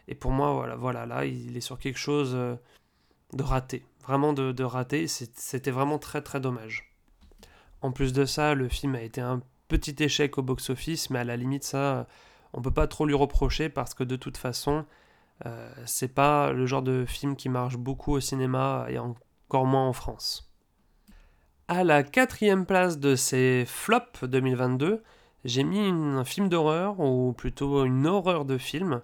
et 0.09 0.15
pour 0.15 0.31
moi, 0.31 0.51
voilà, 0.51 0.75
voilà, 0.75 1.05
là, 1.05 1.23
il 1.23 1.55
est 1.55 1.61
sur 1.61 1.79
quelque 1.79 1.99
chose 1.99 2.33
euh, 2.35 2.55
de 3.31 3.43
raté, 3.43 3.85
vraiment 4.03 4.33
de 4.33 4.63
raté, 4.63 5.07
c'était 5.07 5.71
vraiment 5.71 5.97
très 5.97 6.21
très 6.21 6.41
dommage. 6.41 6.93
En 7.81 7.93
plus 7.93 8.11
de 8.11 8.25
ça, 8.25 8.53
le 8.53 8.67
film 8.67 8.95
a 8.95 9.01
été 9.01 9.21
un 9.21 9.41
petit 9.69 9.95
échec 10.03 10.37
au 10.37 10.41
box-office, 10.41 11.09
mais 11.09 11.19
à 11.19 11.23
la 11.23 11.37
limite, 11.37 11.63
ça 11.63 12.07
on 12.53 12.61
peut 12.61 12.71
pas 12.71 12.87
trop 12.87 13.05
lui 13.05 13.13
reprocher 13.13 13.69
parce 13.69 13.93
que 13.93 14.03
de 14.03 14.15
toute 14.15 14.37
façon, 14.37 14.85
euh, 15.45 15.71
c'est 15.85 16.13
pas 16.13 16.51
le 16.51 16.65
genre 16.65 16.81
de 16.81 17.05
film 17.05 17.35
qui 17.35 17.49
marche 17.49 17.77
beaucoup 17.77 18.13
au 18.13 18.19
cinéma 18.19 18.85
et 18.89 18.97
encore 18.99 19.65
moins 19.65 19.87
en 19.87 19.93
France. 19.93 20.51
À 21.67 21.83
la 21.83 22.03
quatrième 22.03 22.65
place 22.65 22.99
de 22.99 23.15
ces 23.15 23.63
flops 23.67 24.23
2022, 24.23 25.03
j'ai 25.45 25.63
mis 25.63 25.79
un 25.79 26.25
film 26.25 26.49
d'horreur, 26.49 26.99
ou 26.99 27.31
plutôt 27.33 27.85
une 27.85 28.07
horreur 28.07 28.43
de 28.45 28.57
film, 28.57 29.01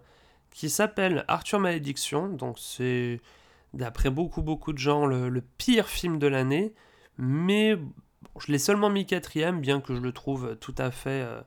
qui 0.49 0.69
s'appelle 0.69 1.23
Arthur 1.27 1.60
Malédiction. 1.60 2.27
Donc 2.27 2.58
c'est, 2.60 3.21
d'après 3.73 4.10
beaucoup 4.10 4.41
beaucoup 4.41 4.73
de 4.73 4.77
gens, 4.77 5.05
le, 5.05 5.41
pire 5.58 5.88
film 5.88 6.17
de 6.17 6.27
l'année. 6.27 6.73
Mais 7.17 7.77
je 8.39 8.51
l'ai 8.51 8.60
seulement 8.60 8.89
mis 8.89 9.05
quatrième, 9.05 9.62
bien 9.62 9.79
que 9.79 9.95
je 9.95 10.01
le 10.01 10.12
trouve 10.12 10.58
tout 10.58 10.75
à 10.77 10.91
fait 10.91 11.21
euh, 11.23 11.41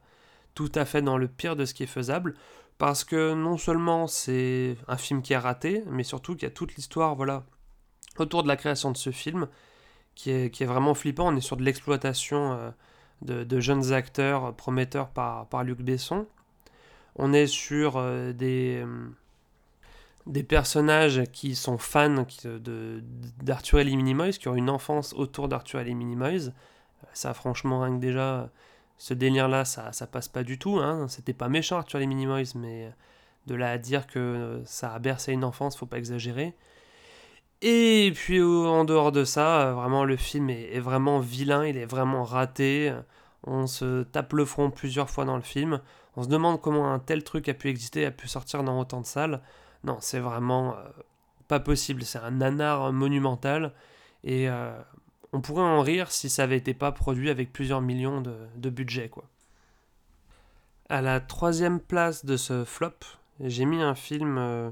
tout 0.58 0.72
à 0.74 0.84
fait 0.84 1.02
dans 1.02 1.18
le 1.18 1.28
pire 1.28 1.54
de 1.54 1.64
ce 1.64 1.72
qui 1.72 1.84
est 1.84 1.86
faisable, 1.86 2.34
parce 2.78 3.04
que 3.04 3.32
non 3.32 3.56
seulement 3.56 4.08
c'est 4.08 4.76
un 4.88 4.96
film 4.96 5.22
qui 5.22 5.32
est 5.32 5.38
raté, 5.38 5.84
mais 5.88 6.02
surtout 6.02 6.34
qu'il 6.34 6.48
y 6.48 6.50
a 6.50 6.50
toute 6.50 6.74
l'histoire 6.74 7.14
voilà, 7.14 7.44
autour 8.18 8.42
de 8.42 8.48
la 8.48 8.56
création 8.56 8.90
de 8.90 8.96
ce 8.96 9.12
film 9.12 9.46
qui 10.16 10.32
est, 10.32 10.64
vraiment 10.64 10.94
flippant. 10.94 11.28
On 11.28 11.36
est 11.36 11.40
sur 11.40 11.56
de 11.56 11.62
l'exploitation 11.62 12.72
euh, 13.28 13.44
de, 13.44 13.60
jeunes 13.60 13.92
acteurs 13.92 14.52
prometteurs 14.56 15.10
par, 15.10 15.62
Luc 15.62 15.80
Besson. 15.80 16.26
On 17.14 17.32
est 17.32 17.46
sur 17.46 17.96
euh, 17.96 18.32
des, 18.32 18.82
euh, 18.84 19.06
des 20.26 20.42
personnages 20.42 21.22
qui 21.32 21.54
sont 21.54 21.78
fans 21.78 22.26
d'Arthur 23.44 23.78
et 23.78 23.84
les 23.84 23.94
Minimoys, 23.94 24.32
qui 24.32 24.48
ont 24.48 24.56
une 24.56 24.70
enfance 24.70 25.14
autour 25.14 25.46
d'Arthur 25.46 25.78
et 25.78 25.84
les 25.84 25.94
Minimoys. 25.94 26.50
Ça, 27.12 27.32
franchement, 27.32 27.82
rien 27.82 27.94
que 27.94 28.00
déjà, 28.00 28.50
ce 28.98 29.14
délire-là, 29.14 29.64
ça, 29.64 29.92
ça 29.92 30.06
passe 30.06 30.28
pas 30.28 30.42
du 30.42 30.58
tout. 30.58 30.78
Hein. 30.78 31.06
C'était 31.08 31.32
pas 31.32 31.48
méchant 31.48 31.78
Arthur 31.78 32.00
les 32.00 32.06
Minimoys, 32.06 32.54
mais 32.56 32.92
de 33.46 33.54
là 33.54 33.70
à 33.70 33.78
dire 33.78 34.06
que 34.06 34.60
ça 34.64 34.92
a 34.94 34.98
bercé 34.98 35.32
une 35.32 35.44
enfance, 35.44 35.76
faut 35.76 35.86
pas 35.86 35.98
exagérer. 35.98 36.54
Et 37.62 38.12
puis 38.14 38.40
en 38.42 38.84
dehors 38.84 39.10
de 39.10 39.24
ça, 39.24 39.72
vraiment 39.72 40.04
le 40.04 40.16
film 40.16 40.50
est, 40.50 40.78
vraiment 40.78 41.18
vilain, 41.18 41.66
il 41.66 41.76
est 41.76 41.86
vraiment 41.86 42.22
raté. 42.22 42.94
On 43.44 43.66
se 43.66 44.02
tape 44.04 44.32
le 44.32 44.44
front 44.44 44.70
plusieurs 44.70 45.10
fois 45.10 45.24
dans 45.24 45.36
le 45.36 45.42
film. 45.42 45.80
On 46.16 46.22
se 46.22 46.28
demande 46.28 46.60
comment 46.60 46.92
un 46.92 46.98
tel 46.98 47.24
truc 47.24 47.48
a 47.48 47.54
pu 47.54 47.68
exister, 47.68 48.06
a 48.06 48.10
pu 48.10 48.28
sortir 48.28 48.62
dans 48.62 48.78
autant 48.78 49.00
de 49.00 49.06
salles. 49.06 49.40
Non, 49.84 49.98
c'est 50.00 50.18
vraiment 50.20 50.76
euh, 50.76 50.88
pas 51.48 51.60
possible. 51.60 52.02
C'est 52.02 52.18
un 52.18 52.32
nanar 52.32 52.92
monumental. 52.92 53.72
Et 54.24 54.48
euh, 54.48 54.72
on 55.32 55.40
pourrait 55.40 55.62
en 55.62 55.82
rire 55.82 56.10
si 56.10 56.28
ça 56.28 56.44
avait 56.44 56.56
été 56.56 56.74
pas 56.74 56.92
produit 56.92 57.30
avec 57.30 57.52
plusieurs 57.52 57.80
millions 57.80 58.20
de, 58.20 58.70
budget 58.70 59.08
quoi. 59.08 59.24
À 60.88 61.02
la 61.02 61.20
troisième 61.20 61.80
place 61.80 62.24
de 62.24 62.36
ce 62.36 62.64
flop, 62.64 62.94
j'ai 63.40 63.66
mis 63.66 63.82
un 63.82 63.94
film 63.94 64.38
euh, 64.38 64.70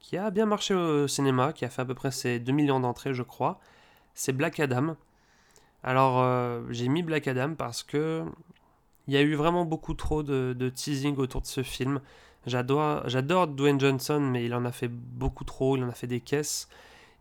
qui 0.00 0.16
a 0.16 0.30
bien 0.30 0.46
marché 0.46 0.74
au 0.74 1.06
cinéma, 1.06 1.52
qui 1.52 1.66
a 1.66 1.68
fait 1.68 1.82
à 1.82 1.84
peu 1.84 1.94
près 1.94 2.10
ses 2.10 2.38
2 2.38 2.52
millions 2.52 2.80
d'entrées 2.80 3.12
je 3.12 3.22
crois. 3.22 3.60
C'est 4.14 4.32
Black 4.32 4.60
Adam. 4.60 4.96
Alors 5.82 6.20
euh, 6.20 6.62
j'ai 6.70 6.88
mis 6.88 7.02
Black 7.02 7.28
Adam 7.28 7.54
parce 7.54 7.82
que 7.82 8.24
il 9.08 9.14
y 9.14 9.16
a 9.16 9.22
eu 9.22 9.34
vraiment 9.34 9.64
beaucoup 9.64 9.94
trop 9.94 10.22
de, 10.22 10.72
teasing 10.74 11.16
autour 11.16 11.40
de 11.42 11.46
ce 11.46 11.62
film. 11.62 12.00
J'adore 12.46 13.48
Dwayne 13.48 13.78
Johnson, 13.78 14.20
mais 14.20 14.44
il 14.44 14.54
en 14.54 14.64
a 14.64 14.72
fait 14.72 14.88
beaucoup 14.88 15.44
trop, 15.44 15.76
il 15.76 15.84
en 15.84 15.88
a 15.88 15.92
fait 15.92 16.06
des 16.06 16.20
caisses. 16.20 16.68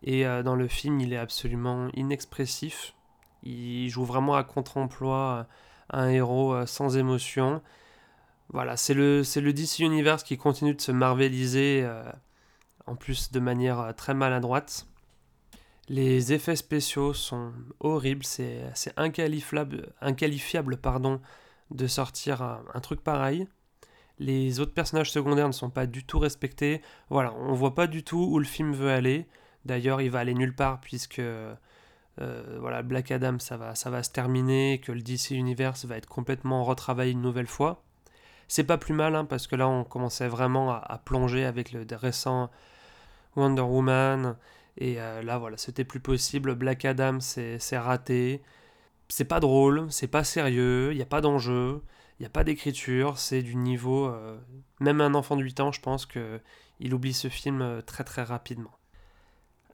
Et 0.04 0.26
euh, 0.26 0.44
dans 0.44 0.56
le 0.56 0.68
film, 0.68 1.00
il 1.00 1.14
est 1.14 1.18
absolument 1.18 1.90
inexpressif. 1.94 2.96
Il 3.44 3.90
joue 3.90 4.06
vraiment 4.06 4.36
à 4.36 4.44
contre-emploi 4.44 5.48
euh, 5.94 5.98
un 5.98 6.10
héros 6.10 6.54
euh, 6.54 6.66
sans 6.66 6.98
émotion. 6.98 7.62
Voilà, 8.50 8.78
c'est 8.78 8.94
le, 8.94 9.22
le 9.22 9.54
DC 9.54 9.80
Universe 9.80 10.24
qui 10.24 10.38
continue 10.38 10.74
de 10.74 10.82
se 10.82 10.92
marveliser, 10.92 11.90
en 12.86 12.96
plus 12.98 13.32
de 13.32 13.40
manière 13.40 13.94
très 13.96 14.14
maladroite. 14.14 14.88
Les 15.88 16.34
effets 16.34 16.58
spéciaux 16.58 17.14
sont 17.14 17.54
horribles, 17.80 18.26
c'est, 18.26 18.64
c'est 18.74 18.94
inqualifiable, 18.98 19.94
inqualifiable 20.02 20.76
pardon, 20.76 21.22
de 21.70 21.88
sortir 21.88 22.42
un, 22.42 22.62
un, 22.74 22.82
truc 22.82 23.02
pareil. 23.02 23.48
Les 24.20 24.60
autres 24.60 24.74
personnages 24.74 25.12
secondaires 25.12 25.48
ne 25.48 25.54
sont 25.54 25.70
pas 25.70 25.86
du 25.86 26.04
tout 26.04 26.20
respectés. 26.20 26.82
Voilà, 27.10 27.34
on 27.36 27.54
voit 27.54 27.74
pas 27.74 27.88
du 27.88 28.04
tout 28.04 28.28
où 28.30 28.38
le 28.38 28.46
film 28.46 28.74
veut 28.74 28.92
aller. 28.92 29.30
D'ailleurs, 29.66 30.02
il 30.02 30.10
va 30.10 30.20
aller 30.20 30.34
nulle 30.34 30.56
part 30.56 30.80
puisque 30.82 31.22
euh, 32.20 32.58
voilà, 32.60 32.82
Black 32.84 33.12
Adam, 33.12 33.40
ça 33.40 33.58
va, 33.58 33.76
ça 33.76 33.90
va 33.90 34.04
se 34.04 34.12
terminer, 34.12 34.80
que 34.84 34.92
le 34.92 35.02
DC 35.02 35.32
Universe 35.32 35.86
va 35.86 35.98
être 35.98 36.08
complètement 36.08 36.64
retravaillé 36.64 37.12
une 37.12 37.22
nouvelle 37.22 37.48
fois. 37.48 37.84
C'est 38.48 38.66
pas 38.66 38.78
plus 38.78 38.94
mal, 38.94 39.16
hein, 39.16 39.26
parce 39.26 39.48
que 39.48 39.56
là, 39.56 39.68
on 39.68 39.84
commençait 39.84 40.28
vraiment 40.28 40.72
à, 40.72 41.02
plonger 41.06 41.46
avec 41.46 41.72
le 41.72 41.86
récent 41.96 42.50
Wonder 43.36 43.62
Woman. 43.62 44.36
Et 44.78 45.00
euh, 45.02 45.22
là, 45.24 45.38
voilà, 45.38 45.58
c'était 45.58 45.86
plus 45.86 46.00
possible. 46.00 46.56
Black 46.56 46.86
Adam, 46.86 47.20
c'est 47.20 47.78
raté. 47.78 48.42
C'est 49.10 49.26
pas 49.26 49.40
drôle, 49.40 49.88
c'est 49.92 50.08
pas 50.08 50.24
sérieux, 50.24 50.92
il 50.92 50.96
n'y 50.96 51.02
a 51.02 51.06
pas 51.06 51.20
d'enjeu, 51.22 51.84
il 52.20 52.24
n'y 52.24 52.26
a 52.28 52.30
pas 52.30 52.46
d'écriture, 52.46 53.18
c'est 53.18 53.42
du 53.42 53.58
niveau. 53.58 54.06
Euh, 54.08 54.38
même 54.80 55.02
un 55.02 55.14
enfant 55.16 55.36
de 55.36 55.44
8 55.44 55.60
ans, 55.60 55.72
je 55.74 55.82
pense 55.82 56.06
qu'il 56.06 56.94
oublie 56.94 57.14
ce 57.14 57.28
film 57.28 57.82
très 57.86 58.06
très 58.06 58.24
rapidement. 58.24 58.72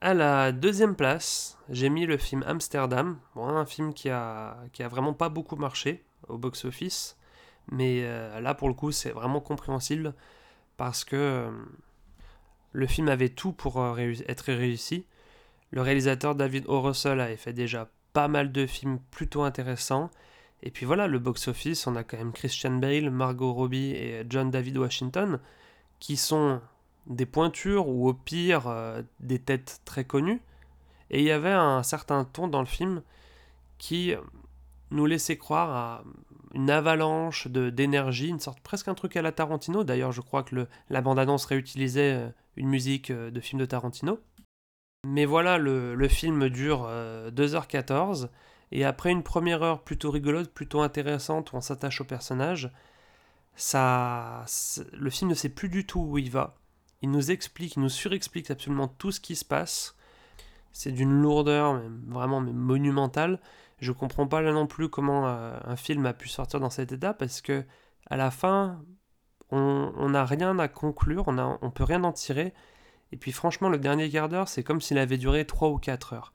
À 0.00 0.14
la 0.14 0.52
deuxième 0.52 0.94
place, 0.94 1.58
j'ai 1.70 1.88
mis 1.88 2.06
le 2.06 2.18
film 2.18 2.44
Amsterdam, 2.46 3.18
un 3.34 3.66
film 3.66 3.92
qui 3.92 4.10
a, 4.10 4.56
vraiment 4.78 5.12
pas 5.12 5.28
beaucoup 5.28 5.56
marché 5.56 6.04
au 6.28 6.38
box-office, 6.38 7.16
mais 7.72 8.02
euh, 8.04 8.38
là 8.40 8.54
pour 8.54 8.68
le 8.68 8.74
coup 8.74 8.92
c'est 8.92 9.10
vraiment 9.10 9.40
compréhensible 9.40 10.14
parce 10.76 11.04
que 11.04 11.16
euh, 11.16 11.50
le 12.72 12.86
film 12.86 13.08
avait 13.08 13.28
tout 13.28 13.50
pour 13.52 13.82
euh, 13.82 14.12
être 14.28 14.52
réussi. 14.52 15.04
Le 15.72 15.82
réalisateur 15.82 16.36
David 16.36 16.66
O. 16.68 16.80
Russell 16.80 17.20
avait 17.20 17.36
fait 17.36 17.52
déjà 17.52 17.90
pas 18.12 18.28
mal 18.28 18.52
de 18.52 18.66
films 18.66 19.00
plutôt 19.10 19.42
intéressants. 19.42 20.10
Et 20.62 20.70
puis 20.70 20.86
voilà, 20.86 21.08
le 21.08 21.18
box-office, 21.18 21.88
on 21.88 21.96
a 21.96 22.04
quand 22.04 22.18
même 22.18 22.32
Christian 22.32 22.76
Bale, 22.76 23.10
Margot 23.10 23.52
Robbie 23.52 23.90
et 23.90 24.24
John 24.28 24.50
David 24.50 24.78
Washington, 24.78 25.40
qui 25.98 26.16
sont 26.16 26.60
des 27.08 27.26
pointures 27.26 27.88
ou 27.88 28.08
au 28.08 28.14
pire 28.14 28.68
euh, 28.68 29.02
des 29.20 29.38
têtes 29.38 29.80
très 29.84 30.04
connues. 30.04 30.40
Et 31.10 31.20
il 31.20 31.24
y 31.24 31.30
avait 31.30 31.52
un 31.52 31.82
certain 31.82 32.24
ton 32.24 32.48
dans 32.48 32.60
le 32.60 32.66
film 32.66 33.02
qui 33.78 34.14
nous 34.90 35.06
laissait 35.06 35.38
croire 35.38 35.70
à 35.70 36.04
une 36.54 36.70
avalanche 36.70 37.46
d'énergie, 37.48 38.28
une 38.28 38.40
sorte 38.40 38.60
presque 38.60 38.88
un 38.88 38.94
truc 38.94 39.16
à 39.16 39.22
la 39.22 39.32
Tarantino. 39.32 39.84
D'ailleurs, 39.84 40.12
je 40.12 40.20
crois 40.20 40.42
que 40.42 40.54
le, 40.54 40.68
la 40.90 41.00
bande-annonce 41.00 41.46
réutilisait 41.46 42.14
euh, 42.14 42.28
une 42.56 42.68
musique 42.68 43.10
euh, 43.10 43.30
de 43.30 43.40
film 43.40 43.60
de 43.60 43.66
Tarantino. 43.66 44.20
Mais 45.06 45.24
voilà, 45.24 45.58
le, 45.58 45.94
le 45.94 46.08
film 46.08 46.48
dure 46.48 46.90
2h14, 47.30 48.30
et 48.72 48.84
après 48.84 49.12
une 49.12 49.22
première 49.22 49.62
heure 49.62 49.82
plutôt 49.82 50.10
rigolote, 50.10 50.52
plutôt 50.52 50.80
intéressante, 50.80 51.52
où 51.52 51.56
on 51.56 51.60
s'attache 51.60 52.00
au 52.00 52.04
personnage, 52.04 52.72
ça, 53.54 54.44
le 54.92 55.08
film 55.08 55.30
ne 55.30 55.34
sait 55.34 55.48
plus 55.48 55.68
du 55.68 55.86
tout 55.86 56.00
où 56.00 56.18
il 56.18 56.30
va. 56.30 56.56
Il 57.02 57.10
nous 57.10 57.30
explique, 57.30 57.76
il 57.76 57.80
nous 57.80 57.88
surexplique 57.88 58.50
absolument 58.50 58.88
tout 58.88 59.12
ce 59.12 59.20
qui 59.20 59.36
se 59.36 59.44
passe. 59.44 59.96
C'est 60.72 60.92
d'une 60.92 61.22
lourdeur 61.22 61.80
vraiment 62.06 62.40
monumentale. 62.40 63.40
Je 63.78 63.92
comprends 63.92 64.26
pas 64.26 64.40
là 64.42 64.52
non 64.52 64.66
plus 64.66 64.88
comment 64.88 65.28
euh, 65.28 65.56
un 65.64 65.76
film 65.76 66.04
a 66.06 66.12
pu 66.12 66.28
sortir 66.28 66.60
dans 66.60 66.70
cet 66.70 66.92
état 66.92 67.14
parce 67.14 67.40
que 67.40 67.64
à 68.10 68.16
la 68.16 68.30
fin, 68.30 68.82
on 69.50 70.08
n'a 70.08 70.24
rien 70.24 70.58
à 70.58 70.68
conclure, 70.68 71.24
on, 71.28 71.58
on 71.62 71.70
peut 71.70 71.84
rien 71.84 72.04
en 72.04 72.12
tirer. 72.12 72.52
Et 73.12 73.16
puis 73.16 73.32
franchement, 73.32 73.68
le 73.68 73.78
dernier 73.78 74.10
quart 74.10 74.28
d'heure, 74.28 74.48
c'est 74.48 74.62
comme 74.62 74.80
s'il 74.80 74.98
avait 74.98 75.16
duré 75.16 75.46
3 75.46 75.68
ou 75.68 75.78
4 75.78 76.12
heures. 76.12 76.32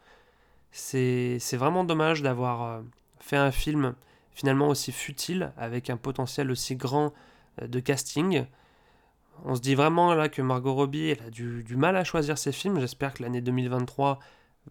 C'est 0.72 1.39
vraiment 1.53 1.84
dommage 1.84 2.24
d'avoir 2.24 2.64
euh, 2.64 2.82
fait 3.20 3.38
un 3.38 3.51
film 3.51 3.95
finalement 4.32 4.68
aussi 4.68 4.91
futile, 4.91 5.53
avec 5.57 5.91
un 5.91 5.97
potentiel 5.97 6.49
aussi 6.49 6.76
grand 6.76 7.14
euh, 7.61 7.68
de 7.68 7.80
casting. 7.80 8.45
On 9.45 9.55
se 9.55 9.61
dit 9.61 9.75
vraiment 9.75 10.13
là 10.13 10.29
que 10.29 10.41
Margot 10.41 10.73
Robbie 10.73 11.11
a 11.11 11.29
du, 11.29 11.75
mal 11.75 11.95
à 11.97 12.03
choisir 12.03 12.38
ses 12.38 12.51
films. 12.51 12.79
J'espère 12.79 13.13
que 13.13 13.23
l'année 13.23 13.41
2023 13.41 14.19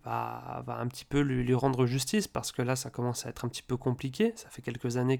va, 0.05 0.65
un 0.69 0.87
petit 0.89 1.05
peu 1.05 1.21
lui, 1.21 1.55
rendre 1.55 1.87
justice 1.87 2.29
parce 2.29 2.53
que 2.53 2.63
là 2.63 2.77
ça 2.77 2.91
commence 2.91 3.27
à 3.27 3.31
être 3.31 3.45
un 3.45 3.49
petit 3.49 3.63
peu 3.63 3.77
compliqué. 3.77 4.33
Ça 4.37 4.49
fait 4.49 4.63
quelques 4.63 4.97
années 4.97 5.19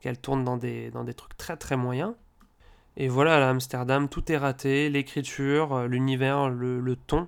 qu'elle 0.00 0.18
tourne 0.18 0.44
dans 0.44 0.56
des, 0.56 0.90
dans 0.90 1.04
des 1.04 1.14
trucs 1.14 1.36
très 1.36 1.56
très 1.56 1.76
moyens. 1.76 2.14
Et 2.96 3.08
voilà, 3.08 3.44
à 3.44 3.50
Amsterdam, 3.50 4.08
tout 4.08 4.30
est 4.30 4.36
raté, 4.36 4.88
l'écriture, 4.88 5.74
euh, 5.74 5.86
l'univers, 5.88 6.48
le, 6.48 6.94
ton, 6.94 7.26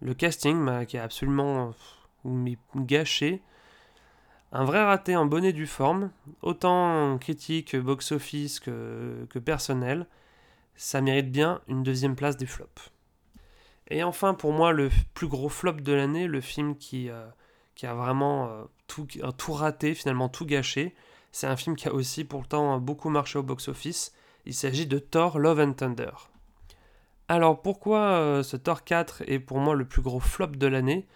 le 0.00 0.14
casting 0.14 0.64
bah, 0.64 0.84
qui 0.84 0.96
est 0.96 1.00
absolument 1.00 1.72
gâché. 2.74 3.40
Un 4.52 4.64
vrai 4.64 4.82
raté 4.84 5.16
en 5.16 5.26
bonnet 5.26 5.52
du 5.52 5.66
forme, 5.66 6.10
autant 6.42 7.18
critique, 7.18 7.76
box-office 7.76 8.58
que, 8.58 9.26
que 9.30 9.38
personnel. 9.38 10.06
Ça 10.76 11.00
mérite 11.00 11.32
bien 11.32 11.60
une 11.68 11.82
deuxième 11.82 12.16
place 12.16 12.36
des 12.36 12.46
flops. 12.46 12.90
Et 13.88 14.02
enfin, 14.02 14.34
pour 14.34 14.52
moi, 14.52 14.72
le 14.72 14.90
plus 15.14 15.28
gros 15.28 15.48
flop 15.48 15.74
de 15.74 15.92
l'année, 15.92 16.26
le 16.26 16.40
film 16.40 16.76
qui, 16.76 17.08
euh, 17.08 17.26
qui 17.74 17.86
a 17.86 17.94
vraiment 17.94 18.48
euh, 18.48 18.64
tout, 18.86 19.06
tout 19.38 19.52
raté, 19.52 19.94
finalement 19.94 20.28
tout 20.28 20.44
gâché, 20.44 20.94
c'est 21.32 21.46
un 21.46 21.56
film 21.56 21.76
qui 21.76 21.88
a 21.88 21.94
aussi 21.94 22.24
pourtant 22.24 22.78
beaucoup 22.78 23.10
marché 23.10 23.38
au 23.38 23.42
box-office. 23.42 24.12
Il 24.44 24.54
s'agit 24.54 24.86
de 24.86 24.98
Thor 24.98 25.38
Love 25.38 25.60
and 25.60 25.72
Thunder. 25.74 26.10
Alors 27.28 27.60
pourquoi 27.60 28.00
euh, 28.00 28.42
ce 28.42 28.56
Thor 28.56 28.84
4 28.84 29.22
est 29.26 29.38
pour 29.38 29.58
moi 29.58 29.74
le 29.74 29.84
plus 29.84 30.02
gros 30.02 30.20
flop 30.20 30.48
de 30.48 30.66
l'année? 30.66 31.06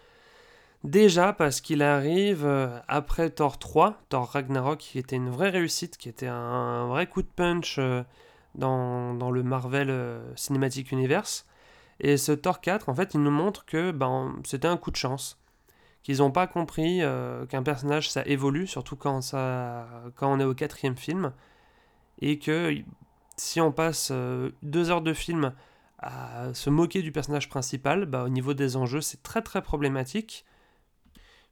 Déjà 0.83 1.33
parce 1.33 1.61
qu'il 1.61 1.83
arrive 1.83 2.45
après 2.87 3.29
Thor 3.29 3.59
3, 3.59 4.01
Thor 4.09 4.27
Ragnarok, 4.29 4.79
qui 4.79 4.97
était 4.97 5.15
une 5.15 5.29
vraie 5.29 5.51
réussite, 5.51 5.95
qui 5.97 6.09
était 6.09 6.27
un, 6.27 6.87
vrai 6.87 7.05
coup 7.05 7.21
de 7.21 7.27
punch 7.27 7.79
euh, 8.59 9.13
dans, 9.13 9.31
le 9.31 9.43
Marvel 9.43 9.89
euh, 9.89 10.35
Cinematic 10.35 10.91
Universe. 10.91 11.45
Et 11.99 12.17
ce 12.17 12.31
Thor 12.31 12.61
4, 12.61 12.89
en 12.89 12.95
fait, 12.95 13.13
il 13.13 13.21
nous 13.21 13.31
montre 13.31 13.65
que 13.65 13.91
ben, 13.91 14.35
c'était 14.43 14.67
un 14.67 14.77
coup 14.77 14.91
de 14.91 14.95
chance. 14.95 15.39
Qu'ils 16.03 16.17
n'ont 16.17 16.31
pas 16.31 16.47
compris 16.47 17.01
qu'un 17.49 17.61
personnage, 17.61 18.09
ça 18.09 18.23
évolue, 18.25 18.65
surtout 18.65 18.95
quand, 18.95 19.21
ça, 19.21 19.87
quand 20.15 20.33
on 20.33 20.39
est 20.39 20.43
au 20.43 20.55
quatrième 20.55 20.97
film. 20.97 21.31
Et 22.19 22.39
que 22.39 22.75
si 23.37 23.61
on 23.61 23.71
passe 23.71 24.11
deux 24.63 24.89
heures 24.89 25.03
de 25.03 25.13
film 25.13 25.53
à 25.99 26.53
se 26.55 26.71
moquer 26.71 27.03
du 27.03 27.11
personnage 27.11 27.49
principal, 27.49 28.05
bah, 28.05 28.23
au 28.23 28.29
niveau 28.29 28.55
des 28.55 28.77
enjeux, 28.77 29.01
c'est 29.01 29.21
très 29.21 29.43
très 29.43 29.61
problématique. 29.61 30.43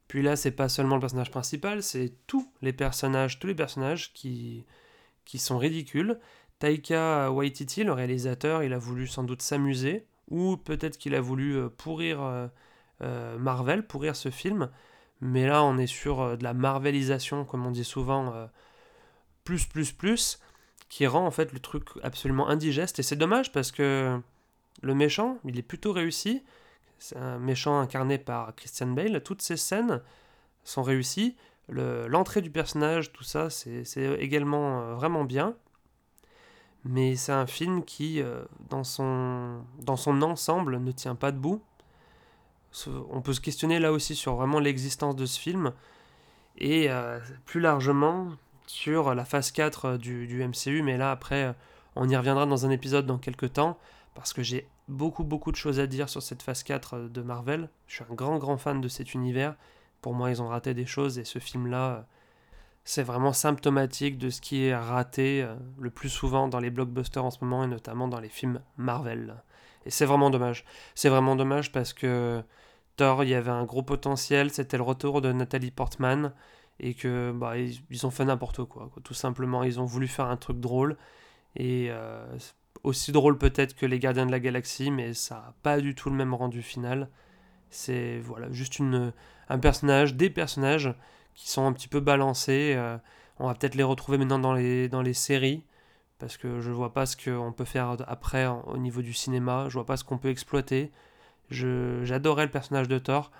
Puis 0.08 0.22
là, 0.22 0.34
c'est 0.34 0.50
pas 0.50 0.68
seulement 0.68 0.96
le 0.96 1.00
personnage 1.00 1.30
principal, 1.30 1.84
c'est 1.84 2.12
tous 2.26 2.52
les 2.62 2.72
personnages, 2.72 3.38
tous 3.38 3.46
les 3.46 3.54
personnages 3.54 4.12
qui, 4.12 4.66
qui 5.24 5.38
sont 5.38 5.56
ridicules. 5.56 6.18
Taika 6.60 7.32
Waititi, 7.32 7.84
le 7.84 7.92
réalisateur, 7.92 8.62
il 8.62 8.74
a 8.74 8.78
voulu 8.78 9.06
sans 9.06 9.24
doute 9.24 9.40
s'amuser, 9.40 10.06
ou 10.28 10.58
peut-être 10.58 10.98
qu'il 10.98 11.14
a 11.14 11.20
voulu 11.20 11.56
euh, 11.56 11.68
pourrir 11.70 12.22
euh, 12.22 12.48
euh, 13.02 13.38
Marvel, 13.38 13.86
pourrir 13.86 14.14
ce 14.14 14.30
film. 14.30 14.70
Mais 15.22 15.46
là, 15.46 15.64
on 15.64 15.78
est 15.78 15.86
sur 15.86 16.36
de 16.36 16.44
la 16.44 16.52
marvelisation, 16.52 17.46
comme 17.46 17.66
on 17.66 17.70
dit 17.70 17.84
souvent, 17.84 18.48
plus, 19.44 19.66
plus, 19.66 19.92
plus, 19.92 20.40
qui 20.88 21.06
rend 21.06 21.26
en 21.26 21.30
fait 21.30 21.52
le 21.52 21.60
truc 21.60 21.88
absolument 22.02 22.48
indigeste. 22.48 22.98
Et 22.98 23.02
c'est 23.02 23.16
dommage 23.16 23.52
parce 23.52 23.70
que 23.70 24.18
le 24.80 24.94
méchant, 24.94 25.36
il 25.44 25.58
est 25.58 25.62
plutôt 25.62 25.92
réussi. 25.92 26.42
C'est 26.98 27.18
un 27.18 27.38
méchant 27.38 27.80
incarné 27.80 28.16
par 28.16 28.54
Christian 28.54 28.86
Bale. 28.86 29.22
Toutes 29.22 29.42
ces 29.42 29.58
scènes 29.58 30.00
sont 30.64 30.82
réussies. 30.82 31.36
L'entrée 31.68 32.40
du 32.40 32.50
personnage, 32.50 33.12
tout 33.12 33.24
ça, 33.24 33.50
c'est 33.50 33.84
également 34.20 34.94
vraiment 34.94 35.24
bien. 35.24 35.54
Mais 36.84 37.16
c'est 37.16 37.32
un 37.32 37.46
film 37.46 37.84
qui, 37.84 38.22
euh, 38.22 38.42
dans, 38.70 38.84
son, 38.84 39.62
ensemble, 40.22 40.78
ne 40.78 40.92
tient 40.92 41.14
pas 41.14 41.32
debout. 41.32 41.62
On 43.10 43.20
peut 43.20 43.32
se 43.32 43.40
questionner 43.40 43.78
là 43.78 43.92
aussi 43.92 44.14
sur 44.14 44.36
vraiment 44.36 44.60
l'existence 44.60 45.16
de 45.16 45.26
ce 45.26 45.38
film. 45.38 45.72
Et 46.56 46.90
euh, 46.90 47.18
plus 47.46 47.60
largement 47.60 48.28
sur 48.66 49.14
la 49.14 49.24
phase 49.24 49.50
4 49.50 49.96
du, 49.96 50.26
du, 50.26 50.44
MCU. 50.46 50.82
Mais 50.82 50.96
là, 50.96 51.10
après, 51.10 51.54
on 51.96 52.08
y 52.08 52.16
reviendra 52.16 52.46
dans 52.46 52.64
un 52.66 52.70
épisode 52.70 53.06
dans 53.06 53.18
quelques 53.18 53.52
temps. 53.54 53.78
Parce 54.14 54.32
que 54.32 54.42
j'ai 54.42 54.68
beaucoup 54.90 55.24
beaucoup 55.24 55.52
de 55.52 55.56
choses 55.56 55.80
à 55.80 55.86
dire 55.86 56.08
sur 56.08 56.22
cette 56.22 56.42
phase 56.42 56.62
4 56.62 56.94
euh, 56.94 57.08
de 57.08 57.22
Marvel. 57.22 57.70
Je 57.86 57.94
suis 57.96 58.04
un 58.10 58.14
grand 58.14 58.38
grand 58.38 58.58
fan 58.58 58.80
de 58.80 58.88
cet 58.88 59.14
univers. 59.14 59.54
Pour 60.02 60.14
moi, 60.14 60.30
ils 60.30 60.42
ont 60.42 60.48
raté 60.48 60.74
des 60.74 60.86
choses 60.86 61.18
et 61.18 61.24
ce 61.24 61.38
film-là, 61.38 61.90
euh, 61.90 62.02
c'est 62.90 63.04
vraiment 63.04 63.32
symptomatique 63.32 64.18
de 64.18 64.30
ce 64.30 64.40
qui 64.40 64.64
est 64.64 64.74
raté 64.74 65.44
euh, 65.44 65.54
le 65.78 65.90
plus 65.90 66.08
souvent 66.08 66.48
dans 66.48 66.58
les 66.58 66.70
blockbusters 66.70 67.24
en 67.24 67.30
ce 67.30 67.38
moment 67.44 67.62
et 67.62 67.68
notamment 67.68 68.08
dans 68.08 68.18
les 68.18 68.28
films 68.28 68.60
Marvel. 68.78 69.36
Et 69.86 69.90
c'est 69.90 70.06
vraiment 70.06 70.28
dommage. 70.28 70.64
C'est 70.96 71.08
vraiment 71.08 71.36
dommage 71.36 71.70
parce 71.70 71.92
que 71.92 72.42
Thor, 72.96 73.22
il 73.22 73.30
y 73.30 73.34
avait 73.36 73.52
un 73.52 73.62
gros 73.62 73.84
potentiel, 73.84 74.50
c'était 74.50 74.76
le 74.76 74.82
retour 74.82 75.20
de 75.20 75.30
Nathalie 75.30 75.70
Portman 75.70 76.32
et 76.80 76.94
que 76.94 77.30
bah, 77.32 77.58
ils, 77.58 78.06
ont 78.06 78.10
fait 78.10 78.24
n'importe 78.24 78.64
quoi, 78.64 78.90
Tout 79.04 79.14
simplement, 79.14 79.62
ils 79.62 79.78
ont 79.78 79.84
voulu 79.84 80.08
faire 80.08 80.26
un 80.26 80.36
truc 80.36 80.58
drôle 80.58 80.96
et 81.54 81.92
aussi 82.82 83.12
drôle 83.12 83.38
peut-être 83.38 83.76
que 83.76 83.86
les 83.86 84.00
Gardiens 84.00 84.26
de 84.26 84.32
la 84.32 84.40
Galaxie, 84.40 84.90
mais 84.90 85.14
ça 85.14 85.36
n'a 85.36 85.54
pas 85.62 85.80
du 85.80 85.94
tout 85.94 86.10
le 86.10 86.16
même 86.16 86.34
rendu 86.34 86.60
final. 86.60 87.08
C'est 87.70 88.18
voilà, 88.18 88.50
juste 88.50 88.80
une, 88.80 89.12
un 89.48 89.58
personnage, 89.60 90.16
des 90.16 90.28
personnages 90.28 90.92
qui 91.34 91.48
sont 91.48 91.66
un 91.66 91.72
petit 91.72 91.88
peu 91.88 92.00
balancés. 92.00 92.74
Euh, 92.76 92.98
on 93.38 93.46
va 93.46 93.54
peut-être 93.54 93.74
les 93.74 93.82
retrouver 93.82 94.18
maintenant 94.18 94.38
dans 94.38 94.52
les, 94.52 94.88
dans 94.88 95.02
les 95.02 95.14
séries, 95.14 95.64
parce 96.18 96.36
que 96.36 96.60
je 96.60 96.70
vois 96.70 96.92
pas 96.92 97.06
ce 97.06 97.16
qu'on 97.16 97.52
peut 97.52 97.64
faire 97.64 97.96
après 98.06 98.46
au 98.46 98.76
niveau 98.76 99.02
du 99.02 99.14
cinéma, 99.14 99.66
je 99.68 99.74
vois 99.74 99.86
pas 99.86 99.96
ce 99.96 100.04
qu'on 100.04 100.18
peut 100.18 100.28
exploiter. 100.28 100.92
J'adorais 101.50 102.44
le 102.44 102.50
personnage 102.50 102.88
de 102.88 102.98
Thor, 102.98 103.30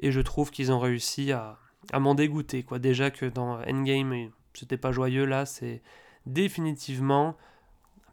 et 0.00 0.10
je 0.10 0.20
trouve 0.20 0.50
qu'ils 0.50 0.72
ont 0.72 0.80
réussi 0.80 1.32
à, 1.32 1.58
à 1.92 2.00
m'en 2.00 2.14
dégoûter. 2.14 2.64
Quoi. 2.64 2.78
Déjà 2.78 3.10
que 3.10 3.26
dans 3.26 3.60
Endgame, 3.62 4.30
c'était 4.52 4.76
pas 4.76 4.92
joyeux, 4.92 5.24
là, 5.24 5.46
c'est 5.46 5.82
définitivement 6.26 7.36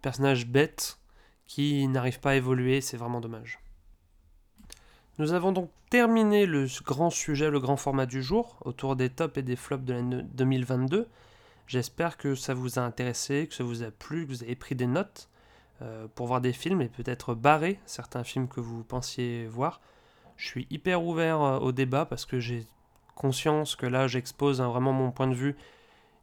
personnage 0.02 0.48
bête 0.48 1.00
qui 1.48 1.88
n'arrive 1.88 2.20
pas 2.20 2.32
à 2.32 2.36
évoluer, 2.36 2.82
c'est 2.82 2.98
vraiment 2.98 3.20
dommage. 3.20 3.60
Nous 5.22 5.34
avons 5.34 5.52
donc 5.52 5.70
terminé 5.92 6.48
le 6.48 6.66
grand 6.84 7.12
sujet, 7.12 7.52
le 7.52 7.60
grand 7.60 7.78
format 7.78 8.08
du 8.08 8.24
jour, 8.24 8.58
autour 8.66 8.96
des 8.96 9.12
tops 9.12 9.38
et 9.38 9.44
des 9.44 9.56
flops 9.56 9.86
de 9.86 9.94
l'année 9.94 10.24
2022. 10.34 11.08
J'espère 11.68 12.18
que 12.18 12.34
ça 12.34 12.56
vous 12.56 12.80
a 12.80 12.82
intéressé, 12.82 13.46
que 13.46 13.54
ça 13.54 13.64
vous 13.64 13.84
a 13.84 13.92
plu, 13.92 14.26
que 14.26 14.32
vous 14.32 14.42
avez 14.42 14.56
pris 14.56 14.74
des 14.74 14.88
notes 14.88 15.30
euh, 15.84 16.08
pour 16.16 16.26
voir 16.26 16.42
des 16.42 16.54
films 16.54 16.82
et 16.82 16.90
peut-être 16.90 17.36
barrer 17.36 17.80
certains 17.86 18.24
films 18.24 18.48
que 18.48 18.62
vous 18.62 18.84
pensiez 18.84 19.46
voir. 19.46 19.80
Je 20.38 20.48
suis 20.48 20.66
hyper 20.72 21.04
ouvert 21.04 21.40
euh, 21.40 21.60
au 21.60 21.72
débat 21.72 22.06
parce 22.06 22.26
que 22.26 22.40
j'ai 22.40 22.66
conscience 23.14 23.76
que 23.76 23.86
là 23.86 24.08
j'expose 24.08 24.60
hein, 24.60 24.70
vraiment 24.70 24.92
mon 24.92 25.12
point 25.12 25.28
de 25.28 25.36
vue 25.36 25.56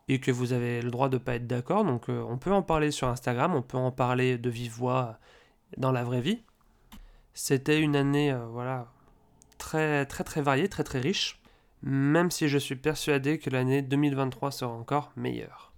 et 0.09 0.19
que 0.19 0.33
vous 0.33 0.53
avez 0.53 0.83
le 0.83 0.91
droit 0.91 1.09
de 1.09 1.19
ne 1.19 1.23
pas 1.23 1.37
être 1.37 1.47
d'accord. 1.47 1.85
Donc 1.85 2.09
euh, 2.09 2.21
on 2.29 2.37
peut 2.37 2.53
en 2.53 2.63
parler 2.63 2.91
sur 2.91 3.07
Instagram, 3.07 3.55
on 3.55 3.63
peut 3.63 3.79
en 3.79 3.93
parler 3.93 4.39
de 4.39 4.51
vive 4.51 4.73
voix 4.73 5.21
dans 5.77 5.93
la 5.93 6.03
vraie 6.03 6.21
vie. 6.21 6.43
C'était 7.35 7.81
une 7.81 7.97
année 7.97 8.33
euh, 8.33 8.47
voilà 8.47 8.89
très 9.59 10.07
très 10.07 10.43
variée, 10.43 10.69
très 10.69 10.85
très 10.85 11.01
riche, 11.01 11.41
même 11.83 12.31
si 12.31 12.49
je 12.49 12.59
suis 12.59 12.77
persuadé 12.77 13.39
que 13.39 13.51
l'année 13.51 13.83
2023 13.83 14.51
sera 14.51 14.73
encore 14.73 15.13
meilleure. 15.17 15.73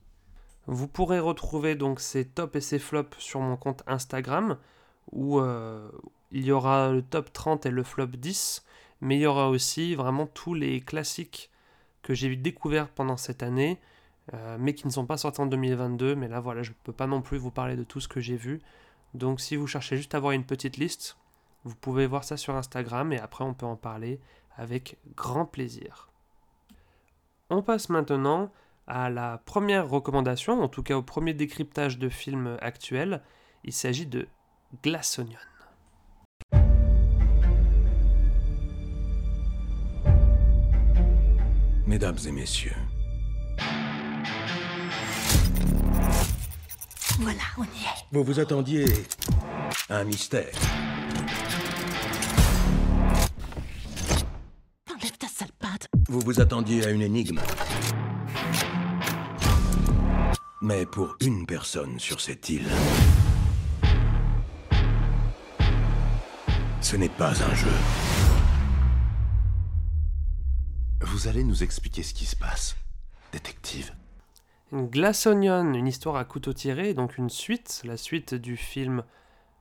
Vous 0.66 0.86
pourrez 0.86 1.18
retrouver 1.18 1.74
donc 1.74 2.00
ces 2.00 2.24
tops 2.24 2.56
et 2.56 2.60
ces 2.60 2.78
flops 2.78 3.18
sur 3.18 3.40
mon 3.40 3.56
compte 3.56 3.82
Instagram 3.86 4.58
où 5.12 5.40
euh, 5.40 5.90
il 6.30 6.44
y 6.44 6.52
aura 6.52 6.90
le 6.90 7.02
top 7.02 7.32
30 7.32 7.66
et 7.66 7.70
le 7.70 7.82
flop 7.82 8.06
10, 8.06 8.64
mais 9.00 9.16
il 9.16 9.22
y 9.22 9.26
aura 9.26 9.48
aussi 9.48 9.94
vraiment 9.94 10.26
tous 10.26 10.54
les 10.54 10.80
classiques 10.80 11.50
que 12.02 12.14
j'ai 12.14 12.34
découverts 12.36 12.88
pendant 12.88 13.16
cette 13.16 13.42
année, 13.42 13.80
euh, 14.34 14.56
mais 14.60 14.74
qui 14.74 14.86
ne 14.86 14.92
sont 14.92 15.06
pas 15.06 15.16
sortis 15.16 15.40
en 15.40 15.46
2022. 15.46 16.14
Mais 16.14 16.28
là, 16.28 16.40
voilà, 16.40 16.62
je 16.62 16.70
ne 16.70 16.76
peux 16.84 16.92
pas 16.92 17.06
non 17.06 17.22
plus 17.22 17.38
vous 17.38 17.50
parler 17.50 17.76
de 17.76 17.84
tout 17.84 18.00
ce 18.00 18.08
que 18.08 18.20
j'ai 18.20 18.36
vu. 18.36 18.60
Donc, 19.14 19.40
si 19.40 19.56
vous 19.56 19.66
cherchez 19.66 19.96
juste 19.96 20.14
à 20.14 20.18
avoir 20.18 20.32
une 20.32 20.44
petite 20.44 20.76
liste, 20.76 21.16
vous 21.64 21.74
pouvez 21.74 22.06
voir 22.06 22.24
ça 22.24 22.36
sur 22.36 22.56
Instagram 22.56 23.12
et 23.12 23.18
après, 23.18 23.44
on 23.44 23.54
peut 23.54 23.66
en 23.66 23.76
parler 23.76 24.20
avec 24.56 24.98
grand 25.14 25.44
plaisir. 25.44 26.08
On 27.50 27.62
passe 27.62 27.88
maintenant 27.88 28.50
à 28.86 29.10
la 29.10 29.38
première 29.38 29.88
recommandation, 29.88 30.62
en 30.62 30.68
tout 30.68 30.82
cas 30.82 30.96
au 30.96 31.02
premier 31.02 31.34
décryptage 31.34 31.98
de 31.98 32.08
film 32.08 32.56
actuel. 32.60 33.22
Il 33.64 33.72
s'agit 33.72 34.06
de 34.06 34.26
Glass 34.82 35.18
Onion. 35.18 35.38
Mesdames 41.86 42.18
et 42.24 42.32
messieurs, 42.32 42.76
Voilà, 47.18 47.42
on 47.58 47.64
y 47.64 47.66
est. 47.66 48.06
Vous 48.12 48.24
vous 48.24 48.40
attendiez 48.40 48.86
à 49.90 49.98
un 49.98 50.04
mystère. 50.04 50.52
Vous 56.10 56.18
vous 56.18 56.40
attendiez 56.40 56.84
à 56.86 56.90
une 56.90 57.02
énigme. 57.02 57.38
Mais 60.60 60.84
pour 60.84 61.16
une 61.20 61.46
personne 61.46 62.00
sur 62.00 62.20
cette 62.20 62.48
île, 62.48 62.66
ce 66.80 66.96
n'est 66.96 67.08
pas 67.10 67.30
un 67.30 67.54
jeu. 67.54 67.70
Vous 71.02 71.28
allez 71.28 71.44
nous 71.44 71.62
expliquer 71.62 72.02
ce 72.02 72.12
qui 72.12 72.24
se 72.24 72.34
passe, 72.34 72.74
détective. 73.30 73.92
Glass 74.72 75.28
Onion, 75.28 75.74
une 75.74 75.86
histoire 75.86 76.16
à 76.16 76.24
couteau 76.24 76.52
tiré, 76.52 76.92
donc 76.92 77.18
une 77.18 77.30
suite, 77.30 77.82
la 77.84 77.96
suite 77.96 78.34
du 78.34 78.56
film 78.56 79.04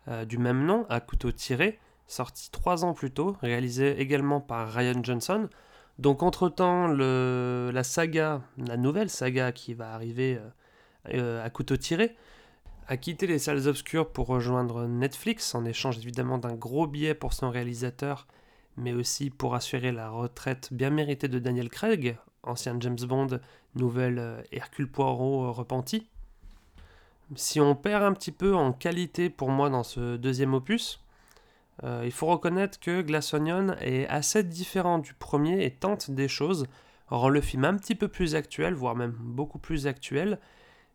euh, 0.07 0.25
du 0.25 0.39
même 0.39 0.65
nom, 0.65 0.87
à 0.89 0.99
couteau 0.99 1.31
tiré, 1.31 1.77
sorti 2.07 2.49
trois 2.49 2.85
ans 2.85 2.93
plus 2.93 3.11
tôt, 3.11 3.37
réalisé 3.43 4.01
également 4.01 4.41
par 4.41 4.73
Ryan 4.73 5.03
Johnson. 5.03 5.47
Donc 5.99 6.23
entre-temps, 6.23 6.87
la 6.87 7.83
saga, 7.83 8.41
la 8.57 8.77
nouvelle 8.77 9.09
saga 9.09 9.51
qui 9.51 9.73
va 9.73 9.91
arriver 9.93 10.37
euh, 10.37 10.49
euh, 11.13 11.45
à 11.45 11.49
couteau 11.49 11.75
tiré, 11.75 12.15
a 12.87 12.95
quitté 12.95 13.27
les 13.27 13.37
salles 13.37 13.67
obscures 13.67 14.09
pour 14.09 14.27
rejoindre 14.27 14.87
Netflix, 14.87 15.53
en 15.55 15.65
échange 15.65 15.97
évidemment 15.97 16.37
d'un 16.37 16.55
gros 16.55 16.87
billet 16.87 17.15
pour 17.15 17.33
son 17.33 17.49
réalisateur, 17.49 18.27
mais 18.77 18.93
aussi 18.93 19.29
pour 19.29 19.55
assurer 19.55 19.91
la 19.91 20.09
retraite 20.09 20.69
bien 20.71 20.89
méritée 20.89 21.27
de 21.27 21.37
Daniel 21.37 21.69
Craig, 21.69 22.17
ancien 22.43 22.77
James 22.79 22.95
Bond, 23.01 23.41
nouvelle 23.75 24.19
euh, 24.19 24.41
Hercule 24.53 24.89
Poirot 24.89 25.51
repenti. 25.51 26.07
Si 27.35 27.59
on 27.59 27.75
perd 27.75 28.03
un 28.03 28.13
petit 28.13 28.31
peu 28.31 28.55
en 28.55 28.71
qualité 28.71 29.29
pour 29.29 29.49
moi 29.49 29.69
dans 29.69 29.83
ce 29.83 30.15
deuxième 30.15 30.53
opus, 30.53 31.01
euh, 31.83 32.01
il 32.05 32.11
faut 32.11 32.27
reconnaître 32.27 32.79
que 32.79 33.01
Glass 33.01 33.33
Onion 33.33 33.75
est 33.79 34.07
assez 34.07 34.43
différent 34.43 34.99
du 34.99 35.13
premier 35.13 35.63
et 35.63 35.71
tente 35.71 36.11
des 36.11 36.27
choses, 36.27 36.67
rend 37.07 37.29
le 37.29 37.41
film 37.41 37.65
un 37.65 37.75
petit 37.75 37.95
peu 37.95 38.07
plus 38.07 38.35
actuel, 38.35 38.73
voire 38.73 38.95
même 38.95 39.15
beaucoup 39.19 39.59
plus 39.59 39.87
actuel, 39.87 40.39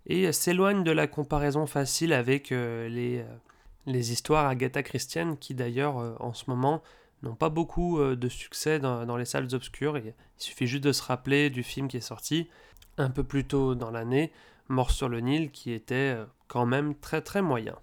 et 0.07 0.31
s'éloigne 0.33 0.85
de 0.85 0.91
la 0.91 1.07
comparaison 1.07 1.67
facile 1.67 2.13
avec 2.13 2.51
les, 2.51 3.25
les 3.87 4.13
histoires 4.13 4.47
Agatha 4.47 4.83
Christian 4.83 5.35
qui 5.35 5.55
d'ailleurs 5.55 5.97
en 6.21 6.35
ce 6.35 6.45
moment 6.49 6.83
n'ont 7.23 7.35
pas 7.35 7.49
beaucoup 7.49 7.99
de 7.99 8.29
succès 8.29 8.79
dans, 8.79 9.07
dans 9.07 9.17
les 9.17 9.25
salles 9.25 9.49
obscures. 9.55 9.97
il 9.97 10.13
suffit 10.37 10.67
juste 10.67 10.85
de 10.85 10.93
se 10.93 11.03
rappeler 11.03 11.49
du 11.49 11.63
film 11.63 11.89
qui 11.89 11.97
est 11.97 12.01
sorti 12.01 12.51
un 12.99 13.09
peu 13.09 13.25
plus 13.25 13.47
tôt 13.47 13.75
dans 13.75 13.91
l'année, 13.91 14.31
Mort 14.69 14.91
sur 14.91 15.09
le 15.09 15.21
Nil, 15.21 15.51
qui 15.51 15.73
était 15.73 16.19
quand 16.49 16.67
même 16.67 16.95
très 16.95 17.23
très 17.23 17.41
moyen. 17.41 17.79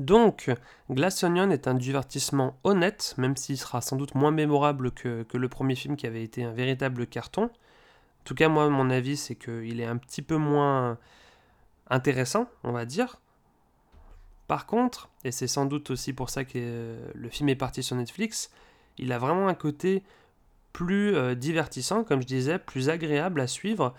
Donc, 0.00 0.50
Glass 0.90 1.22
Onion 1.24 1.50
est 1.50 1.68
un 1.68 1.74
divertissement 1.74 2.56
honnête, 2.64 3.14
même 3.18 3.36
s'il 3.36 3.58
sera 3.58 3.82
sans 3.82 3.96
doute 3.96 4.14
moins 4.14 4.30
mémorable 4.30 4.92
que, 4.92 5.26
le 5.30 5.48
premier 5.50 5.74
film 5.74 5.94
qui 5.94 6.06
avait 6.06 6.22
été 6.22 6.42
un 6.42 6.52
véritable 6.52 7.06
carton. 7.06 7.44
En 7.44 8.24
tout 8.24 8.34
cas, 8.34 8.48
moi, 8.48 8.70
mon 8.70 8.88
avis, 8.88 9.18
c'est 9.18 9.34
qu'il 9.34 9.78
est 9.78 9.84
un 9.84 9.98
petit 9.98 10.22
peu 10.22 10.36
moins 10.36 10.96
intéressant, 11.90 12.48
on 12.64 12.72
va 12.72 12.86
dire. 12.86 13.20
Par 14.46 14.64
contre, 14.64 15.10
et 15.22 15.32
c'est 15.32 15.46
sans 15.46 15.66
doute 15.66 15.90
aussi 15.90 16.14
pour 16.14 16.30
ça 16.30 16.44
que 16.44 16.96
le 17.14 17.28
film 17.28 17.50
est 17.50 17.54
parti 17.54 17.82
sur 17.82 17.94
Netflix, 17.94 18.50
il 18.96 19.12
a 19.12 19.18
vraiment 19.18 19.48
un 19.48 19.54
côté 19.54 20.02
plus 20.72 21.14
euh, 21.14 21.34
divertissant, 21.34 22.04
comme 22.04 22.22
je 22.22 22.26
disais, 22.26 22.58
plus 22.58 22.88
agréable 22.88 23.42
à 23.42 23.46
suivre. 23.46 23.94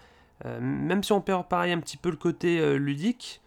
Euh, 0.45 0.59
même 0.59 1.03
si 1.03 1.11
on 1.11 1.21
perd 1.21 1.47
pareil 1.47 1.73
un 1.73 1.79
petit 1.79 1.97
peu 1.97 2.09
le 2.09 2.17
côté 2.17 2.59
euh, 2.59 2.77
ludique, 2.77 3.40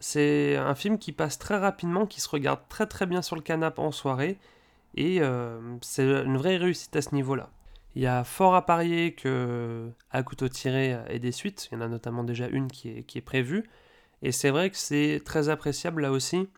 c'est 0.00 0.56
un 0.56 0.74
film 0.74 0.98
qui 0.98 1.12
passe 1.12 1.38
très 1.38 1.58
rapidement, 1.58 2.06
qui 2.06 2.20
se 2.20 2.28
regarde 2.28 2.60
très 2.68 2.86
très 2.86 3.06
bien 3.06 3.22
sur 3.22 3.36
le 3.36 3.42
canapé 3.42 3.80
en 3.80 3.92
soirée, 3.92 4.38
et 4.96 5.20
c'est 5.82 6.04
une 6.04 6.36
vraie 6.36 6.56
réussite 6.56 6.96
à 6.96 7.02
ce 7.02 7.14
niveau-là. 7.14 7.50
Il 7.94 8.02
y 8.02 8.06
a 8.06 8.24
fort 8.24 8.54
à 8.54 8.66
parier 8.66 9.14
que 9.14 9.90
à 10.10 10.22
couteau 10.22 10.48
tiré 10.48 10.98
et 11.08 11.18
des 11.18 11.32
suites, 11.32 11.68
il 11.70 11.74
y 11.74 11.78
en 11.78 11.80
a 11.80 11.88
notamment 11.88 12.24
déjà 12.24 12.48
une 12.48 12.68
qui 12.68 12.88
est, 12.88 13.02
qui 13.04 13.18
est 13.18 13.22
prévue, 13.22 13.68
et 14.22 14.32
c'est 14.32 14.50
vrai 14.50 14.70
que 14.70 14.76
c'est 14.76 15.22
très 15.24 15.48
appréciable 15.48 16.02
là 16.02 16.10
aussi 16.10 16.48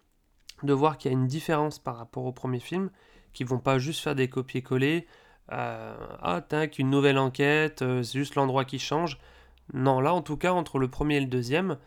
de 0.63 0.73
voir 0.73 0.97
qu'il 0.97 1.11
y 1.11 1.15
a 1.15 1.19
une 1.19 1.27
différence 1.27 1.79
par 1.79 1.97
rapport 1.97 2.25
au 2.25 2.33
premier 2.33 2.61
film, 2.61 2.91
qui 3.33 3.45
vont 3.45 3.59
pas 3.59 3.79
juste 3.79 4.01
faire 4.01 4.15
des 4.15 4.29
copier-coller, 4.29 5.07
euh, 5.51 5.97
ah 6.23 6.41
tac, 6.41 6.79
une 6.79 6.91
nouvelle 6.91 7.19
enquête, 7.19 7.83
euh, 7.83 8.03
c'est 8.03 8.19
juste 8.19 8.37
l'endroit 8.37 8.65
qui 8.65 8.79
change. 8.79 9.19
Non, 9.75 10.01
là 10.01 10.15
en 10.15 10.23
tout 10.23 10.37
cas, 10.37 10.53
entre 10.53 10.79
le 10.79 10.89
premier 10.89 11.17
et 11.17 11.21
le 11.21 11.27
deuxième, 11.27 11.79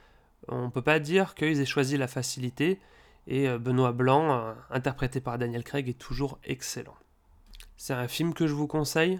on 0.47 0.69
peut 0.69 0.81
pas 0.81 0.99
dire 0.99 1.35
qu'ils 1.35 1.61
aient 1.61 1.65
choisi 1.65 1.97
la 1.97 2.07
facilité, 2.07 2.79
et 3.27 3.47
euh, 3.47 3.57
Benoît 3.57 3.91
Blanc, 3.91 4.55
interprété 4.69 5.21
par 5.21 5.37
Daniel 5.37 5.63
Craig, 5.63 5.89
est 5.89 5.99
toujours 5.99 6.39
excellent. 6.43 6.95
C'est 7.77 7.93
un 7.93 8.07
film 8.07 8.33
que 8.33 8.47
je 8.47 8.53
vous 8.53 8.67
conseille, 8.67 9.19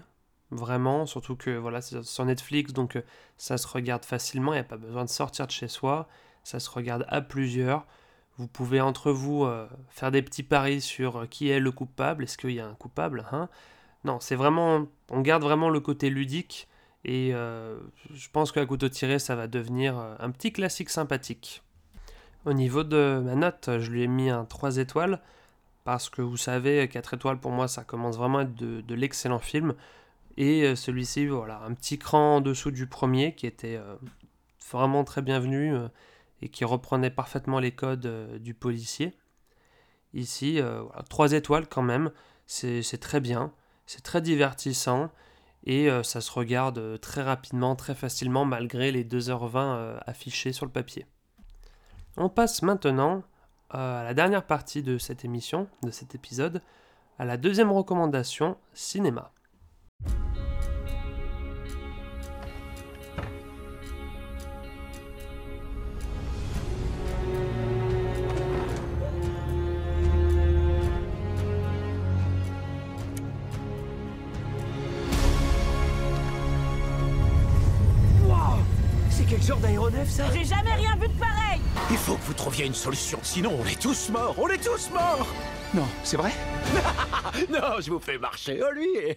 vraiment, 0.50 1.06
surtout 1.06 1.36
que 1.36 1.50
voilà, 1.50 1.80
c'est 1.80 2.02
sur 2.04 2.24
Netflix, 2.24 2.72
donc 2.72 3.02
ça 3.36 3.58
se 3.58 3.66
regarde 3.66 4.04
facilement, 4.04 4.52
il 4.52 4.56
n'y 4.56 4.60
a 4.60 4.64
pas 4.64 4.76
besoin 4.76 5.04
de 5.04 5.10
sortir 5.10 5.46
de 5.46 5.52
chez 5.52 5.68
soi, 5.68 6.08
ça 6.44 6.60
se 6.60 6.70
regarde 6.70 7.04
à 7.08 7.20
plusieurs. 7.20 7.86
Vous 8.38 8.48
pouvez 8.48 8.80
entre 8.80 9.12
vous 9.12 9.48
faire 9.88 10.10
des 10.10 10.22
petits 10.22 10.42
paris 10.42 10.80
sur 10.82 11.26
qui 11.28 11.48
est 11.48 11.58
le 11.58 11.72
coupable, 11.72 12.24
est-ce 12.24 12.36
qu'il 12.36 12.50
y 12.50 12.60
a 12.60 12.66
un 12.66 12.74
coupable 12.74 13.24
hein? 13.32 13.48
Non, 14.04 14.20
c'est 14.20 14.36
vraiment. 14.36 14.86
On 15.10 15.20
garde 15.20 15.42
vraiment 15.42 15.68
le 15.68 15.80
côté 15.80 16.10
ludique. 16.10 16.68
Et 17.08 17.32
euh, 17.32 17.78
je 18.12 18.28
pense 18.32 18.50
qu'à 18.50 18.66
couteau 18.66 18.88
tiré, 18.88 19.20
ça 19.20 19.36
va 19.36 19.46
devenir 19.46 19.96
euh, 19.96 20.16
un 20.18 20.32
petit 20.32 20.52
classique 20.52 20.90
sympathique. 20.90 21.62
Au 22.44 22.52
niveau 22.52 22.82
de 22.82 23.22
ma 23.24 23.36
note, 23.36 23.70
je 23.78 23.90
lui 23.92 24.02
ai 24.02 24.08
mis 24.08 24.28
un 24.28 24.44
3 24.44 24.78
étoiles. 24.78 25.22
Parce 25.84 26.10
que 26.10 26.20
vous 26.20 26.36
savez, 26.36 26.88
4 26.88 27.14
étoiles 27.14 27.38
pour 27.38 27.52
moi, 27.52 27.68
ça 27.68 27.84
commence 27.84 28.16
vraiment 28.16 28.38
à 28.38 28.42
être 28.42 28.56
de, 28.56 28.94
l'excellent 28.94 29.38
film. 29.38 29.74
Et 30.36 30.64
euh, 30.64 30.74
celui-ci, 30.74 31.28
voilà, 31.28 31.60
un 31.64 31.74
petit 31.74 31.96
cran 31.96 32.36
en 32.36 32.40
dessous 32.40 32.72
du 32.72 32.88
premier 32.88 33.36
qui 33.36 33.46
était 33.46 33.80
vraiment 34.68 35.04
très 35.04 35.22
bienvenu 35.22 35.76
et 36.42 36.48
qui 36.48 36.64
reprenait 36.64 37.10
parfaitement 37.10 37.60
les 37.60 37.70
codes 37.70 38.40
du 38.40 38.52
policier. 38.52 39.14
Ici, 40.12 40.60
3 41.08 41.32
étoiles 41.34 41.68
quand 41.68 41.82
même, 41.82 42.10
c'est 42.46 43.00
très 43.00 43.20
bien. 43.20 43.52
C'est 43.86 44.02
très 44.02 44.20
divertissant 44.20 45.12
et 45.66 45.90
euh, 45.90 46.02
ça 46.02 46.20
se 46.20 46.30
regarde 46.30 46.78
euh, 46.78 46.96
très 46.96 47.22
rapidement, 47.22 47.74
très 47.74 47.94
facilement 47.94 48.44
malgré 48.44 48.92
les 48.92 49.04
2h20 49.04 49.56
euh, 49.56 49.98
affichées 50.06 50.52
sur 50.52 50.64
le 50.64 50.72
papier. 50.72 51.06
On 52.16 52.28
passe 52.28 52.62
maintenant 52.62 53.22
à 53.68 54.04
la 54.04 54.14
dernière 54.14 54.46
partie 54.46 54.82
de 54.82 54.96
cette 54.96 55.24
émission, 55.24 55.68
de 55.82 55.90
cet 55.90 56.14
épisode, 56.14 56.62
à 57.18 57.24
la 57.24 57.36
deuxième 57.36 57.72
recommandation, 57.72 58.56
cinéma. 58.72 59.32
J'ai 80.32 80.44
jamais 80.44 80.74
rien 80.74 80.94
vu 80.96 81.08
de 81.08 81.18
pareil. 81.18 81.60
Il 81.90 81.96
faut 81.96 82.14
que 82.14 82.22
vous 82.22 82.34
trouviez 82.34 82.66
une 82.66 82.74
solution, 82.74 83.18
sinon 83.22 83.58
on 83.60 83.66
est 83.66 83.80
tous 83.80 84.10
morts 84.10 84.34
On 84.38 84.48
est 84.48 84.62
tous 84.62 84.90
morts. 84.90 85.26
Non, 85.74 85.86
c'est 86.04 86.16
vrai? 86.16 86.30
Non, 87.50 87.80
je 87.80 87.90
vous 87.90 87.98
fais 87.98 88.16
marcher, 88.16 88.60
oh 88.62 88.72
lui. 88.72 89.16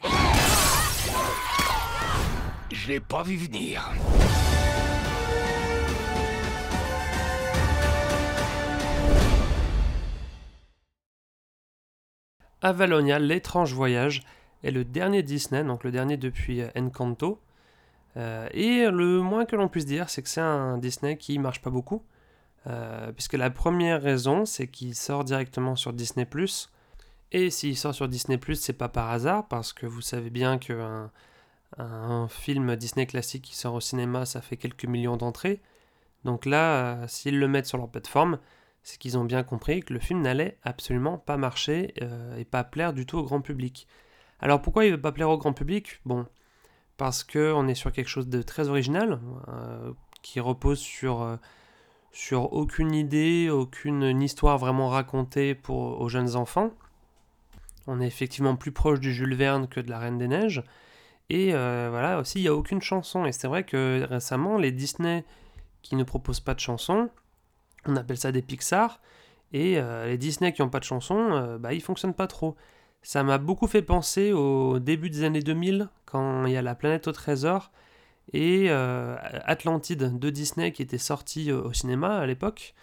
Je 2.71 2.87
l'ai 2.87 2.99
pas 2.99 3.23
vu 3.23 3.37
venir. 3.37 3.91
Avalonia, 12.61 13.19
l'étrange 13.19 13.73
voyage, 13.73 14.23
est 14.63 14.71
le 14.71 14.83
dernier 14.83 15.23
Disney, 15.23 15.63
donc 15.63 15.83
le 15.83 15.91
dernier 15.91 16.17
depuis 16.17 16.63
Encanto, 16.75 17.39
et 18.15 18.89
le 18.89 19.21
moins 19.21 19.45
que 19.45 19.55
l'on 19.55 19.69
puisse 19.69 19.85
dire, 19.85 20.09
c'est 20.09 20.21
que 20.21 20.29
c'est 20.29 20.41
un 20.41 20.77
Disney 20.77 21.17
qui 21.17 21.39
marche 21.39 21.61
pas 21.61 21.69
beaucoup. 21.69 22.03
Euh, 22.67 23.11
puisque 23.13 23.33
la 23.33 23.49
première 23.49 24.01
raison, 24.01 24.45
c'est 24.45 24.67
qu'il 24.67 24.95
sort 24.95 25.23
directement 25.23 25.75
sur 25.75 25.93
Disney⁇ 25.93 26.25
et 27.31 27.49
s'il 27.51 27.77
sort 27.77 27.93
sur 27.93 28.07
Disney⁇ 28.07 28.37
c'est 28.55 28.73
pas 28.73 28.89
par 28.89 29.09
hasard, 29.09 29.47
parce 29.47 29.71
que 29.71 29.85
vous 29.85 30.01
savez 30.01 30.29
bien 30.29 30.57
qu'un 30.57 31.11
un 31.77 32.27
film 32.27 32.75
Disney 32.75 33.05
classique 33.05 33.43
qui 33.43 33.55
sort 33.55 33.75
au 33.75 33.79
cinéma, 33.79 34.25
ça 34.25 34.41
fait 34.41 34.57
quelques 34.57 34.85
millions 34.85 35.17
d'entrées. 35.17 35.61
Donc 36.25 36.45
là, 36.45 37.03
euh, 37.03 37.07
s'ils 37.07 37.39
le 37.39 37.47
mettent 37.47 37.67
sur 37.67 37.77
leur 37.77 37.89
plateforme, 37.89 38.39
c'est 38.81 38.97
qu'ils 38.97 39.17
ont 39.19 39.23
bien 39.23 39.43
compris 39.43 39.81
que 39.81 39.93
le 39.93 39.99
film 39.99 40.21
n'allait 40.21 40.57
absolument 40.63 41.19
pas 41.19 41.37
marcher 41.37 41.93
et 42.37 42.45
pas 42.45 42.63
plaire 42.63 42.93
du 42.93 43.05
tout 43.05 43.19
au 43.19 43.23
grand 43.23 43.41
public. 43.41 43.87
Alors 44.39 44.61
pourquoi 44.61 44.85
il 44.85 44.91
ne 44.91 44.95
veut 44.95 45.01
pas 45.01 45.11
plaire 45.11 45.29
au 45.29 45.37
grand 45.37 45.53
public? 45.53 46.01
Bon, 46.05 46.25
parce 46.99 47.23
qu'on 47.23 47.67
est 47.69 47.75
sur 47.75 47.93
quelque 47.93 48.09
chose 48.09 48.27
de 48.27 48.41
très 48.41 48.67
original, 48.67 49.19
euh, 49.47 49.93
qui 50.21 50.41
repose 50.41 50.79
sur, 50.79 51.21
euh, 51.21 51.37
sur 52.11 52.51
aucune 52.51 52.93
idée, 52.93 53.49
aucune 53.49 54.21
histoire 54.21 54.57
vraiment 54.57 54.89
racontée 54.89 55.57
aux 55.69 56.09
jeunes 56.09 56.35
enfants. 56.35 56.71
On 57.87 58.01
est 58.01 58.05
effectivement 58.05 58.57
plus 58.57 58.73
proche 58.73 58.99
du 58.99 59.13
Jules 59.13 59.33
Verne 59.33 59.69
que 59.69 59.79
de 59.79 59.89
la 59.89 59.97
Reine 59.97 60.17
des 60.17 60.27
Neiges. 60.27 60.61
Et 61.29 61.55
euh, 61.55 61.87
voilà, 61.89 62.19
aussi, 62.19 62.39
il 62.39 62.41
n'y 62.41 62.49
a 62.49 62.53
aucune 62.53 62.81
chanson. 62.81 63.25
Et 63.25 63.31
c'est 63.31 63.47
vrai 63.47 63.63
que 63.63 64.05
récemment, 64.09 64.57
les 64.57 64.73
Disney 64.73 65.23
qui 65.81 65.95
ne 65.95 66.03
proposent 66.03 66.41
pas 66.41 66.53
de 66.53 66.59
chansons, 66.59 67.09
on 67.85 67.95
appelle 67.95 68.17
ça 68.17 68.33
des 68.33 68.41
Pixar. 68.41 68.99
Et 69.53 69.81
les 70.05 70.17
Disney 70.17 70.51
qui 70.51 70.61
n'ont 70.61 70.69
pas 70.69 70.79
de 70.79 70.83
chansons, 70.83 71.57
bah, 71.59 71.73
ils 71.73 71.81
fonctionnent 71.81 72.13
pas 72.13 72.27
trop. 72.27 72.55
Ça 73.01 73.23
m'a 73.23 73.37
beaucoup 73.37 73.67
fait 73.67 73.81
penser 73.81 74.33
au 74.33 74.79
début 74.79 75.09
des 75.09 75.23
années 75.23 75.41
2000, 75.41 75.89
quand 76.05 76.45
il 76.45 76.53
y 76.53 76.57
a 76.57 76.61
La 76.61 76.75
planète 76.75 77.07
au 77.07 77.11
trésor 77.11 77.71
et 78.33 78.69
Atlantide 78.69 80.19
de 80.19 80.29
Disney 80.29 80.71
qui 80.71 80.81
était 80.81 80.97
sorti 80.99 81.51
au 81.51 81.73
cinéma 81.73 82.17
à 82.17 82.25
l'époque. 82.25 82.75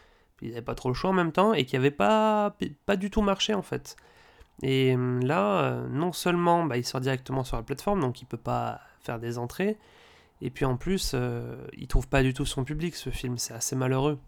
Il 0.43 0.49
n'y 0.49 0.55
avait 0.55 0.63
pas 0.63 0.75
trop 0.75 0.89
le 0.89 0.95
choix 0.95 1.11
en 1.11 1.15
même 1.15 1.33
temps 1.33 1.55
et 1.55 1.65
qui 1.65 1.77
n'avait 1.77 1.91
pas, 1.91 2.57
du 2.99 3.11
tout 3.11 3.23
marché 3.23 3.55
en 3.55 3.63
fait. 3.63 3.97
Et 4.63 4.95
hum, 4.95 5.25
là, 5.25 5.63
euh, 5.63 5.89
non 5.89 6.13
seulement 6.13 6.65
bah, 6.65 6.77
il 6.77 6.85
sort 6.85 7.01
directement 7.01 7.45
sur 7.45 7.57
la 7.57 7.63
plateforme, 7.63 8.01
donc 8.01 8.23
il 8.23 8.27
peut 8.27 8.37
pas 8.37 8.81
faire 9.01 9.19
des 9.19 9.39
entrées, 9.39 9.79
et 10.41 10.51
puis 10.51 10.65
en 10.65 10.77
plus, 10.77 11.13
euh, 11.15 11.57
il 11.77 11.87
trouve 11.89 12.09
pas 12.09 12.23
du 12.23 12.35
tout 12.35 12.47
son 12.47 12.65
public 12.65 12.95
ce 12.95 13.11
film, 13.11 13.39
c'est 13.39 13.55
assez 13.55 13.77
malheureux. 13.77 14.19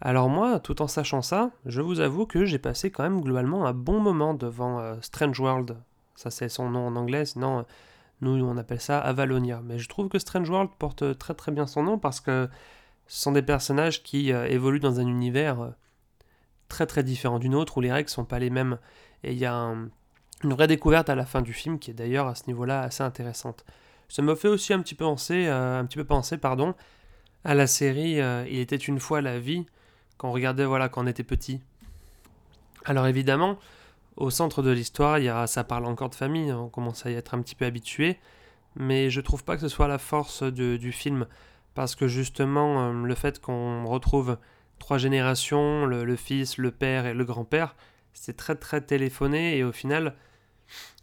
Alors 0.00 0.28
moi, 0.28 0.60
tout 0.60 0.82
en 0.82 0.88
sachant 0.88 1.22
ça, 1.22 1.50
je 1.64 1.80
vous 1.80 2.00
avoue 2.00 2.26
que 2.26 2.44
j'ai 2.44 2.58
passé 2.58 2.90
quand 2.90 3.02
même 3.02 3.20
globalement 3.20 3.66
un 3.66 3.72
bon 3.72 4.00
moment 4.00 4.34
devant 4.34 4.78
euh, 4.78 4.96
Strange 5.00 5.40
World. 5.40 5.76
Ça 6.14 6.30
c'est 6.30 6.48
son 6.48 6.70
nom 6.70 6.86
en 6.86 6.96
anglais, 6.96 7.24
sinon 7.24 7.64
nous 8.20 8.44
on 8.44 8.56
appelle 8.56 8.80
ça 8.80 8.98
Avalonia. 8.98 9.60
Mais 9.64 9.78
je 9.78 9.88
trouve 9.88 10.08
que 10.08 10.18
Strange 10.18 10.48
World 10.48 10.70
porte 10.78 11.18
très 11.18 11.34
très 11.34 11.52
bien 11.52 11.66
son 11.66 11.82
nom 11.82 11.98
parce 11.98 12.20
que 12.20 12.48
ce 13.06 13.22
sont 13.22 13.32
des 13.32 13.42
personnages 13.42 14.02
qui 14.02 14.30
évoluent 14.30 14.80
dans 14.80 14.98
un 14.98 15.06
univers 15.06 15.72
très 16.68 16.86
très 16.86 17.02
différent 17.02 17.38
d'une 17.38 17.54
autre 17.54 17.78
où 17.78 17.80
les 17.80 17.92
règles 17.92 18.08
sont 18.08 18.24
pas 18.24 18.38
les 18.38 18.50
mêmes. 18.50 18.78
Et 19.22 19.32
il 19.32 19.38
y 19.38 19.46
a 19.46 19.74
une 20.42 20.52
vraie 20.52 20.66
découverte 20.66 21.08
à 21.08 21.14
la 21.14 21.26
fin 21.26 21.42
du 21.42 21.52
film 21.52 21.78
qui 21.78 21.90
est 21.90 21.94
d'ailleurs 21.94 22.26
à 22.26 22.34
ce 22.34 22.44
niveau-là 22.46 22.82
assez 22.82 23.02
intéressante. 23.02 23.64
Ça 24.08 24.22
me 24.22 24.34
fait 24.34 24.48
aussi 24.48 24.72
un 24.72 24.80
petit 24.80 24.94
peu 24.94 25.04
penser, 25.04 25.46
euh, 25.46 25.80
un 25.80 25.84
petit 25.86 25.98
peu 25.98 26.04
penser 26.04 26.38
pardon, 26.38 26.74
à 27.44 27.54
la 27.54 27.66
série 27.66 28.20
euh, 28.20 28.46
Il 28.48 28.58
était 28.58 28.76
une 28.76 29.00
fois 29.00 29.20
la 29.20 29.38
vie, 29.38 29.66
quand 30.16 30.28
on 30.28 30.32
regardait 30.32 30.64
voilà, 30.64 30.88
quand 30.88 31.04
on 31.04 31.06
était 31.06 31.24
petit. 31.24 31.60
Alors 32.84 33.06
évidemment, 33.06 33.58
au 34.16 34.30
centre 34.30 34.62
de 34.62 34.70
l'histoire, 34.70 35.18
il 35.18 35.24
y 35.24 35.28
a, 35.28 35.46
ça 35.46 35.64
parle 35.64 35.86
encore 35.86 36.10
de 36.10 36.14
famille, 36.14 36.52
on 36.52 36.68
commence 36.68 37.04
à 37.04 37.10
y 37.10 37.14
être 37.14 37.34
un 37.34 37.42
petit 37.42 37.54
peu 37.54 37.64
habitué, 37.64 38.18
mais 38.74 39.10
je 39.10 39.20
trouve 39.20 39.44
pas 39.44 39.56
que 39.56 39.62
ce 39.62 39.68
soit 39.68 39.88
la 39.88 39.98
force 39.98 40.42
du 40.42 40.92
film, 40.92 41.26
parce 41.74 41.94
que 41.94 42.08
justement, 42.08 42.88
euh, 42.88 42.92
le 42.92 43.14
fait 43.14 43.40
qu'on 43.40 43.84
retrouve 43.84 44.38
trois 44.78 44.98
générations, 44.98 45.86
le, 45.86 46.16
fils, 46.16 46.58
le 46.58 46.70
père 46.70 47.06
et 47.06 47.14
le 47.14 47.24
grand-père, 47.24 47.74
c'est 48.12 48.36
très 48.36 48.54
très 48.54 48.80
téléphoné 48.80 49.58
et 49.58 49.64
au 49.64 49.72
final, 49.72 50.14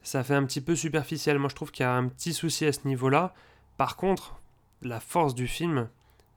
ça 0.02 0.24
fait 0.24 0.36
un 0.36 0.44
petit 0.46 0.62
peu 0.62 0.76
superficiel. 0.76 1.38
Moi, 1.38 1.50
je 1.50 1.56
trouve 1.56 1.72
qu'il 1.72 1.84
y 1.84 1.88
a 1.88 1.94
un 1.94 2.08
petit 2.08 2.34
souci 2.34 2.66
à 2.66 2.74
ce 2.74 2.88
niveau-là. 2.88 3.34
Par 3.78 3.96
contre, 3.96 4.40
la 4.82 5.00
force 5.00 5.36
du 5.36 5.48
film, 5.48 5.90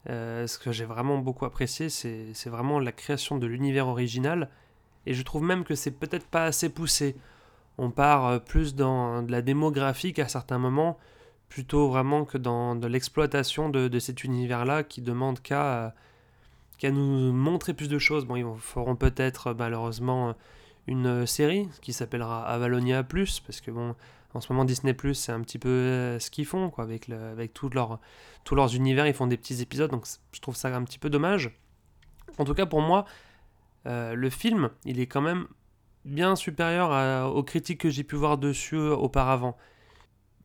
euh, 0.09 0.47
ce 0.47 0.59
que 0.59 0.71
j'ai 0.71 0.85
vraiment 0.85 1.19
beaucoup 1.19 1.45
apprécié, 1.45 1.89
c'est 1.89 2.49
vraiment 2.49 2.79
la 2.79 2.93
création 2.93 3.39
de 3.39 3.47
l'univers 3.47 3.89
original. 3.89 4.51
Et 5.05 5.15
je 5.15 5.23
trouve 5.23 5.43
même 5.43 5.65
que 5.65 5.75
c'est 5.75 5.91
peut-être 5.91 6.27
pas 6.27 6.45
assez 6.45 6.69
poussé. 6.69 7.17
On 7.79 7.91
part 7.91 8.27
euh, 8.27 8.39
plus 8.39 8.75
dans 8.75 9.23
de 9.23 9.33
la 9.33 9.43
démographique 9.43 10.19
à 10.19 10.29
certains 10.29 10.59
moments, 10.59 10.99
plutôt 11.49 11.89
vraiment 11.89 12.25
que 12.25 12.39
dans 12.39 12.75
l'exploitation 12.75 13.69
de, 13.69 13.99
cet 13.99 14.25
univers-là 14.25 14.83
qui 14.83 15.01
demande 15.03 15.41
qu'à 15.41 15.93
nous 16.83 17.33
montrer 17.33 17.75
plus 17.75 17.89
de 17.89 17.99
choses. 17.99 18.27
Bon, 18.27 18.37
ils 18.37 18.47
feront 18.61 18.97
peut-être 18.97 19.55
malheureusement 19.55 20.35
une 20.87 21.27
série 21.27 21.69
qui 21.83 21.93
s'appellera 21.93 22.47
Avalonia 22.47 23.03
Plus, 23.03 23.41
parce 23.41 23.61
que 23.61 23.71
bon, 23.71 23.95
en 24.37 24.41
ce 24.41 24.53
moment 24.53 24.65
Disney 24.65 24.95
Plus 24.95 25.15
c'est 25.15 25.33
un 25.33 25.41
petit 25.41 25.59
peu 25.59 25.69
euh, 25.69 26.19
ce 26.19 26.31
qu'ils 26.31 26.47
font, 26.47 26.71
quoi, 26.71 26.85
avec, 26.85 27.09
avec 27.09 27.53
tous 27.55 27.71
leurs 27.71 28.75
univers, 28.75 29.07
ils 29.07 29.15
font 29.15 29.27
des 29.27 29.37
petits 29.37 29.61
épisodes, 29.63 29.91
donc 29.91 30.07
je 30.33 30.41
trouve 30.41 30.57
ça 30.57 30.75
un 30.75 30.85
petit 30.85 30.99
peu 30.99 31.11
dommage. 31.11 31.59
En 32.39 32.45
tout 32.45 32.55
cas 32.55 32.67
pour 32.67 32.81
moi, 32.83 33.07
euh, 33.87 34.15
le 34.15 34.31
film, 34.31 34.71
il 34.85 35.01
est 35.01 35.07
quand 35.07 35.23
même 35.23 35.47
bien 36.05 36.37
supérieur 36.37 37.35
aux 37.35 37.43
critiques 37.43 37.81
que 37.81 37.91
j'ai 37.91 38.05
pu 38.05 38.17
voir 38.17 38.39
dessus 38.39 38.77
euh, 38.77 38.95
auparavant. 38.95 39.57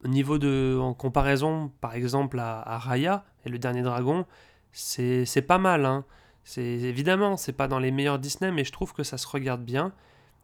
Au 0.04 0.08
niveau 0.08 0.40
de, 0.40 0.80
en 0.82 0.96
comparaison 0.96 1.72
par 1.82 1.94
exemple 1.94 2.40
à, 2.40 2.62
à 2.62 2.80
Raya 2.80 3.24
et 3.46 3.50
le 3.50 3.60
dernier 3.60 3.84
dragon, 3.84 4.26
c'est 4.72 5.46
pas 5.46 5.60
mal. 5.60 5.86
Hein. 5.86 6.06
C'est 6.44 6.64
évidemment, 6.64 7.38
c'est 7.38 7.54
pas 7.54 7.68
dans 7.68 7.78
les 7.78 7.92
meilleurs 7.92 8.18
Disney, 8.18 8.52
mais 8.52 8.64
je 8.64 8.72
trouve 8.72 8.94
que 8.94 9.04
ça 9.04 9.18
se 9.18 9.28
regarde 9.28 9.64
bien. 9.64 9.94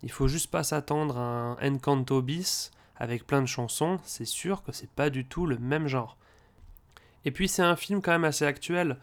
Il 0.04 0.12
faut 0.12 0.28
juste 0.28 0.52
pas 0.52 0.64
s'attendre 0.64 1.18
à 1.18 1.58
un 1.60 1.74
Encanto 1.74 2.22
bis 2.22 2.72
avec 3.00 3.26
plein 3.28 3.42
de 3.42 3.48
chansons, 3.48 4.00
c'est 4.04 4.26
sûr 4.26 4.64
que 4.64 4.72
c'est 4.72 4.90
pas 4.90 5.10
du 5.10 5.26
tout 5.26 5.46
le 5.46 5.58
même 5.58 5.88
genre. 5.88 6.18
Et 7.26 7.32
puis 7.32 7.48
c'est 7.48 7.62
un 7.62 7.76
film 7.76 8.02
quand 8.02 8.12
même 8.12 8.24
assez 8.24 8.46
actuel. 8.46 8.98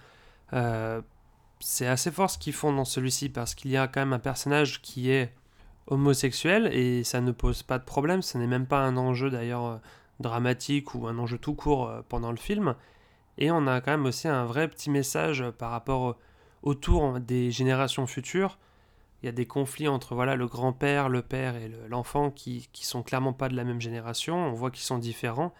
Euh, 0.53 1.01
c'est 1.61 1.87
assez 1.87 2.11
fort 2.11 2.31
ce 2.31 2.39
qu'ils 2.39 2.53
font 2.53 2.73
dans 2.73 2.85
celui-ci 2.85 3.29
parce 3.29 3.55
qu'il 3.55 3.71
y 3.71 3.77
a 3.77 3.87
quand 3.87 4.01
même 4.01 4.13
un 4.13 4.19
personnage 4.19 4.83
qui 4.83 5.11
est 5.11 5.33
homosexuel 5.87 6.69
et 6.73 7.05
ça 7.05 7.21
ne 7.21 7.33
pose 7.33 7.63
pas 7.63 7.79
de 7.79 7.85
problème. 7.85 8.23
Ce 8.23 8.39
n'est 8.39 8.47
même 8.47 8.67
pas 8.67 8.81
un 8.81 8.97
enjeu 8.97 9.31
d'ailleurs 9.31 9.67
euh, 9.67 9.77
dramatique 10.21 10.95
ou 10.95 11.07
un 11.07 11.19
enjeu 11.19 11.39
tout 11.39 11.55
court 11.55 11.89
euh, 11.89 12.03
pendant 12.09 12.31
le 12.31 12.37
film. 12.37 12.75
Et 13.39 13.51
on 13.51 13.67
a 13.67 13.81
quand 13.81 13.91
même 13.91 14.07
aussi 14.07 14.29
un 14.29 14.45
vrai 14.45 14.69
petit 14.69 14.91
message 14.91 15.45
par 15.59 15.71
rapport 15.71 16.17
autour 16.63 17.21
des 17.21 17.51
générations 17.51 18.07
futures 18.07 18.59
il 19.25 19.27
y 19.27 19.31
a 19.31 19.33
des 19.33 19.47
conflits 19.47 19.89
entre 19.89 20.15
voilà 20.15 20.37
le 20.37 20.47
grand-père, 20.47 21.09
le 21.09 21.23
père 21.23 21.57
et 21.57 21.73
l'enfant 21.89 22.31
qui, 22.31 22.69
qui 22.75 22.85
sont 22.85 23.03
clairement 23.03 23.33
pas 23.33 23.49
de 23.49 23.57
la 23.57 23.65
même 23.65 23.81
génération. 23.81 24.37
On 24.37 24.53
voit 24.53 24.71
qu'ils 24.71 24.85
sont 24.85 24.99
différents. 24.99 25.55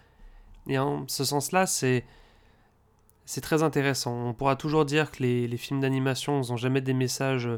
Et 0.67 0.77
en 0.77 1.07
ce 1.07 1.23
sens-là, 1.23 1.65
c'est 1.65 2.05
c'est 3.25 3.41
très 3.41 3.63
intéressant. 3.63 4.13
On 4.13 4.35
pourra 4.35 4.55
toujours 4.55 4.85
dire 4.85 5.09
que 5.09 5.23
les, 5.23 5.57
films 5.57 5.79
d'animation 5.79 6.41
n'ont 6.41 6.57
jamais 6.57 6.81
des 6.81 6.93
messages 6.93 7.49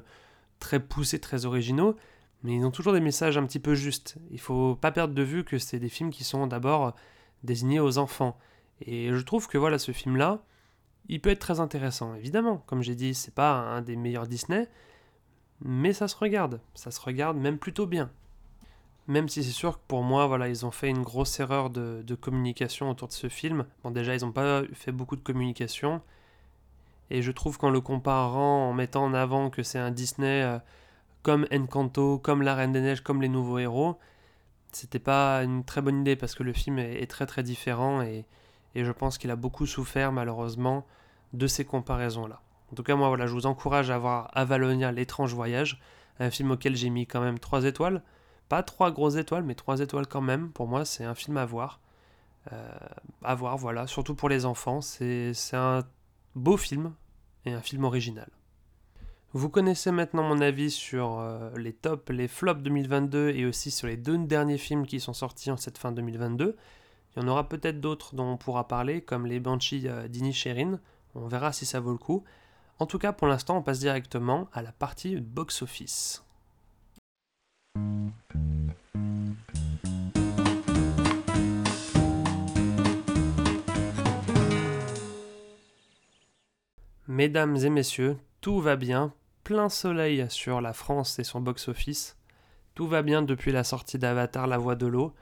très 0.60 0.80
poussés, 0.80 1.20
très 1.20 1.46
originaux, 1.46 1.98
mais 2.42 2.56
ils 2.56 2.64
ont 2.64 2.72
toujours 2.72 2.94
des 2.94 3.02
messages 3.02 3.38
un 3.38 3.46
petit 3.46 3.60
peu 3.60 3.76
justes. 3.76 4.16
Il 4.32 4.40
faut 4.40 4.76
pas 4.76 4.94
perdre 4.94 5.14
de 5.14 5.24
vue 5.24 5.44
que 5.44 5.58
c'est 5.58 5.78
des 5.78 5.90
films 5.90 6.12
qui 6.12 6.24
sont 6.24 6.48
d'abord 6.48 6.96
désignés 7.44 7.82
aux 7.82 7.98
enfants. 7.98 8.38
Et 8.80 9.10
je 9.12 9.26
trouve 9.26 9.50
que 9.50 9.58
voilà, 9.58 9.78
ce 9.78 9.92
film-là, 9.92 10.42
il 11.10 11.20
peut 11.20 11.32
être 11.32 11.40
très 11.40 11.60
intéressant. 11.60 12.16
Évidemment, 12.16 12.64
comme 12.66 12.82
j'ai 12.82 12.96
dit, 12.96 13.14
c'est 13.14 13.36
pas 13.36 13.58
un 13.58 13.82
des 13.82 13.98
meilleurs 13.98 14.28
Disney, 14.28 14.70
mais 15.62 15.94
ça 15.94 16.08
se 16.08 16.16
regarde, 16.16 16.60
ça 16.74 16.92
se 16.92 17.02
regarde 17.02 17.38
même 17.38 17.58
plutôt 17.58 17.86
bien. 17.86 18.10
Même 19.08 19.30
si 19.30 19.44
c'est 19.44 19.52
sûr 19.52 19.78
que 19.78 19.84
pour 19.88 20.04
moi, 20.04 20.28
voilà, 20.28 20.50
ils 20.50 20.66
ont 20.66 20.72
fait 20.72 20.90
une 20.90 21.02
grosse 21.02 21.40
erreur 21.40 21.70
de, 21.70 22.04
communication 22.20 22.90
autour 22.90 23.08
de 23.08 23.14
ce 23.14 23.30
film. 23.30 23.66
Bon, 23.84 23.92
déjà, 23.92 24.16
ils 24.16 24.26
n'ont 24.26 24.34
pas 24.34 24.64
fait 24.74 24.92
beaucoup 24.92 25.16
de 25.16 25.22
communication. 25.22 26.02
Et 27.10 27.22
je 27.22 27.32
trouve 27.32 27.58
qu'en 27.58 27.70
le 27.70 27.80
comparant, 27.80 28.70
en 28.70 28.74
mettant 28.74 29.06
en 29.06 29.14
avant 29.14 29.50
que 29.50 29.64
c'est 29.64 29.80
un 29.80 29.92
Disney 29.92 30.44
euh, 30.44 30.60
comme 31.24 31.48
Encanto, 31.54 32.20
comme 32.20 32.42
La 32.42 32.54
Reine 32.54 32.74
des 32.74 32.82
Neiges, 32.82 33.02
comme 33.02 33.22
Les 33.22 33.30
Nouveaux 33.30 33.60
Héros, 33.60 33.98
c'était 34.74 35.00
pas 35.00 35.42
une 35.44 35.64
très 35.64 35.82
bonne 35.82 36.02
idée 36.02 36.18
parce 36.18 36.36
que 36.36 36.44
le 36.44 36.52
film 36.52 36.78
est, 36.78 37.10
très 37.10 37.26
très 37.26 37.44
différent 37.44 38.02
et 38.02 38.26
je 38.76 38.92
pense 38.92 39.18
qu'il 39.18 39.32
a 39.32 39.38
beaucoup 39.38 39.66
souffert 39.66 40.12
malheureusement 40.12 40.86
de 41.34 41.48
ces 41.48 41.64
comparaisons-là. 41.66 42.42
En 42.72 42.76
tout 42.76 42.84
cas, 42.84 42.96
moi, 42.96 43.08
voilà, 43.08 43.28
je 43.28 43.34
vous 43.34 43.46
encourage 43.46 43.90
à 43.90 43.98
voir 43.98 44.30
Avalonia, 44.34 44.92
l'étrange 44.92 45.34
voyage, 45.34 45.80
un 46.20 46.30
film 46.30 46.52
auquel 46.52 46.76
j'ai 46.76 46.90
mis 46.90 47.08
quand 47.08 47.22
même 47.22 47.40
3 47.40 47.64
étoiles. 47.66 48.04
Pas 48.50 48.64
3 48.64 48.92
grosses 48.92 49.16
étoiles, 49.16 49.44
mais 49.44 49.56
3 49.56 49.80
étoiles 49.80 50.08
quand 50.08 50.22
même. 50.22 50.52
Pour 50.52 50.68
moi, 50.68 50.86
c'est 50.86 51.04
un 51.04 51.16
film 51.16 51.38
à 51.38 51.46
voir. 51.46 51.80
Euh, 52.54 52.78
à 53.24 53.36
voir, 53.36 53.58
voilà, 53.58 53.88
surtout 53.88 54.16
pour 54.16 54.30
les 54.30 54.46
enfants. 54.46 54.82
C'est 54.82 55.34
un 55.54 55.84
beau 56.36 56.58
film 56.58 56.94
et 57.46 57.54
un 57.54 57.62
film 57.62 57.84
original. 57.84 58.30
Vous 59.34 59.50
connaissez 59.50 59.92
maintenant 59.92 60.24
mon 60.24 60.40
avis 60.40 60.72
sur 60.72 61.20
euh, 61.20 61.52
les 61.58 61.74
tops, 61.74 62.10
les 62.10 62.28
flops 62.28 62.62
2022 62.64 63.30
et 63.30 63.46
aussi 63.46 63.72
sur 63.72 63.88
les 63.88 63.98
deux 63.98 64.18
derniers 64.18 64.58
films 64.58 64.88
qui 64.88 65.00
sont 65.00 65.14
sortis 65.14 65.52
en 65.52 65.58
cette 65.58 65.78
fin 65.78 65.92
2022. 65.92 66.56
Il 67.16 67.22
y 67.22 67.26
en 67.26 67.28
aura 67.28 67.50
peut-être 67.50 67.82
d'autres 67.82 68.16
dont 68.16 68.32
on 68.32 68.38
pourra 68.38 68.68
parler, 68.68 69.02
comme 69.02 69.26
les 69.26 69.40
Banshees 69.40 69.88
euh, 69.88 70.08
d'Inisherin. 70.08 70.80
On 71.16 71.28
verra 71.28 71.52
si 71.52 71.66
ça 71.66 71.80
vaut 71.80 71.92
le 71.92 71.98
coup. 71.98 72.24
En 72.80 72.86
tout 72.86 73.00
cas, 73.00 73.12
pour 73.12 73.28
l'instant, 73.28 73.58
on 73.58 73.64
passe 73.64 73.80
directement 73.80 74.48
à 74.54 74.62
la 74.62 74.72
partie 74.72 75.16
box-office. 75.16 76.24
Mesdames 87.08 87.58
et 87.58 87.70
messieurs, 87.70 88.18
tout 88.42 88.60
va 88.60 88.76
bien, 88.76 89.12
plein 89.44 89.70
soleil 89.70 90.28
sur 90.30 90.62
la 90.62 90.74
France 90.74 91.18
et 91.18 91.24
son 91.24 91.42
box-office. 91.42 92.16
Tout 92.76 92.86
va 92.86 93.02
bien 93.02 93.24
depuis 93.24 93.52
la 93.52 93.64
sortie 93.64 93.98
d'Avatar 93.98 94.46
La 94.46 94.60
Voix 94.60 94.76
de 94.76 94.86
l'eau. 94.86 95.16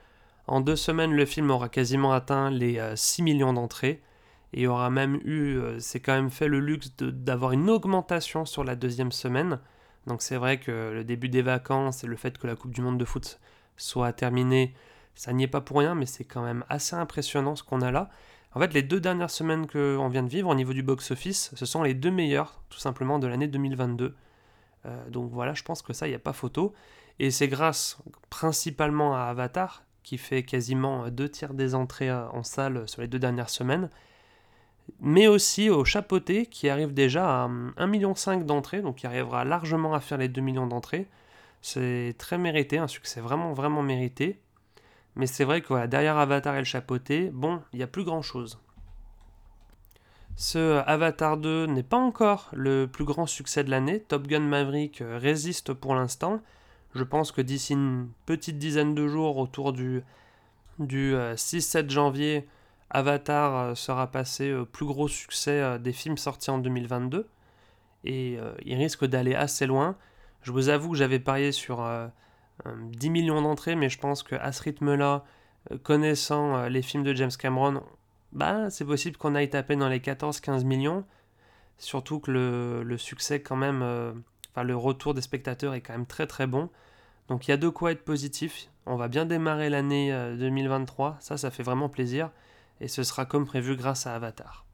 En 0.46 0.60
deux 0.60 0.76
semaines, 0.76 1.14
le 1.14 1.24
film 1.24 1.50
aura 1.50 1.70
quasiment 1.70 2.12
atteint 2.12 2.50
les 2.50 2.82
6 2.94 3.22
euh, 3.22 3.24
millions 3.24 3.54
d'entrées 3.54 4.02
et 4.56 4.66
aura 4.66 4.90
même 4.90 5.20
eu, 5.24 5.58
euh, 5.58 5.78
c'est 5.78 6.00
quand 6.00 6.14
même 6.14 6.30
fait 6.30 6.48
le 6.48 6.60
luxe 6.60 6.90
d'avoir 6.96 7.52
une 7.52 7.68
augmentation 7.68 8.46
sur 8.46 8.64
la 8.64 8.74
deuxième 8.74 9.12
semaine. 9.12 9.60
Donc 10.06 10.22
c'est 10.22 10.36
vrai 10.36 10.58
que 10.58 10.92
le 10.94 11.04
début 11.04 11.28
des 11.28 11.42
vacances 11.42 12.02
et 12.02 12.06
le 12.06 12.16
fait 12.16 12.38
que 12.38 12.46
la 12.46 12.56
Coupe 12.56 12.72
du 12.72 12.80
Monde 12.80 12.98
de 12.98 13.04
foot 13.04 13.38
soit 13.76 14.12
terminée, 14.12 14.74
Ça 15.14 15.32
n'y 15.32 15.44
est 15.44 15.48
pas 15.48 15.60
pour 15.60 15.78
rien, 15.78 15.94
mais 15.94 16.06
c'est 16.06 16.24
quand 16.24 16.42
même 16.42 16.64
assez 16.68 16.94
impressionnant 16.96 17.56
ce 17.56 17.62
qu'on 17.62 17.80
a 17.80 17.90
là. 17.90 18.10
En 18.54 18.60
fait, 18.60 18.72
les 18.74 18.82
deux 18.82 19.00
dernières 19.00 19.30
semaines 19.30 19.66
qu'on 19.66 20.08
vient 20.08 20.22
de 20.22 20.28
vivre 20.28 20.48
au 20.48 20.54
niveau 20.54 20.72
du 20.72 20.82
box-office, 20.82 21.52
ce 21.54 21.66
sont 21.66 21.82
les 21.82 21.94
deux 21.94 22.10
meilleures, 22.10 22.62
tout 22.70 22.78
simplement, 22.78 23.18
de 23.18 23.26
l'année 23.26 23.48
2022. 23.48 24.14
Euh, 24.86 25.10
donc 25.10 25.30
voilà, 25.30 25.54
je 25.54 25.62
pense 25.62 25.82
que 25.82 25.92
ça, 25.92 26.06
il 26.06 26.10
n'y 26.10 26.16
a 26.16 26.20
pas 26.20 26.32
photo. 26.32 26.74
Et 27.18 27.30
c'est 27.30 27.48
grâce 27.48 27.98
principalement 28.30 29.14
à 29.14 29.24
Avatar, 29.24 29.84
qui 30.02 30.18
fait 30.18 30.42
quasiment 30.42 31.08
deux 31.08 31.28
tiers 31.28 31.54
des 31.54 31.74
entrées 31.74 32.10
euh, 32.10 32.28
en 32.30 32.42
salle 32.42 32.88
sur 32.88 33.02
les 33.02 33.08
deux 33.08 33.18
dernières 33.18 33.50
semaines, 33.50 33.90
mais 35.00 35.26
aussi 35.26 35.70
au 35.70 35.84
Chapeauté, 35.84 36.46
qui 36.46 36.68
arrive 36.68 36.94
déjà 36.94 37.44
à 37.44 37.48
1,5 37.48 37.86
million 37.86 38.14
d'entrées, 38.44 38.82
donc 38.82 38.96
qui 38.96 39.06
arrivera 39.06 39.44
largement 39.44 39.94
à 39.94 40.00
faire 40.00 40.18
les 40.18 40.28
2 40.28 40.40
millions 40.40 40.66
d'entrées. 40.66 41.08
C'est 41.62 42.14
très 42.18 42.38
mérité, 42.38 42.78
un 42.78 42.86
succès 42.86 43.20
vraiment, 43.20 43.52
vraiment 43.52 43.82
mérité. 43.82 44.40
Mais 45.16 45.26
c'est 45.26 45.44
vrai 45.44 45.62
que 45.62 45.86
derrière 45.86 46.18
Avatar 46.18 46.54
et 46.56 46.58
le 46.58 46.64
Chapeauté, 46.64 47.30
bon, 47.32 47.60
il 47.72 47.78
n'y 47.78 47.82
a 47.82 47.86
plus 47.86 48.04
grand 48.04 48.22
chose. 48.22 48.58
Ce 50.36 50.82
Avatar 50.86 51.38
2 51.38 51.66
n'est 51.66 51.82
pas 51.82 51.96
encore 51.96 52.50
le 52.52 52.86
plus 52.86 53.06
grand 53.06 53.24
succès 53.24 53.64
de 53.64 53.70
l'année. 53.70 54.00
Top 54.00 54.26
Gun 54.26 54.40
Maverick 54.40 55.00
euh, 55.00 55.18
résiste 55.18 55.72
pour 55.72 55.94
l'instant. 55.94 56.42
Je 56.94 57.04
pense 57.04 57.32
que 57.32 57.40
d'ici 57.40 57.72
une 57.72 58.08
petite 58.26 58.58
dizaine 58.58 58.94
de 58.94 59.08
jours, 59.08 59.38
autour 59.38 59.72
du, 59.72 60.02
du 60.78 61.14
6-7 61.14 61.76
euh, 61.76 61.88
janvier, 61.88 62.48
Avatar 62.90 63.56
euh, 63.56 63.74
sera 63.74 64.10
passé 64.10 64.52
au 64.54 64.66
plus 64.66 64.86
gros 64.86 65.08
succès 65.08 65.78
des 65.78 65.92
films 65.92 66.16
sortis 66.16 66.50
en 66.50 66.58
2022. 66.58 67.28
Et 68.04 68.38
il 68.64 68.76
risque 68.76 69.04
d'aller 69.04 69.34
assez 69.34 69.66
loin. 69.66 69.96
Je 70.42 70.52
vous 70.52 70.68
avoue 70.68 70.92
que 70.92 70.96
j'avais 70.96 71.18
parié 71.18 71.50
sur 71.50 71.84
10 72.64 73.10
millions 73.10 73.42
d'entrées, 73.42 73.74
mais 73.74 73.88
je 73.88 73.98
pense 73.98 74.22
qu'à 74.22 74.52
ce 74.52 74.62
rythme-là, 74.62 75.24
connaissant 75.82 76.68
les 76.68 76.82
films 76.82 77.02
de 77.02 77.12
James 77.14 77.32
Cameron, 77.36 77.82
bah, 78.30 78.70
c'est 78.70 78.84
possible 78.84 79.16
qu'on 79.16 79.34
aille 79.34 79.50
taper 79.50 79.74
dans 79.74 79.88
les 79.88 79.98
14-15 79.98 80.64
millions. 80.64 81.04
Surtout 81.78 82.20
que 82.20 82.30
le, 82.30 82.98
succès, 82.98 83.40
quand 83.40 83.56
même, 83.56 83.82
euh, 83.82 84.12
le 84.62 84.76
retour 84.76 85.14
des 85.14 85.20
spectateurs 85.20 85.74
est 85.74 85.80
quand 85.80 85.92
même 85.92 86.06
très 86.06 86.26
très 86.26 86.46
bon. 86.46 86.70
Donc 87.28 87.48
il 87.48 87.50
y 87.50 87.54
a 87.54 87.56
de 87.56 87.68
quoi 87.68 87.92
être 87.92 88.04
positif. 88.04 88.68
On 88.86 88.96
va 88.96 89.08
bien 89.08 89.26
démarrer 89.26 89.68
l'année 89.68 90.12
2023. 90.38 91.08
Euh, 91.08 91.12
ça, 91.20 91.36
ça 91.36 91.50
fait 91.50 91.62
vraiment 91.62 91.88
plaisir. 91.88 92.30
Et 92.80 92.88
ce 92.88 93.02
sera 93.02 93.24
comme 93.24 93.46
prévu 93.46 93.76
grâce 93.76 94.06
à 94.06 94.14
Avatar. 94.14 94.66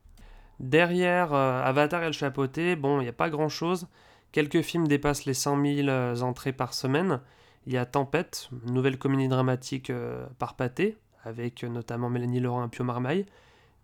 Derrière 0.60 1.32
euh, 1.32 1.62
Avatar 1.62 2.02
et 2.02 2.06
le 2.06 2.12
chapeauté, 2.12 2.76
bon, 2.76 3.00
il 3.00 3.04
n'y 3.04 3.08
a 3.08 3.14
pas 3.14 3.30
grand 3.30 3.48
chose. 3.48 3.86
Quelques 4.32 4.62
films 4.62 4.88
dépassent 4.88 5.24
les 5.24 5.34
100 5.34 5.62
000 5.84 5.88
entrées 6.22 6.52
par 6.52 6.74
semaine. 6.74 7.20
Il 7.66 7.72
y 7.72 7.76
a 7.76 7.86
Tempête, 7.86 8.48
nouvelle 8.66 8.98
comédie 8.98 9.28
dramatique 9.28 9.92
par 10.38 10.56
Pathé, 10.56 10.96
avec 11.24 11.62
notamment 11.62 12.08
Mélanie 12.08 12.40
Laurent 12.40 12.64
et 12.66 12.68
Pio 12.68 12.84
Marmaille. 12.84 13.26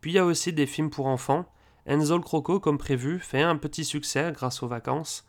Puis 0.01 0.13
il 0.13 0.15
y 0.15 0.19
a 0.19 0.25
aussi 0.25 0.53
des 0.53 0.67
films 0.67 0.91
pour 0.91 1.07
enfants. 1.07 1.45
Enzo 1.87 2.17
le 2.17 2.23
Croco, 2.23 2.61
comme 2.61 2.79
prévu, 2.79 3.19
fait 3.19 3.43
un 3.43 3.57
petit 3.57 3.85
succès 3.85 4.33
grâce 4.33 4.63
aux 4.63 4.69
vacances. 4.69 5.27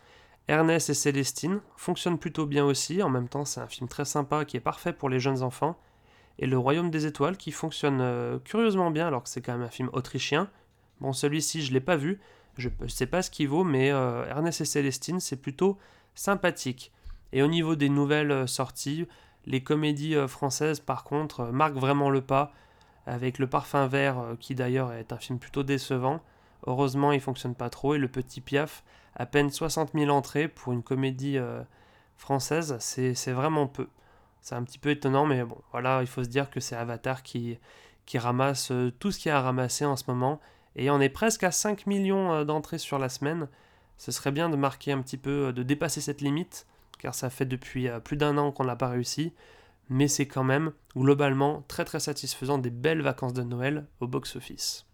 Ernest 0.48 0.90
et 0.90 0.94
Célestine 0.94 1.62
fonctionnent 1.78 2.18
plutôt 2.18 2.46
bien 2.46 2.66
aussi, 2.66 3.04
en 3.04 3.10
même 3.10 3.30
temps 3.30 3.46
c'est 3.46 3.62
un 3.62 3.68
film 3.68 3.88
très 3.88 4.06
sympa 4.06 4.46
qui 4.46 4.58
est 4.58 4.62
parfait 4.62 4.94
pour 4.94 5.08
les 5.08 5.20
jeunes 5.20 5.44
enfants. 5.44 5.80
Et 6.40 6.48
Le 6.48 6.58
Royaume 6.58 6.90
des 6.90 7.06
Étoiles 7.06 7.36
qui 7.36 7.52
fonctionne 7.52 8.00
euh, 8.00 8.40
curieusement 8.40 8.92
bien 8.92 9.08
alors 9.08 9.24
que 9.24 9.30
c'est 9.30 9.42
quand 9.42 9.52
même 9.52 9.62
un 9.62 9.70
film 9.70 9.90
autrichien. 9.92 10.50
Bon 11.02 11.12
celui-ci 11.12 11.62
je 11.62 11.74
l'ai 11.74 11.82
pas 11.82 11.98
vu, 11.98 12.20
je 12.58 12.70
ne 12.80 12.88
sais 12.88 13.06
pas 13.06 13.22
ce 13.22 13.30
qu'il 13.30 13.50
vaut, 13.50 13.66
mais 13.66 13.92
euh, 13.92 14.26
Ernest 14.26 14.62
et 14.62 14.66
Célestine 14.66 15.20
c'est 15.20 15.36
plutôt 15.36 15.78
sympathique. 16.16 16.94
Et 17.34 17.44
au 17.44 17.48
niveau 17.48 17.76
des 17.76 17.90
nouvelles 17.90 18.32
euh, 18.32 18.48
sorties, 18.48 19.06
les 19.46 19.62
comédies 19.62 20.16
françaises 20.28 20.80
par 20.80 21.04
contre 21.04 21.48
marquent 21.48 21.76
vraiment 21.78 22.10
le 22.10 22.22
pas 22.22 22.54
avec 23.06 23.38
Le 23.38 23.48
Parfum 23.48 23.88
Vert, 23.88 24.36
qui 24.40 24.56
d'ailleurs 24.56 24.94
est 24.94 25.12
un 25.12 25.18
film 25.18 25.40
plutôt 25.40 25.64
décevant. 25.64 26.22
Heureusement, 26.68 27.12
il 27.12 27.22
fonctionne 27.22 27.56
pas 27.56 27.70
trop. 27.70 27.96
Et 27.96 27.98
Le 27.98 28.08
Petit 28.08 28.42
Piaf, 28.42 28.84
à 29.16 29.26
peine 29.26 29.50
60 29.50 29.94
000 29.96 30.12
entrées 30.12 30.48
pour 30.48 30.74
une 30.74 30.84
comédie 30.84 31.40
française, 32.18 32.76
c'est 32.80 33.32
vraiment 33.32 33.66
peu. 33.66 33.88
C'est 34.42 34.56
un 34.56 34.64
petit 34.64 34.80
peu 34.80 34.90
étonnant, 34.90 35.26
mais 35.26 35.44
bon, 35.44 35.58
voilà, 35.72 36.02
il 36.02 36.08
faut 36.08 36.24
se 36.24 36.30
dire 36.30 36.50
que 36.50 36.60
c'est 36.60 36.76
Avatar 36.76 37.24
qui, 37.24 37.60
ramasse 38.16 38.72
euh, 38.72 38.92
tout 39.00 39.12
ce 39.12 39.20
qu'il 39.20 39.30
y 39.30 39.32
a 39.32 39.38
à 39.38 39.42
ramasser 39.42 39.86
en 39.86 39.96
ce 39.96 40.06
moment. 40.08 40.40
Et 40.76 40.90
on 40.90 41.00
est 41.02 41.10
presque 41.10 41.44
à 41.44 41.52
5 41.52 41.88
millions 41.88 42.44
d'entrées 42.46 42.78
sur 42.78 43.00
la 43.00 43.10
semaine. 43.10 43.48
Ce 43.98 44.12
serait 44.12 44.32
bien 44.32 44.50
de 44.50 44.56
marquer 44.56 44.92
un 44.92 45.02
petit 45.02 45.18
peu, 45.18 45.52
de 45.52 45.64
dépasser 45.64 46.02
cette 46.02 46.22
limite, 46.22 46.66
car 47.00 47.14
ça 47.14 47.30
fait 47.30 47.46
depuis 47.46 47.90
plus 48.04 48.18
d'un 48.18 48.38
an 48.38 48.52
qu'on 48.52 48.64
n'a 48.64 48.76
pas 48.76 48.88
réussi 48.88 49.34
mais 49.90 50.08
c'est 50.08 50.28
quand 50.28 50.44
même 50.44 50.72
globalement 50.96 51.64
très 51.68 51.84
très 51.84 52.00
satisfaisant 52.00 52.58
des 52.58 52.70
belles 52.70 53.02
vacances 53.02 53.34
de 53.34 53.44
Noël 53.44 53.88
au 54.00 54.08
box-office. 54.08 54.86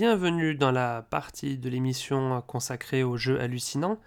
Bienvenue 0.00 0.54
dans 0.54 0.70
la 0.70 1.02
partie 1.02 1.58
de 1.58 1.68
l'émission 1.68 2.40
consacrée 2.46 3.02
aux 3.02 3.16
jeux 3.16 3.40
hallucinants. 3.40 3.98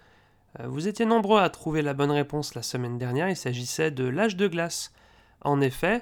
Euh, 0.58 0.66
vous 0.66 0.88
étiez 0.88 1.04
nombreux 1.04 1.38
à 1.38 1.50
trouver 1.50 1.82
la 1.82 1.92
bonne 1.92 2.10
réponse 2.10 2.54
la 2.54 2.62
semaine 2.62 2.96
dernière, 2.96 3.28
il 3.28 3.36
s'agissait 3.36 3.90
de 3.90 4.04
l'âge 4.04 4.36
de 4.36 4.48
glace. 4.48 4.94
En 5.42 5.60
effet, 5.60 6.00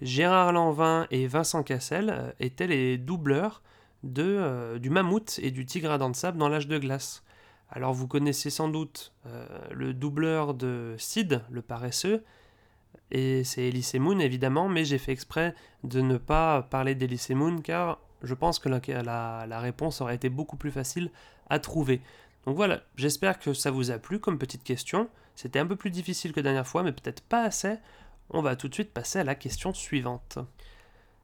Gérard 0.00 0.52
Lanvin 0.52 1.06
et 1.12 1.28
Vincent 1.28 1.62
Cassel 1.62 2.10
euh, 2.12 2.32
étaient 2.40 2.66
les 2.66 2.98
doubleurs 2.98 3.62
de, 4.02 4.24
euh, 4.24 4.80
du 4.80 4.90
mammouth 4.90 5.38
et 5.40 5.52
du 5.52 5.66
tigre 5.66 5.92
à 5.92 5.98
dents 5.98 6.10
de 6.10 6.16
sable 6.16 6.38
dans 6.38 6.48
l'âge 6.48 6.66
de 6.66 6.78
glace. 6.78 7.22
Alors 7.70 7.92
vous 7.92 8.08
connaissez 8.08 8.50
sans 8.50 8.68
doute 8.68 9.12
le 9.70 9.94
doubleur 9.94 10.52
de 10.52 10.96
Sid, 10.98 11.42
le 11.48 11.62
paresseux, 11.62 12.24
et 13.12 13.44
c'est 13.44 13.68
Elise 13.68 13.94
Moon 13.94 14.18
évidemment, 14.18 14.68
mais 14.68 14.84
j'ai 14.84 14.98
fait 14.98 15.12
exprès 15.12 15.54
de 15.84 16.00
ne 16.00 16.16
pas 16.16 16.62
parler 16.62 16.96
d'Elise 16.96 17.30
Moon 17.30 17.58
car 17.58 18.00
je 18.22 18.34
pense 18.34 18.58
que 18.58 18.68
la, 18.68 19.60
réponse 19.60 20.00
aurait 20.00 20.14
été 20.14 20.28
beaucoup 20.28 20.56
plus 20.56 20.70
facile 20.70 21.10
à 21.50 21.58
trouver. 21.58 22.00
Donc 22.46 22.56
voilà, 22.56 22.80
j'espère 22.96 23.38
que 23.38 23.54
ça 23.54 23.70
vous 23.70 23.90
a 23.90 23.98
plu 23.98 24.18
comme 24.18 24.38
petite 24.38 24.64
question. 24.64 25.08
C'était 25.34 25.58
un 25.58 25.66
peu 25.66 25.76
plus 25.76 25.90
difficile 25.90 26.32
que 26.32 26.40
la 26.40 26.44
dernière 26.44 26.66
fois, 26.66 26.82
mais 26.82 26.92
peut-être 26.92 27.22
pas 27.22 27.42
assez 27.42 27.78
on 28.32 28.42
va 28.42 28.56
tout 28.56 28.68
de 28.68 28.74
suite 28.74 28.92
passer 28.92 29.18
à 29.18 29.24
la 29.24 29.34
question 29.34 29.72
suivante. 29.74 30.38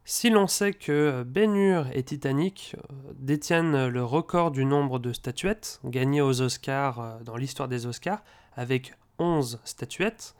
Si 0.04 0.30
l'on 0.30 0.46
sait 0.46 0.72
que 0.72 1.22
Ben 1.26 1.54
Hur 1.54 1.86
et 1.92 2.02
Titanic 2.02 2.76
euh, 2.76 2.94
détiennent 3.14 3.88
le 3.88 4.04
record 4.04 4.50
du 4.50 4.64
nombre 4.64 4.98
de 4.98 5.12
statuettes 5.12 5.80
gagnées 5.84 6.22
aux 6.22 6.40
Oscars 6.40 7.00
euh, 7.00 7.18
dans 7.24 7.36
l'histoire 7.36 7.68
des 7.68 7.86
Oscars, 7.86 8.22
avec 8.56 8.94
11 9.18 9.60
statuettes, 9.64 10.34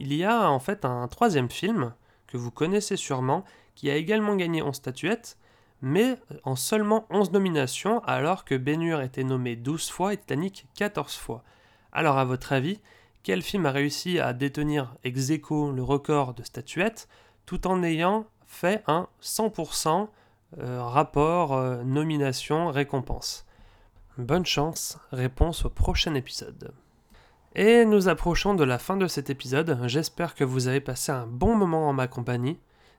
il 0.00 0.12
y 0.12 0.24
a 0.24 0.50
en 0.50 0.58
fait 0.58 0.84
un 0.84 1.06
troisième 1.08 1.50
film 1.50 1.94
que 2.26 2.36
vous 2.36 2.50
connaissez 2.50 2.96
sûrement 2.96 3.44
qui 3.74 3.90
a 3.90 3.94
également 3.94 4.34
gagné 4.34 4.62
11 4.62 4.74
statuettes, 4.74 5.38
mais 5.80 6.16
en 6.44 6.56
seulement 6.56 7.06
11 7.10 7.32
nominations, 7.32 8.00
alors 8.04 8.44
que 8.44 8.54
Hur 8.54 9.00
était 9.00 9.24
nommé 9.24 9.56
12 9.56 9.90
fois 9.90 10.12
et 10.12 10.16
Titanic 10.16 10.66
14 10.76 11.14
fois. 11.14 11.42
Alors 11.92 12.18
à 12.18 12.24
votre 12.24 12.52
avis, 12.52 12.80
quel 13.22 13.42
film 13.42 13.66
a 13.66 13.72
réussi 13.72 14.18
à 14.18 14.32
détenir 14.32 14.94
ex 15.04 15.30
aequo 15.30 15.70
le 15.70 15.82
record 15.82 16.34
de 16.34 16.42
statuettes 16.42 17.08
tout 17.46 17.66
en 17.66 17.82
ayant 17.82 18.26
fait 18.46 18.82
un 18.86 19.08
100% 19.22 20.08
euh, 20.58 20.82
rapport 20.82 21.54
euh, 21.54 21.82
nomination 21.82 22.68
récompense 22.70 23.44
Bonne 24.16 24.46
chance, 24.46 24.98
réponse 25.12 25.64
au 25.64 25.70
prochain 25.70 26.14
épisode. 26.14 26.72
Et 27.54 27.84
nous 27.84 28.08
approchons 28.08 28.54
de 28.54 28.64
la 28.64 28.78
fin 28.78 28.96
de 28.96 29.06
cet 29.06 29.30
épisode, 29.30 29.78
j'espère 29.86 30.34
que 30.34 30.44
vous 30.44 30.66
avez 30.66 30.80
passé 30.80 31.12
un 31.12 31.26
bon 31.26 31.54
moment 31.54 31.88
en 31.88 31.92
ma 31.92 32.08
compagnie. 32.08 32.58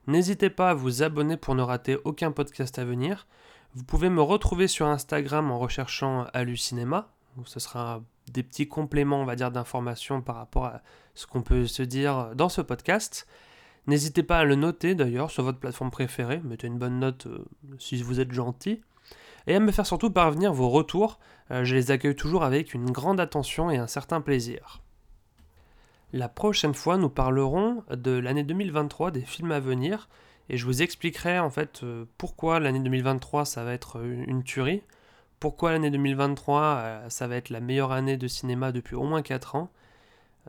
N'hésitez 0.09 0.49
pas 0.49 0.71
à 0.71 0.73
vous 0.73 1.03
abonner 1.03 1.37
pour 1.37 1.53
ne 1.53 1.61
rater 1.61 1.99
aucun 2.03 2.31
podcast 2.31 2.79
à 2.79 2.83
venir. 2.83 3.27
Vous 3.75 3.83
pouvez 3.83 4.09
me 4.09 4.23
retrouver 4.23 4.67
sur 4.67 4.87
Instagram 4.87 5.51
en 5.51 5.59
recherchant 5.59 6.25
Cinéma, 6.55 7.09
ce 7.45 7.59
sera 7.59 8.01
des 8.31 8.41
petits 8.41 8.67
compléments, 8.67 9.21
on 9.21 9.25
va 9.25 9.35
dire, 9.35 9.51
d'informations 9.51 10.23
par 10.23 10.37
rapport 10.37 10.65
à 10.65 10.81
ce 11.13 11.27
qu'on 11.27 11.43
peut 11.43 11.67
se 11.67 11.83
dire 11.83 12.31
dans 12.33 12.49
ce 12.49 12.61
podcast. 12.61 13.27
N'hésitez 13.85 14.23
pas 14.23 14.39
à 14.39 14.45
le 14.45 14.55
noter 14.55 14.95
d'ailleurs 14.95 15.29
sur 15.29 15.43
votre 15.43 15.59
plateforme 15.59 15.91
préférée, 15.91 16.41
mettez 16.43 16.65
une 16.65 16.79
bonne 16.79 16.97
note 16.97 17.27
euh, 17.27 17.45
si 17.77 18.01
vous 18.01 18.19
êtes 18.19 18.31
gentil. 18.31 18.81
Et 19.45 19.53
à 19.53 19.59
me 19.59 19.71
faire 19.71 19.85
surtout 19.85 20.09
parvenir 20.09 20.53
vos 20.53 20.69
retours, 20.69 21.19
euh, 21.51 21.63
je 21.65 21.75
les 21.75 21.91
accueille 21.91 22.15
toujours 22.15 22.43
avec 22.43 22.73
une 22.73 22.89
grande 22.89 23.19
attention 23.19 23.69
et 23.69 23.77
un 23.77 23.85
certain 23.85 24.21
plaisir. 24.21 24.81
La 26.11 26.29
prochaine 26.29 26.73
fois, 26.73 26.97
nous 26.97 27.09
parlerons 27.09 27.83
de 27.91 28.11
l'année 28.11 28.43
2023, 28.43 29.11
des 29.11 29.21
films 29.21 29.51
à 29.51 29.59
venir, 29.59 30.09
et 30.49 30.57
je 30.57 30.65
vous 30.65 30.81
expliquerai 30.81 31.39
en 31.39 31.49
fait 31.49 31.81
euh, 31.83 32.05
pourquoi 32.17 32.59
l'année 32.59 32.79
2023 32.79 33.45
ça 33.45 33.63
va 33.63 33.73
être 33.73 34.01
une 34.03 34.43
tuerie, 34.43 34.81
pourquoi 35.39 35.71
l'année 35.71 35.91
2023, 35.91 36.61
euh, 36.61 37.09
ça 37.09 37.27
va 37.27 37.35
être 37.35 37.49
la 37.49 37.59
meilleure 37.59 37.91
année 37.91 38.17
de 38.17 38.27
cinéma 38.27 38.71
depuis 38.71 38.95
au 38.95 39.03
moins 39.03 39.21
4 39.21 39.55
ans. 39.55 39.69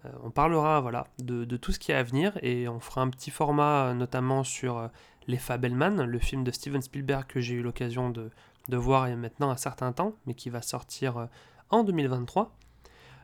Euh, 0.04 0.08
on 0.22 0.30
parlera 0.30 0.80
voilà, 0.80 1.06
de, 1.18 1.44
tout 1.56 1.72
ce 1.72 1.78
qui 1.78 1.92
est 1.92 1.94
à 1.94 2.02
venir 2.02 2.38
et 2.42 2.68
on 2.68 2.80
fera 2.80 3.02
un 3.02 3.10
petit 3.10 3.30
format 3.30 3.88
euh, 3.88 3.94
notamment 3.94 4.44
sur 4.44 4.88
Les 5.26 5.36
Fabelman, 5.36 6.04
le 6.04 6.18
film 6.18 6.44
de 6.44 6.50
Steven 6.50 6.80
Spielberg 6.80 7.26
que 7.26 7.40
j'ai 7.40 7.54
eu 7.54 7.62
l'occasion 7.62 8.10
de, 8.10 8.30
de 8.68 8.76
voir 8.76 9.08
il 9.08 9.10
y 9.10 9.14
a 9.14 9.16
maintenant 9.16 9.50
un 9.50 9.56
certain 9.56 9.92
temps, 9.92 10.14
mais 10.26 10.34
qui 10.34 10.50
va 10.50 10.62
sortir 10.62 11.18
euh, 11.18 11.26
en 11.70 11.84
2023. 11.84 12.54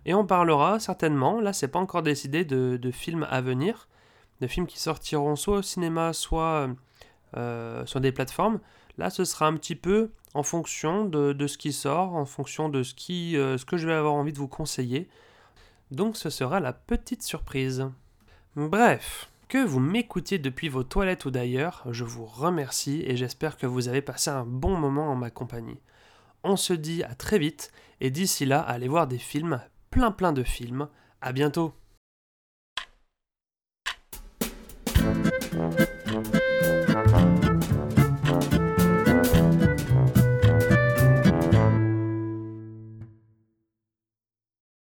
Et 0.07 0.15
on 0.15 0.25
parlera 0.25 0.79
certainement, 0.79 1.41
là 1.41 1.53
c'est 1.53 1.69
pas 1.69 1.81
encore 1.81 2.03
décidé, 2.03 2.45
de, 2.45 2.91
films 2.93 3.27
à 3.29 3.41
venir, 3.41 3.89
de 4.41 4.47
films 4.47 4.69
qui 4.69 4.79
sortiront 4.79 5.35
soit 5.35 5.59
au 5.59 5.63
cinéma, 5.63 6.13
soit 6.13 6.69
euh, 7.37 7.85
sur 7.87 8.01
des 8.01 8.13
plateformes. 8.13 8.61
Là 8.99 9.11
ce 9.11 9.25
sera 9.25 9.47
un 9.47 9.55
petit 9.55 9.75
peu 9.75 10.11
en 10.33 10.45
fonction 10.45 11.05
de, 11.05 11.33
de 11.33 11.47
ce 11.49 11.59
qui 11.59 11.73
sort, 11.73 12.15
en 12.15 12.25
fonction 12.25 12.69
de 12.69 12.85
ce, 12.85 12.95
qui, 12.95 13.37
euh, 13.37 13.59
ce 13.59 13.65
que 13.65 13.77
je 13.77 13.89
vais 13.89 13.95
avoir 13.95 14.15
envie 14.15 14.33
de 14.33 14.39
vous 14.39 14.47
conseiller. 14.47 15.09
Donc 15.91 16.17
ce 16.17 16.31
sera 16.31 16.61
la 16.61 16.73
petite 16.73 17.25
surprise. 17.25 17.91
Bref, 18.55 19.29
que 19.49 19.59
vous 19.59 19.81
m'écoutiez 19.81 20.39
depuis 20.39 20.69
vos 20.69 20.85
toilettes 20.85 21.25
ou 21.25 21.33
d'ailleurs, 21.33 21.85
je 21.91 22.05
vous 22.05 22.27
remercie 22.27 23.03
et 23.07 23.17
j'espère 23.17 23.57
que 23.57 23.67
vous 23.67 23.89
avez 23.89 24.03
passé 24.03 24.31
un 24.31 24.45
bon 24.45 24.77
moment 24.77 25.11
en 25.11 25.17
ma 25.17 25.31
compagnie. 25.31 25.81
On 26.45 26.55
se 26.55 26.75
dit 26.75 27.03
à 27.03 27.15
très 27.17 27.41
vite 27.41 27.73
et 28.01 28.11
d'ici 28.11 28.47
là, 28.47 28.61
allez 28.61 28.89
voir 28.89 29.09
des 29.09 29.19
films, 29.19 29.61
plein 29.91 30.11
plein 30.11 30.33
de 30.33 30.43
films. 30.43 30.89
À 31.21 31.33
bientôt. 31.33 31.75